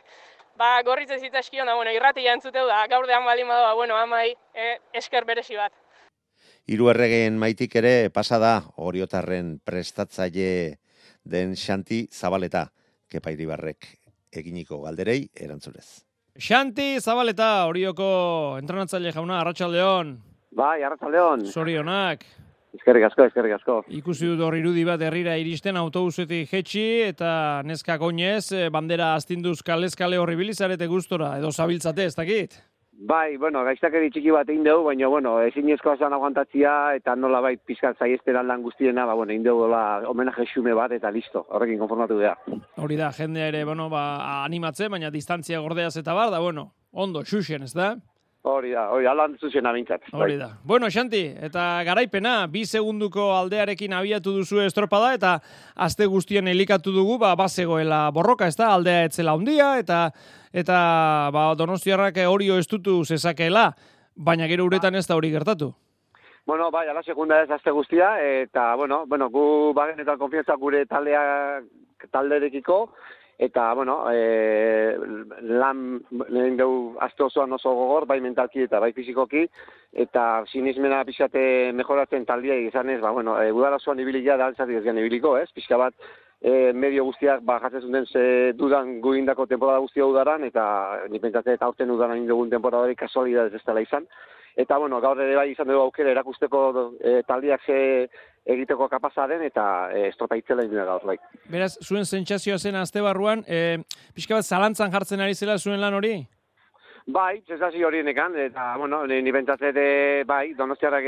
ba, 0.54 0.78
gorritzen 0.86 1.18
zitzaizkion, 1.18 1.66
da, 1.66 1.74
bueno, 1.74 1.90
irrati 1.90 2.22
jantzuteu 2.22 2.68
da, 2.68 2.84
gaur 2.86 3.08
dean 3.10 3.24
baldin 3.26 3.48
bada, 3.50 3.66
ba, 3.66 3.72
bueno, 3.74 3.96
amai, 3.98 4.36
eh, 4.54 4.78
esker 4.94 5.26
berezi 5.26 5.58
bat. 5.58 5.74
Hiru 6.70 6.86
erregeen 6.92 7.34
maitik 7.36 7.74
ere 7.74 8.08
pasada 8.14 8.62
oriotarren 8.76 9.58
prestatzaile 9.66 10.78
den 11.24 11.56
Xanti 11.58 12.06
Zabaleta, 12.06 12.68
Kepa 13.10 13.34
Iribarrek 13.34 13.90
eginiko 14.30 14.80
galderei 14.84 15.26
erantzunez. 15.34 16.04
Xanti 16.38 17.00
Zabaleta, 17.00 17.66
Orioko 17.66 18.56
entrenatzaile 18.62 19.10
jauna, 19.10 19.40
Arratsaldeon. 19.42 20.16
Bai, 20.54 20.82
Arratsaldeon. 20.86 21.46
Zorionak. 21.50 22.24
Eskerrik 22.74 23.06
asko, 23.06 23.28
eskerrik 23.28 23.54
asko. 23.56 23.78
Ikusi 23.94 24.26
dut 24.32 24.42
hor 24.42 24.56
irudi 24.58 24.82
bat 24.86 25.02
herrira 25.02 25.36
iristen 25.38 25.78
autobusetik 25.78 26.50
jetxi 26.50 26.84
eta 27.06 27.62
neska 27.66 27.98
oinez 28.02 28.52
eh, 28.52 28.68
bandera 28.74 29.14
astinduz 29.14 29.60
kaleskale 29.62 30.18
horri 30.18 30.36
bilizarete 30.36 30.88
gustora 30.90 31.36
edo 31.38 31.52
zabiltzate 31.52 32.04
ez 32.10 32.14
dakit. 32.18 32.56
Bai, 32.94 33.36
bueno, 33.36 33.64
gaiztakeri 33.66 34.08
txiki 34.14 34.30
bat 34.30 34.48
egin 34.48 34.62
dugu, 34.64 34.84
baina, 34.86 35.08
bueno, 35.10 35.32
ezinezkoa 35.42 35.96
zan 35.98 36.14
aguantatzia 36.14 36.94
eta 36.94 37.16
nola 37.18 37.40
bai 37.42 37.56
pizkat 37.58 37.98
zaiesteran 37.98 38.46
lan 38.46 38.62
guztiena, 38.62 39.04
ba, 39.04 39.16
bueno, 39.18 39.34
egin 39.34 39.42
dugu 39.42 39.66
homenaje 40.10 40.46
xume 40.52 40.74
bat 40.78 40.94
eta 40.94 41.10
listo, 41.10 41.44
horrekin 41.50 41.82
konformatu 41.82 42.20
dira. 42.20 42.36
Hori 42.78 42.96
da, 42.96 43.10
jendea 43.12 43.48
ere, 43.50 43.64
bueno, 43.64 43.88
ba, 43.90 44.44
animatze, 44.44 44.88
baina 44.88 45.10
distantzia 45.10 45.60
gordeaz 45.60 45.96
eta 45.96 46.14
bar, 46.14 46.30
da, 46.30 46.40
bueno, 46.40 46.70
ondo, 46.92 47.24
xuxen, 47.26 47.66
ez 47.66 47.74
da? 47.74 47.96
Hori 48.44 48.74
da, 48.74 48.90
hori 48.92 49.06
alan 49.08 49.38
zuzen 49.40 49.64
abintzat. 49.64 50.02
Hori 50.12 50.34
da. 50.36 50.50
Bueno, 50.68 50.90
Xanti, 50.92 51.22
eta 51.46 51.62
garaipena, 51.86 52.34
bi 52.52 52.66
segunduko 52.68 53.30
aldearekin 53.32 53.94
abiatu 53.96 54.34
duzu 54.36 54.60
estropada, 54.60 55.14
eta 55.16 55.30
aste 55.86 56.04
guztien 56.12 56.50
elikatu 56.52 56.92
dugu, 56.92 57.16
ba, 57.22 57.30
bazegoela 57.40 58.10
borroka, 58.12 58.44
ez 58.52 58.58
da, 58.60 58.68
aldea 58.74 59.06
etzela 59.08 59.32
ondia, 59.32 59.70
eta 59.80 60.10
eta 60.52 60.76
ba, 61.32 61.46
donostiarrak 61.56 62.20
horio 62.28 62.58
estutu 62.60 62.98
zezakeela, 63.08 63.70
baina 64.14 64.44
gero 64.52 64.68
uretan 64.68 65.00
ez 65.00 65.06
da 65.08 65.16
hori 65.16 65.32
gertatu. 65.32 65.72
Bueno, 66.44 66.68
bai, 66.70 66.84
ala 66.92 67.02
segunda 67.02 67.40
ez 67.40 67.50
azte 67.50 67.72
guztia, 67.72 68.18
eta, 68.20 68.74
bueno, 68.76 69.06
bueno 69.06 69.30
gu 69.32 69.72
bagen 69.72 70.04
eta 70.04 70.18
konfianza 70.20 70.60
gure 70.60 70.84
taldea 70.84 71.62
talderekiko, 72.12 72.90
eta, 73.38 73.72
bueno, 73.74 74.04
e, 74.12 74.96
lan 75.42 76.00
lehen 76.28 76.56
dugu 76.56 76.96
azte 77.00 77.24
osoan 77.24 77.52
oso 77.52 77.74
gogor, 77.74 78.06
bai 78.06 78.20
mentalki 78.20 78.62
eta 78.62 78.80
bai 78.80 78.92
fizikoki, 78.92 79.46
eta 79.92 80.44
sinismena 80.50 81.04
pixate 81.04 81.72
mejoratzen 81.74 82.26
taldea 82.26 82.60
izan 82.66 82.90
ez, 82.90 83.00
ba, 83.00 83.10
bueno, 83.10 83.40
e, 83.42 83.50
udara 83.52 83.78
zoan 83.78 84.00
ibilia 84.00 84.36
da 84.36 84.46
altzatik 84.46 84.82
ez 84.82 84.96
ibiliko, 84.96 85.36
ez? 85.38 85.50
Pixka 85.54 85.76
bat, 85.78 85.94
e, 86.44 86.72
medio 86.76 87.04
guztiak 87.08 87.40
ba 87.42 87.58
jatzen 87.62 87.92
den 87.92 88.06
ze 88.06 88.52
dudan 88.52 89.00
guindako 89.00 89.46
temporada 89.46 89.80
guztia 89.80 90.06
udaran 90.06 90.44
eta 90.44 90.64
ni 91.08 91.18
pentsatzen 91.18 91.56
eta 91.56 91.66
aurten 91.66 91.90
udaran 91.90 92.20
indugun 92.20 92.50
temporada 92.50 92.84
hori 92.84 92.96
kasualidad 92.96 93.54
ez 93.54 93.62
dela 93.64 93.80
izan 93.80 94.06
eta 94.56 94.78
bueno 94.78 95.00
gaur 95.00 95.20
ere 95.20 95.36
bai 95.36 95.50
izan 95.50 95.68
dugu 95.68 95.80
aukera 95.86 96.10
erakusteko 96.10 96.92
e, 97.00 97.22
taldiak 97.26 97.64
ze 97.66 98.08
egiteko 98.44 98.88
kapazaren 98.92 99.42
eta 99.42 99.64
e, 99.92 100.08
estropa 100.10 100.36
itzela 100.36 100.64
indua 100.66 100.84
gaur 100.88 101.04
bai. 101.08 101.16
Beraz, 101.50 101.74
zuen 101.82 102.04
sentsazioa 102.04 102.58
zen 102.58 102.76
azte 102.76 103.02
barruan, 103.04 103.44
e, 103.48 103.80
pixka 104.14 104.38
bat 104.38 104.44
zalantzan 104.44 104.92
jartzen 104.92 105.24
ari 105.24 105.34
zela 105.34 105.58
zuen 105.58 105.80
lan 105.80 105.94
hori? 105.94 106.16
Bai, 107.06 107.42
sentsazio 107.46 107.86
hori 107.88 108.02
nekan, 108.02 108.36
eta, 108.40 108.74
bueno, 108.80 109.04
ni, 109.06 109.20
ni 109.22 109.32
bai, 109.32 110.54
donostiarrak 110.56 111.04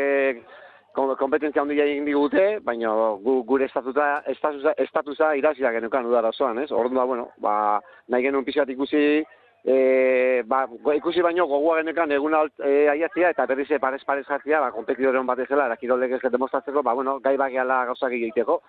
kompetentzia 0.97 1.63
handia 1.63 1.85
egin 1.85 2.05
digute, 2.05 2.59
baina 2.65 2.93
gu, 3.21 3.43
gure 3.45 3.67
estatuta, 3.67 4.23
estatusa, 4.27 4.73
estatusa 4.79 5.35
iraziak 5.37 5.75
genukan 5.77 6.07
udara 6.07 6.29
osoan, 6.29 6.59
ez? 6.59 6.71
Orduan, 6.73 7.07
bueno, 7.07 7.29
ba, 7.39 7.81
nahi 8.09 8.23
genuen 8.23 8.45
pixat 8.45 8.69
ikusi, 8.73 9.25
e, 9.67 10.43
ba, 10.47 10.63
ikusi 10.95 11.25
baino 11.27 11.49
gogoa 11.51 11.81
genukan 11.81 12.13
egun 12.15 12.39
alt, 12.39 12.55
e, 12.63 12.87
aiatzia, 12.93 13.33
eta 13.35 13.47
berriz 13.51 13.69
parez 13.83 14.05
parez 14.07 14.25
jartzia, 14.29 14.61
ba, 14.63 14.71
kompetidoren 14.71 15.27
bat 15.27 15.43
ezela, 15.43 15.67
eta 15.67 15.81
kirolek 15.81 16.17
ez 16.17 16.31
demostratzeko, 16.31 16.83
ba, 16.87 16.95
bueno, 16.95 17.19
gai 17.21 17.37
bageala 17.37 17.85
gauzak 17.91 18.13
egiteko. 18.13 18.61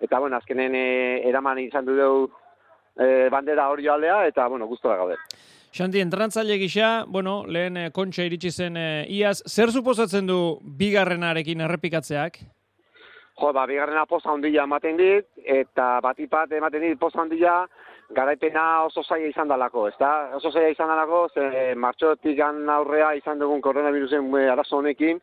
Eta, 0.00 0.18
bueno, 0.18 0.38
azkenen 0.38 0.74
e, 0.74 0.88
eraman 1.28 1.58
izan 1.58 1.84
du 1.84 1.96
dugu 1.98 2.30
e, 2.96 3.28
bandera 3.28 3.68
hori 3.68 3.88
aldea, 3.88 4.24
eta, 4.32 4.48
bueno, 4.48 4.66
guztora 4.66 4.96
gaude. 4.96 5.20
Xanti, 5.68 6.00
entrantzaile 6.00 6.56
gisa, 6.56 7.04
bueno, 7.06 7.42
lehen 7.46 7.76
eh, 7.76 7.90
kontxa 7.92 8.24
iritsi 8.24 8.50
zen 8.50 8.76
eh, 8.80 9.04
iaz, 9.12 9.42
zer 9.44 9.68
suposatzen 9.70 10.26
du 10.26 10.38
bigarrenarekin 10.80 11.60
errepikatzeak? 11.66 12.40
Jo, 13.38 13.52
ba, 13.52 13.66
bigarrena 13.68 14.06
poza 14.08 14.32
handia 14.32 14.64
ematen 14.64 14.96
dit, 14.96 15.28
eta 15.44 15.98
batipat 16.02 16.56
ematen 16.56 16.86
dit 16.86 16.98
poza 16.98 17.20
handia, 17.22 17.60
garaipena 18.14 18.84
oso 18.84 19.02
zaila 19.02 19.28
izan 19.28 19.48
dalako, 19.48 19.88
ez 19.88 19.96
da? 20.00 20.12
Oso 20.36 20.50
zaila 20.50 20.72
izan 20.72 20.88
dalako, 20.88 21.28
ze 21.34 21.74
martxotik 21.76 22.40
aurrea 22.40 23.14
izan 23.14 23.38
dugun 23.38 23.60
koronavirusen 23.60 24.34
eh, 24.38 24.48
arazo 24.50 24.78
honekin, 24.78 25.20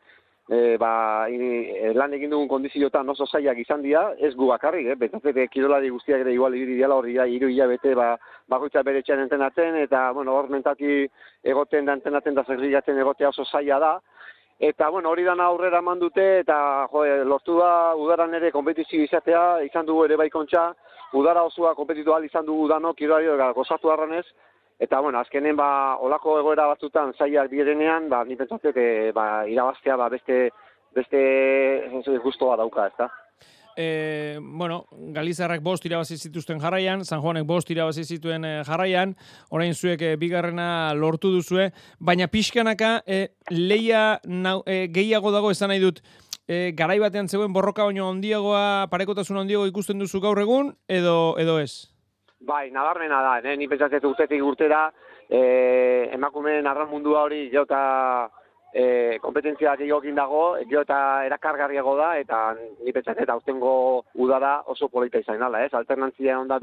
e, 0.48 0.76
ba, 0.78 1.26
e, 1.28 1.92
lan 1.94 2.14
egin 2.14 2.30
dugun 2.30 2.48
kondiziotan 2.48 3.08
oso 3.10 3.26
zaiak 3.26 3.58
izan 3.58 3.82
dira, 3.82 4.12
ez 4.18 4.34
gu 4.34 4.46
bakarrik, 4.46 4.86
eh? 4.86 4.94
betatzete 4.94 5.48
kirolari 5.48 5.90
guztiak 5.90 6.20
ere 6.20 6.32
igual 6.32 6.54
ibili 6.54 6.76
diala 6.76 6.94
hori 6.94 7.14
da, 7.14 7.26
iru 7.26 7.48
hilabete 7.48 7.94
ba, 7.94 8.12
bakoitza 8.48 8.82
bere 8.82 9.02
txan 9.02 9.24
entenatzen, 9.26 9.76
eta, 9.82 10.12
bueno, 10.12 10.36
hor 10.36 10.48
mentaki 10.48 11.08
egoten 11.42 11.86
da 11.86 11.98
entenatzen 11.98 12.34
da 12.34 12.44
zerrigatzen 12.44 12.98
egotea 12.98 13.34
oso 13.34 13.44
zaila 13.44 13.78
da, 13.78 13.96
Eta, 14.58 14.88
bueno, 14.88 15.10
hori 15.12 15.20
dana 15.20 15.44
aurrera 15.50 15.82
eman 15.82 15.98
dute, 16.00 16.22
eta, 16.40 16.86
jo, 16.88 17.02
lortu 17.28 17.58
da, 17.58 17.92
udaran 18.00 18.32
ere 18.38 18.48
kompetizio 18.54 19.02
izatea, 19.04 19.60
izan 19.66 19.84
dugu 19.84 20.06
ere 20.06 20.16
baikontxa, 20.16 20.62
udara 21.12 21.42
osoa 21.42 21.74
kompetitu 21.74 22.12
izan 22.24 22.46
dugu 22.46 22.68
dano, 22.68 22.94
kirolari, 22.94 23.52
gozatu 23.54 23.90
arranez, 23.90 24.26
Eta, 24.78 25.00
bueno, 25.00 25.18
azkenen, 25.18 25.56
ba, 25.56 25.96
olako 26.04 26.34
egoera 26.38 26.66
batzutan 26.66 27.14
zaiak 27.16 27.48
direnean, 27.48 28.10
ba, 28.10 28.24
ni 28.24 28.36
pentsatzen, 28.36 28.74
ba, 29.14 29.46
irabaztea, 29.48 29.96
ba, 29.96 30.10
beste 30.12 30.50
beste 30.96 32.18
gustoa 32.24 32.56
dauka, 32.56 32.88
ezta? 32.88 33.08
E, 33.76 34.38
bueno, 34.40 34.86
Galizarrak 35.12 35.60
bost 35.60 35.84
irabazi 35.84 36.16
zituzten 36.16 36.60
jarraian, 36.62 37.04
San 37.04 37.20
Juanek 37.20 37.44
bost 37.44 37.68
irabazi 37.70 38.06
zituen 38.08 38.44
eh, 38.48 38.62
jarraian, 38.64 39.12
orain 39.52 39.74
zuek 39.76 40.00
eh, 40.00 40.14
bigarrena 40.16 40.94
lortu 40.96 41.34
duzue, 41.34 41.68
baina 42.00 42.30
pixkanaka 42.32 43.02
e, 43.04 43.26
leia 43.52 44.22
nau, 44.24 44.62
e, 44.64 44.86
gehiago 44.88 45.34
dago 45.34 45.52
esan 45.52 45.74
nahi 45.74 45.84
dut, 45.84 46.00
e, 46.48 46.72
garai 46.78 46.98
batean 47.02 47.28
zegoen 47.28 47.52
borroka 47.52 47.84
baino 47.84 48.08
handiagoa, 48.10 48.86
parekotasun 48.90 49.42
handiago 49.42 49.66
ikusten 49.66 49.98
duzu 49.98 50.20
gaur 50.22 50.40
egun, 50.40 50.72
edo 50.88 51.34
edo 51.42 51.58
ez? 51.60 51.90
Bai, 52.46 52.70
nabarmena 52.70 53.20
da, 53.24 53.36
eh? 53.42 53.56
ni 53.56 53.68
pentsatzen 53.68 54.02
dut 54.02 54.14
urtetik 54.14 54.42
urtera, 54.44 54.86
eh, 55.28 56.08
emakumeen 56.14 56.66
arran 56.66 56.90
mundua 56.90 57.24
hori 57.26 57.46
jota 57.52 57.80
e, 58.72 59.18
kompetentzia 59.22 59.74
gehiagokin 59.80 60.14
dago, 60.14 60.56
eta 60.60 60.98
erakargarriago 61.26 61.96
da, 61.98 62.10
eta 62.20 62.40
ni 62.56 62.92
pentsatzen 62.92 63.24
eta 63.24 63.38
ustengo 63.40 64.04
udara 64.14 64.60
oso 64.66 64.88
polita 64.88 65.18
izan 65.18 65.40
dela, 65.40 65.64
ez? 65.64 65.72
Alternantzia 65.74 66.38
onda 66.38 66.60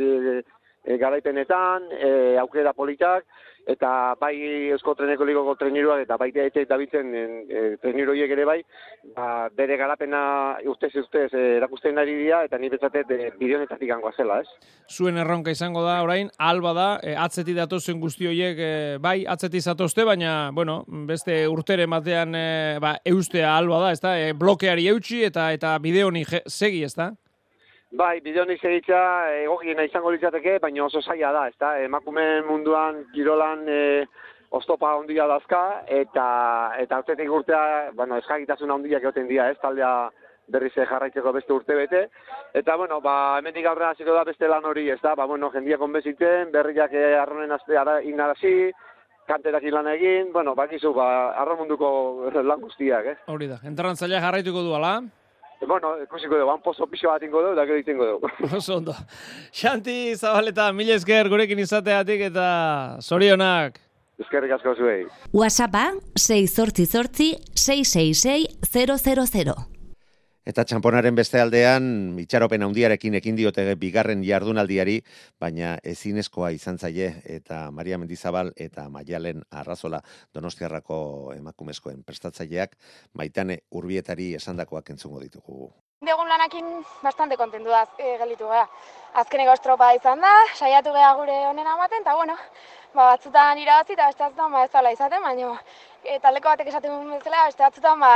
e, 0.84 0.97
garaipenetan, 0.97 1.89
e, 1.97 2.38
aukera 2.41 2.73
politak, 2.73 3.25
eta 3.67 4.15
bai 4.19 4.34
Eusko 4.73 4.93
Treneko 4.95 5.25
Ligoko 5.25 5.55
treniruak 5.55 6.03
eta 6.03 6.17
baita 6.19 6.43
eta 6.49 6.65
dabitzen 6.67 7.13
e, 7.15 7.61
treniroiek 7.81 8.31
ere 8.36 8.45
bai, 8.47 8.57
ba, 9.15 9.47
bere 9.55 9.77
garapena 9.79 10.23
ustez 10.67 10.91
ustez 10.99 11.29
erakusten 11.34 11.97
ari 11.99 12.15
dira, 12.19 12.43
eta 12.47 12.59
ni 12.59 12.69
pentsatet 12.73 13.11
e, 13.11 13.31
bidionetatik 13.39 13.89
gangoa 13.93 14.11
zela, 14.17 14.41
ez? 14.43 14.73
Zuen 14.91 15.17
erronka 15.21 15.53
izango 15.55 15.84
da, 15.86 16.01
orain, 16.03 16.29
alba 16.38 16.73
da, 16.75 16.89
e, 17.03 17.15
atzeti 17.15 17.55
datozen 17.55 18.01
guzti 18.03 18.27
horiek, 18.27 18.59
e, 18.59 18.71
bai, 19.03 19.21
atzeti 19.29 19.61
zatozte, 19.61 20.03
baina, 20.07 20.51
bueno, 20.51 20.81
beste 21.07 21.45
urtere 21.47 21.88
batean 21.88 22.36
e, 22.36 22.45
ba, 22.84 22.97
eustea 23.07 23.55
alba 23.55 23.79
da, 23.86 23.95
ez 23.95 24.01
da, 24.03 24.17
e, 24.19 24.34
blokeari 24.36 24.89
eutxi 24.91 25.23
eta 25.29 25.51
eta 25.55 25.77
bideoni 25.79 26.25
segi, 26.27 26.84
ez 26.84 26.95
da? 26.99 27.13
Bai, 27.93 28.23
bideonik 28.25 28.57
segitza 28.57 28.99
egokiena 29.43 29.83
izango 29.85 30.09
litzateke, 30.15 30.55
baina 30.61 30.87
oso 30.87 31.01
zaila 31.03 31.29
da, 31.35 31.43
ezta? 31.51 31.75
Emakume 31.85 32.23
munduan 32.47 33.03
kirolan 33.13 33.67
e, 33.69 33.81
oztopa 34.49 34.95
ondia 34.97 35.27
dazka, 35.29 35.61
eta 36.01 36.25
eta 36.81 36.99
urtetik 37.03 37.29
urtea, 37.29 37.91
bueno, 37.93 38.17
eskagitasun 38.17 38.73
handiak 38.73 39.05
egoten 39.05 39.29
dira, 39.29 39.51
ez, 39.53 39.59
taldea 39.61 40.09
berriz 40.49 40.73
jarraitzeko 40.73 41.35
beste 41.37 41.53
urte 41.53 41.77
bete. 41.77 42.03
Eta, 42.57 42.75
bueno, 42.81 42.97
ba, 43.01 43.37
hemendik 43.37 43.69
aurrera 43.69 43.93
hasiko 43.93 44.17
da 44.17 44.25
beste 44.25 44.49
lan 44.49 44.65
hori, 44.65 44.89
ez 44.89 44.99
da, 45.05 45.13
ba, 45.13 45.29
bueno, 45.29 45.53
jendia 45.53 45.77
konbeziten, 45.77 46.49
berriak 46.51 46.97
eh, 46.97 47.13
arronen 47.21 47.53
azte 47.53 47.77
inarazi, 48.09 48.71
kanterak 49.29 49.69
lan 49.69 49.93
egin, 49.93 50.33
bueno, 50.33 50.55
bakizu, 50.55 50.97
ba, 50.97 51.37
arro 51.37 51.61
munduko 51.61 52.31
lan 52.41 52.59
guztiak, 52.59 53.05
eh? 53.05 53.19
Hori 53.27 53.53
da, 53.53 53.61
enterran 53.63 53.95
zaila 53.95 54.19
jarraituko 54.19 54.65
du, 54.65 54.73
ala? 54.73 55.03
Bueno, 55.68 55.93
ikusiko 56.03 56.38
dugu, 56.39 56.57
pozo 56.64 56.88
pixo 56.91 57.09
bat 57.11 57.24
ingo 57.24 57.41
dugu, 57.41 57.55
da 57.55 57.66
gero 57.70 57.80
itengo 57.80 58.05
dugu. 58.05 58.30
Oso 58.57 58.78
ondo. 58.78 58.95
Xanti, 59.53 60.16
Zabaleta, 60.16 60.72
mil 60.76 60.91
esker 60.95 61.30
gurekin 61.32 61.59
izateatik 61.64 62.28
eta 62.30 62.47
zorionak. 63.01 63.80
Eskerrik 64.22 64.51
asko 64.57 64.76
zuei. 64.78 65.05
WhatsAppa 65.34 65.86
6 66.20 66.53
zortzi 66.53 66.86
zortzi 66.86 67.30
666 67.55 68.59
000. 68.70 69.82
Eta 70.43 70.65
txamponaren 70.67 71.15
beste 71.15 71.39
aldean, 71.39 71.85
itxaropen 72.19 72.65
handiarekin 72.65 73.15
ekin 73.15 73.37
diote 73.37 73.63
bigarren 73.79 74.25
jardunaldiari, 74.27 74.97
baina 75.39 75.77
ezinezkoa 75.87 76.49
izan 76.51 76.75
zaie, 76.77 77.13
eta 77.23 77.69
Maria 77.71 77.97
Mendizabal 77.97 78.51
eta 78.65 78.89
Maialen 78.91 79.45
Arrazola 79.61 80.01
donostiarrako 80.35 80.97
emakumezkoen 81.37 82.01
prestatzaileak, 82.03 82.75
maitane 83.15 83.61
urbietari 83.71 84.33
esandakoak 84.35 84.91
entzungo 84.91 85.23
ditugu. 85.23 85.69
Degun 86.03 86.27
lanakin 86.27 86.67
bastante 86.99 87.37
kontentu 87.39 87.71
da 87.71 87.85
e, 87.95 88.17
gelitu 88.19 88.49
gara. 88.51 88.65
Azkeneko 89.21 89.53
estropa 89.55 89.93
izan 89.95 90.19
da, 90.19 90.33
saiatu 90.57 90.91
geha 90.91 91.13
gure 91.21 91.37
honen 91.53 91.69
amaten, 91.71 92.03
eta 92.03 92.17
bueno, 92.19 92.35
ba, 92.91 93.13
batzutan 93.13 93.63
irabazi 93.63 93.95
eta 93.95 94.09
beste 94.11 94.25
batzutan 94.25 94.51
ba, 94.51 94.65
ez 94.67 94.97
izaten, 94.97 95.23
baina 95.23 95.55
e, 96.03 96.19
taldeko 96.19 96.51
batek 96.51 96.73
esaten 96.73 97.07
bezala, 97.13 97.45
beste 97.47 97.63
batzutan 97.63 98.03
ba, 98.03 98.11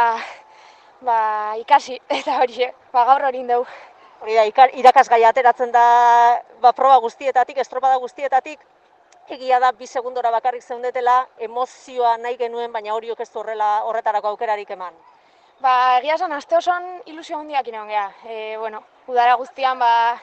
ba, 1.01 1.55
ikasi, 1.59 1.99
eta 2.19 2.39
hori, 2.41 2.67
ba, 2.93 3.05
gaur 3.05 3.27
hori 3.29 3.43
indau. 3.43 3.65
Hori 4.21 4.33
da, 4.33 4.67
irakasgai 4.81 5.21
ateratzen 5.29 5.71
da 5.71 5.83
ba, 6.61 6.71
proba 6.73 6.97
guztietatik, 7.03 7.57
estropada 7.61 7.97
guztietatik, 8.01 8.63
egia 9.29 9.59
da 9.59 9.71
bi 9.71 9.87
segundora 9.87 10.31
bakarrik 10.31 10.63
zeundetela, 10.63 11.19
emozioa 11.37 12.15
nahi 12.17 12.37
genuen, 12.37 12.71
baina 12.71 12.95
hori 12.95 13.11
ez 13.11 13.29
horrela 13.35 13.83
horretarako 13.83 14.29
aukerarik 14.29 14.69
eman. 14.71 14.93
Ba, 15.59 15.97
egia 15.99 16.15
esan, 16.15 16.31
aste 16.31 16.57
osoan 16.57 17.01
ilusio 17.05 17.37
handiak 17.37 17.67
inoen 17.67 17.87
geha. 17.89 18.11
E, 18.25 18.57
bueno, 18.57 18.83
udara 19.07 19.35
guztian, 19.35 19.79
ba, 19.79 20.19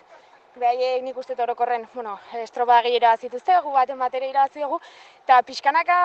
behaiek 0.56 1.02
nik 1.02 1.16
uste 1.18 1.34
orokorren, 1.42 1.86
bueno, 1.94 2.18
estropa 2.42 2.80
gira 2.82 3.16
zituzte, 3.16 3.56
gu 3.62 3.72
baten 3.74 3.98
batera 3.98 4.26
irabazi 4.26 4.62
dugu, 4.62 4.78
eta 5.24 5.40
pixkanaka, 5.42 5.96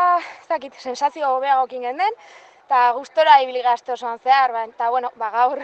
zakit, 0.47 0.73
sensazio 0.81 1.29
hobeagokin 1.35 1.85
genden, 1.89 2.17
eta 2.69 2.91
gustora 2.93 3.39
ibili 3.41 3.63
gazte 3.65 3.95
osoan 3.95 4.19
zehar, 4.21 4.51
ba, 4.53 4.63
eta 4.69 4.91
bueno, 4.93 5.09
ba, 5.17 5.31
gaur 5.33 5.57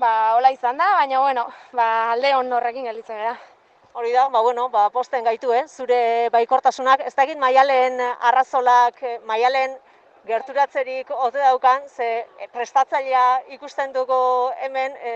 ba, 0.00 0.12
hola 0.38 0.48
izan 0.54 0.78
da, 0.80 0.86
baina 0.96 1.18
bueno, 1.20 1.42
ba, 1.76 1.88
alde 2.12 2.30
hon 2.32 2.48
horrekin 2.56 2.86
gelditzen 2.88 3.18
gara. 3.20 3.34
Hori 3.92 4.14
da, 4.14 4.30
ba, 4.32 4.40
bueno, 4.40 4.70
ba, 4.72 4.86
posten 4.94 5.26
gaitu, 5.28 5.52
eh? 5.52 5.66
zure 5.68 6.30
baikortasunak, 6.32 7.02
ez 7.04 7.12
dakit 7.18 7.36
maialen 7.36 8.00
arrazolak, 8.30 9.02
eh, 9.02 9.18
maialen 9.28 9.76
gerturatzerik 10.24 11.12
ote 11.12 11.44
daukan, 11.44 11.84
ze 11.88 12.24
prestatzailea 12.54 13.52
ikusten 13.58 13.92
dugu 13.92 14.22
hemen, 14.64 14.96
e, 15.04 15.14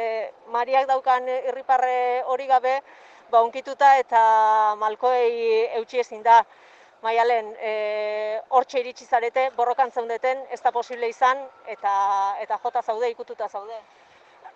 mariak 0.53 0.85
daukan 0.91 1.31
irriparre 1.39 2.25
hori 2.27 2.47
gabe, 2.53 2.83
ba, 3.31 3.41
unkituta 3.41 3.97
eta 4.05 4.21
malkoei 4.85 5.65
eutxi 5.81 6.05
ezin 6.05 6.23
da. 6.29 6.43
Maialen, 7.03 7.53
e, 7.61 8.41
hortxe 8.49 8.81
iritsi 8.81 9.05
zarete, 9.05 9.51
borrokan 9.57 9.93
zeundeten, 9.93 10.43
ez 10.51 10.61
da 10.63 10.73
posible 10.73 11.09
izan, 11.09 11.43
eta, 11.67 11.93
eta 12.41 12.59
jota 12.63 12.83
zaude, 12.83 13.11
ikututa 13.11 13.49
zaude. 13.49 13.79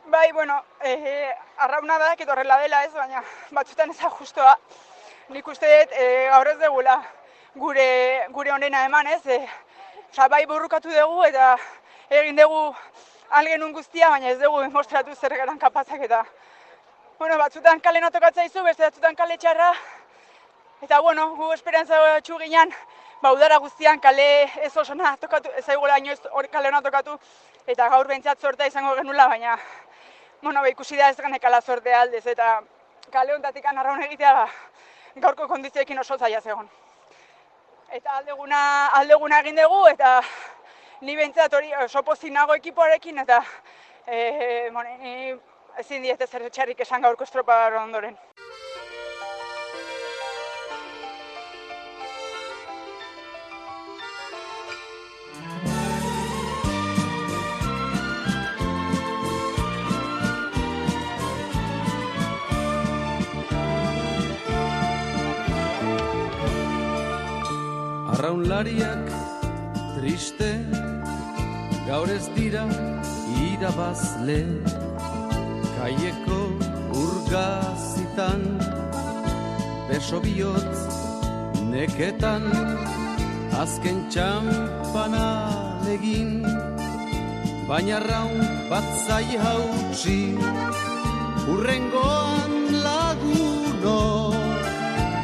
Bai, 0.07 0.33
bueno, 0.33 0.57
e, 0.81 1.31
arrauna 1.59 1.99
da, 1.99 2.15
edo 2.19 2.33
horrela 2.33 2.57
dela 2.63 2.85
ez, 2.85 2.93
baina 2.95 3.23
batzutan 3.51 3.91
ez 3.91 3.99
justoa. 4.19 4.57
Nik 5.29 5.49
uste 5.49 5.69
dut, 5.69 5.93
e, 5.93 6.07
gaur 6.33 6.49
ez 6.49 6.59
degula 6.59 6.97
gure, 7.55 8.27
gure 8.31 8.53
onena 8.53 8.85
eman 8.87 9.07
ez, 9.07 9.27
e, 9.27 9.41
bai 10.31 10.45
burrukatu 10.47 10.91
dugu 10.91 11.25
eta 11.25 11.57
egin 12.11 12.37
dugu 12.37 12.75
algenun 13.31 13.73
guztia, 13.73 14.11
baina 14.11 14.31
ez 14.31 14.39
dugu 14.41 14.63
mostratu 14.71 15.15
zer 15.15 15.35
geran 15.37 15.59
kapazak 15.59 16.03
eta 16.03 16.25
bueno, 17.19 17.37
batzutan 17.39 17.81
kale 17.81 18.01
notokatza 18.01 18.45
izu, 18.45 18.63
beste 18.65 18.83
batzutan 18.83 19.15
kale 19.15 19.37
txarra, 19.37 19.73
Eta 20.81 20.99
bueno, 21.01 21.35
gu 21.37 21.53
esperantza 21.53 21.97
txu 22.25 22.39
ginen, 22.41 22.71
ba, 23.21 23.35
udara 23.35 23.59
guztian 23.61 23.99
kale 24.01 24.27
ez 24.65 24.71
oso 24.81 24.95
na, 24.95 25.11
tokatu, 25.21 25.51
ez 25.59 25.69
aigula 25.69 25.99
inoiz 26.01 26.21
hori 26.31 26.49
kale 26.49 26.71
hona 26.71 26.81
tokatu, 26.81 27.19
eta 27.67 27.89
gaur 27.93 28.09
behintzat 28.09 28.41
sortea 28.41 28.71
izango 28.71 28.95
genula, 28.97 29.27
baina 29.29 29.59
bueno, 30.41 30.63
ba, 30.63 30.69
ikusi 30.73 30.97
da 30.97 31.11
ez 31.11 31.19
ganekala 31.21 31.61
sortea 31.61 32.01
aldez, 32.01 32.25
eta 32.33 32.63
kale 33.13 33.35
honetatik 33.35 33.67
anarraun 33.67 34.01
egitea, 34.07 34.33
ba, 34.33 34.47
gaurko 35.27 35.49
kondizioekin 35.49 36.01
oso 36.01 36.17
zaila 36.17 36.41
zegoen. 36.41 36.71
Eta 37.93 38.17
aldeguna, 38.23 38.63
aldeguna 39.03 39.43
egin 39.45 39.61
dugu, 39.61 39.83
eta 39.93 40.23
ni 41.03 41.17
behintzat 41.17 41.61
hori 41.61 41.75
oso 41.85 42.03
pozik 42.03 42.33
nago 42.33 42.57
ekipoarekin, 42.57 43.19
eta 43.27 43.43
e, 44.07 44.71
bueno, 44.73 44.97
ni 45.05 45.35
ezin 45.85 46.09
diete 46.09 46.27
zer 46.27 46.49
txarrik 46.49 46.81
esan 46.81 47.05
gaurko 47.05 47.29
estropa 47.29 47.67
ondoren. 47.83 48.17
Arraunlariak 68.21 69.07
triste 69.97 70.49
gaur 71.87 72.11
ez 72.13 72.27
dira 72.37 72.65
irabazle. 73.45 74.41
Kaieko 75.77 76.41
urgazitan 77.03 78.43
beso 79.89 80.21
bihotz 80.27 80.83
neketan 81.73 82.45
azken 83.63 84.05
txampana 84.13 85.31
egin. 85.95 86.45
Baina 87.71 88.03
raun 88.05 88.45
bat 88.75 88.93
zai 89.07 89.25
hautsi 89.47 90.21
urrengoan 91.55 92.55
laguno 92.85 93.99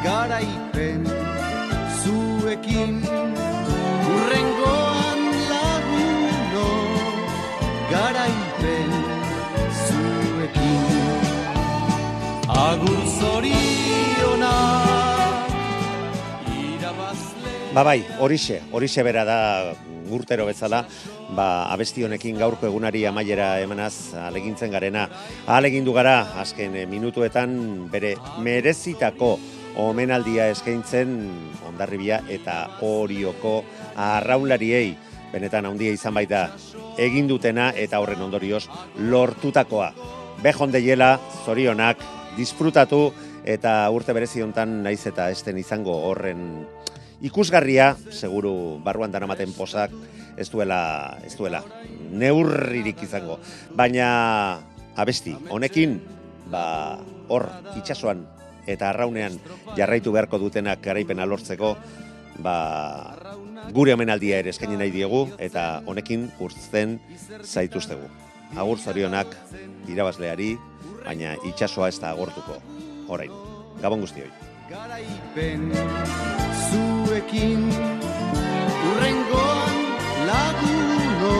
garaipen 0.09 1.26
zuekin 2.47 3.03
Urrengoan 4.15 5.21
laguno 5.51 6.69
garaipen 7.91 8.93
zuekin. 9.87 10.85
Agur 12.47 13.03
zoriona 13.19 14.55
Ba 17.75 17.83
bai, 17.85 17.99
horixe, 18.23 18.63
horixe 18.73 19.03
bera 19.05 19.25
da 19.27 19.39
urtero 20.09 20.47
bezala, 20.47 20.87
ba, 21.37 21.67
abesti 21.75 22.07
honekin 22.07 22.39
gaurko 22.41 22.71
egunari 22.71 23.03
amaiera 23.05 23.59
emanaz 23.61 24.15
alegintzen 24.17 24.71
garena. 24.73 25.03
Alegindu 25.51 25.93
gara, 25.93 26.23
azken 26.41 26.79
minutuetan 26.89 27.53
bere 27.93 28.15
merezitako 28.41 29.35
omenaldia 29.77 30.49
eskaintzen 30.53 31.17
ondarribia 31.69 32.23
eta 32.33 32.57
orioko 32.83 33.59
arraunlariei 33.97 34.97
benetan 35.33 35.67
handia 35.69 35.93
izan 35.93 36.15
baita 36.17 36.49
egin 37.03 37.29
dutena 37.29 37.71
eta 37.77 38.01
horren 38.01 38.23
ondorioz 38.25 38.65
lortutakoa. 39.11 39.91
Bejon 40.43 40.73
deiela, 40.73 41.17
zorionak, 41.45 42.01
disfrutatu 42.37 43.11
eta 43.45 43.79
urte 43.93 44.15
berezi 44.17 44.43
hontan 44.45 44.83
naiz 44.85 45.03
eta 45.09 45.31
esten 45.33 45.59
izango 45.59 45.95
horren 46.09 46.67
ikusgarria, 47.25 47.95
seguru 48.11 48.79
barruan 48.85 49.13
daramaten 49.13 49.53
posak 49.57 49.93
ez 50.37 50.49
duela, 50.53 51.17
ez 51.25 51.35
duela 51.37 51.63
neurririk 52.13 53.03
izango. 53.03 53.39
Baina 53.77 54.09
abesti, 54.97 55.35
honekin, 55.51 55.99
ba, 56.53 56.99
hor 57.29 57.49
itsasoan 57.77 58.25
eta 58.67 58.91
arraunean 58.91 59.39
jarraitu 59.77 60.13
beharko 60.13 60.39
dutenak 60.43 60.83
garaipena 60.83 61.27
lortzeko, 61.27 61.77
ba, 62.43 62.57
gure 63.73 63.95
omenaldia 63.95 64.41
ere 64.43 64.53
eskaini 64.55 64.77
nahi 64.77 64.93
diegu 64.95 65.27
eta 65.39 65.83
honekin 65.87 66.31
urtzen 66.41 66.99
zaituztegu. 67.43 68.09
Agur 68.57 68.79
zorionak 68.79 69.33
irabazleari, 69.91 70.55
baina 71.05 71.35
itsasoa 71.47 71.89
ez 71.89 71.99
da 72.01 72.13
agortuko. 72.15 72.61
Orain, 73.09 73.33
gabon 73.83 74.03
guztioi. 74.07 74.31
garaipen 74.71 75.71
zuekin 76.69 77.69
urrengoan 78.89 79.79
laguno 80.27 81.37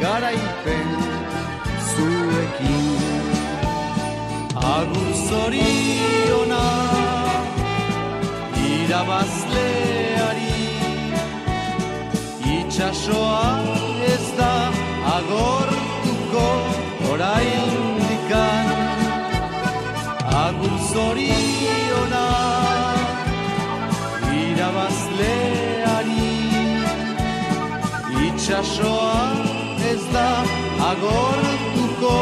garaipen 0.00 0.90
zuekin 1.92 3.17
agur 4.62 5.12
zoriona 5.28 6.64
irabazleari 8.70 10.56
itxasoa 12.56 13.50
ez 14.14 14.26
da 14.38 14.54
agortuko 15.16 16.46
oraindikan. 17.12 18.66
Agur 20.46 20.76
zoriona 20.92 22.26
irabazleari 24.42 26.30
itxasoa 28.26 29.18
ez 29.92 30.02
da 30.14 30.30
agortuko 30.90 32.16